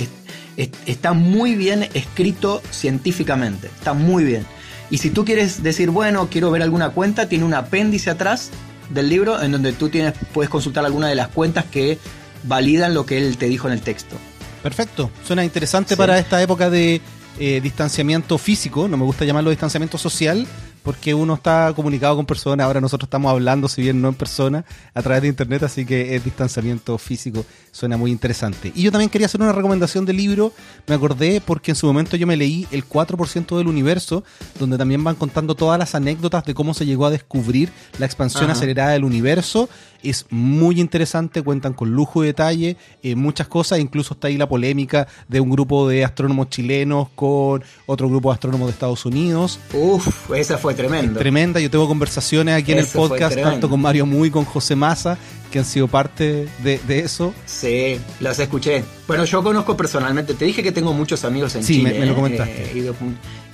[0.85, 3.67] está muy bien escrito científicamente.
[3.67, 4.45] Está muy bien.
[4.89, 8.49] Y si tú quieres decir, bueno, quiero ver alguna cuenta, tiene un apéndice atrás
[8.89, 11.99] del libro en donde tú tienes, puedes consultar alguna de las cuentas que
[12.43, 14.15] validan lo que él te dijo en el texto.
[14.63, 15.11] Perfecto.
[15.23, 17.01] Suena interesante para esta época de
[17.39, 18.87] eh, distanciamiento físico.
[18.87, 20.47] No me gusta llamarlo distanciamiento social
[20.89, 24.65] porque uno está comunicado con personas, ahora nosotros estamos hablando, si bien no en persona,
[24.95, 28.71] a través de internet, así que el distanciamiento físico suena muy interesante.
[28.73, 30.51] Y yo también quería hacer una recomendación de libro,
[30.87, 34.23] me acordé porque en su momento yo me leí El 4% del universo,
[34.57, 38.49] donde también van contando todas las anécdotas de cómo se llegó a descubrir la expansión
[38.49, 39.69] acelerada del universo
[40.03, 44.47] es muy interesante, cuentan con lujo de detalle, eh, muchas cosas, incluso está ahí la
[44.47, 49.59] polémica de un grupo de astrónomos chilenos con otro grupo de astrónomos de Estados Unidos.
[49.73, 51.19] Uf, esa fue tremenda.
[51.19, 55.17] Tremenda, yo tengo conversaciones aquí en el podcast, tanto con Mario Muy, con José Massa,
[55.51, 57.33] que han sido parte de, eso.
[57.45, 58.83] Sí, las escuché.
[59.07, 61.91] Bueno, yo conozco personalmente, te dije que tengo muchos amigos en Chile.
[61.91, 62.71] Sí, me, lo comentaste.
[62.73, 62.93] Eh,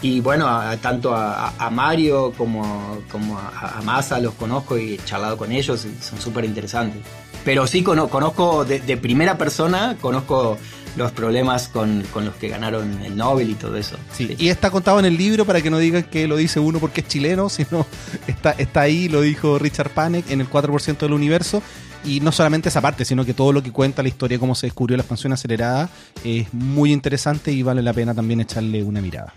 [0.02, 0.48] y, bueno,
[0.82, 6.04] tanto a, Mario como, como a, Massa los conozco y he charlado con ellos y
[6.04, 7.02] son súper interesantes.
[7.44, 10.58] Pero sí conozco de, de, primera persona, conozco
[10.96, 13.98] los problemas con, los que ganaron el Nobel y todo eso.
[14.14, 14.36] Sí.
[14.38, 17.02] Y está contado en el libro para que no digan que lo dice uno porque
[17.02, 17.86] es chileno, sino
[18.28, 21.62] está, está ahí, lo dijo Richard Panek en el 4% del universo.
[22.04, 24.68] Y no solamente esa parte, sino que todo lo que cuenta la historia, cómo se
[24.68, 25.90] descubrió la expansión acelerada,
[26.24, 29.34] es muy interesante y vale la pena también echarle una mirada.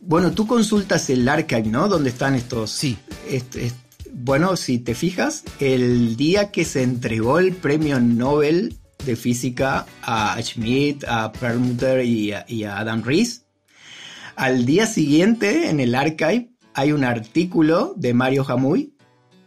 [0.00, 1.88] Bueno, tú consultas el archive, ¿no?
[1.88, 2.70] Donde están estos.
[2.70, 2.98] Sí.
[4.12, 10.36] bueno, si te fijas, el día que se entregó el premio Nobel de física a
[10.40, 13.44] Schmidt, a Perlmutter y a, Adam Rees,
[14.36, 18.94] al día siguiente en el archive hay un artículo de Mario Jamuy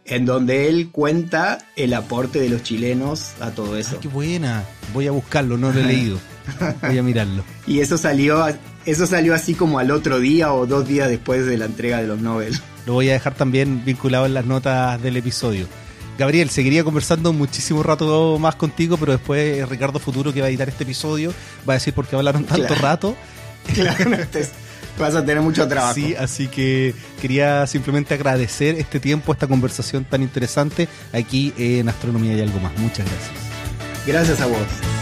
[0.06, 4.00] en donde él cuenta el aporte de los chilenos a todo eso.
[4.00, 4.64] qué buena.
[4.94, 6.18] Voy a buscarlo, no lo he leído.
[6.82, 7.44] Voy a mirarlo.
[7.66, 8.46] y eso salió,
[8.86, 12.06] eso salió así como al otro día o dos días después de la entrega de
[12.06, 12.58] los Nobel.
[12.86, 15.66] Lo voy a dejar también vinculado en las notas del episodio.
[16.18, 20.68] Gabriel, seguiría conversando muchísimo rato más contigo, pero después Ricardo Futuro, que va a editar
[20.68, 21.32] este episodio,
[21.66, 23.16] va a decir por qué hablaron tanto rato.
[23.74, 24.12] Claro,
[24.98, 25.92] vas a tener mucho trabajo.
[25.92, 32.34] Sí, así que quería simplemente agradecer este tiempo, esta conversación tan interesante aquí en Astronomía
[32.34, 32.72] y algo más.
[32.78, 33.30] Muchas gracias.
[34.06, 34.97] Gracias a vos.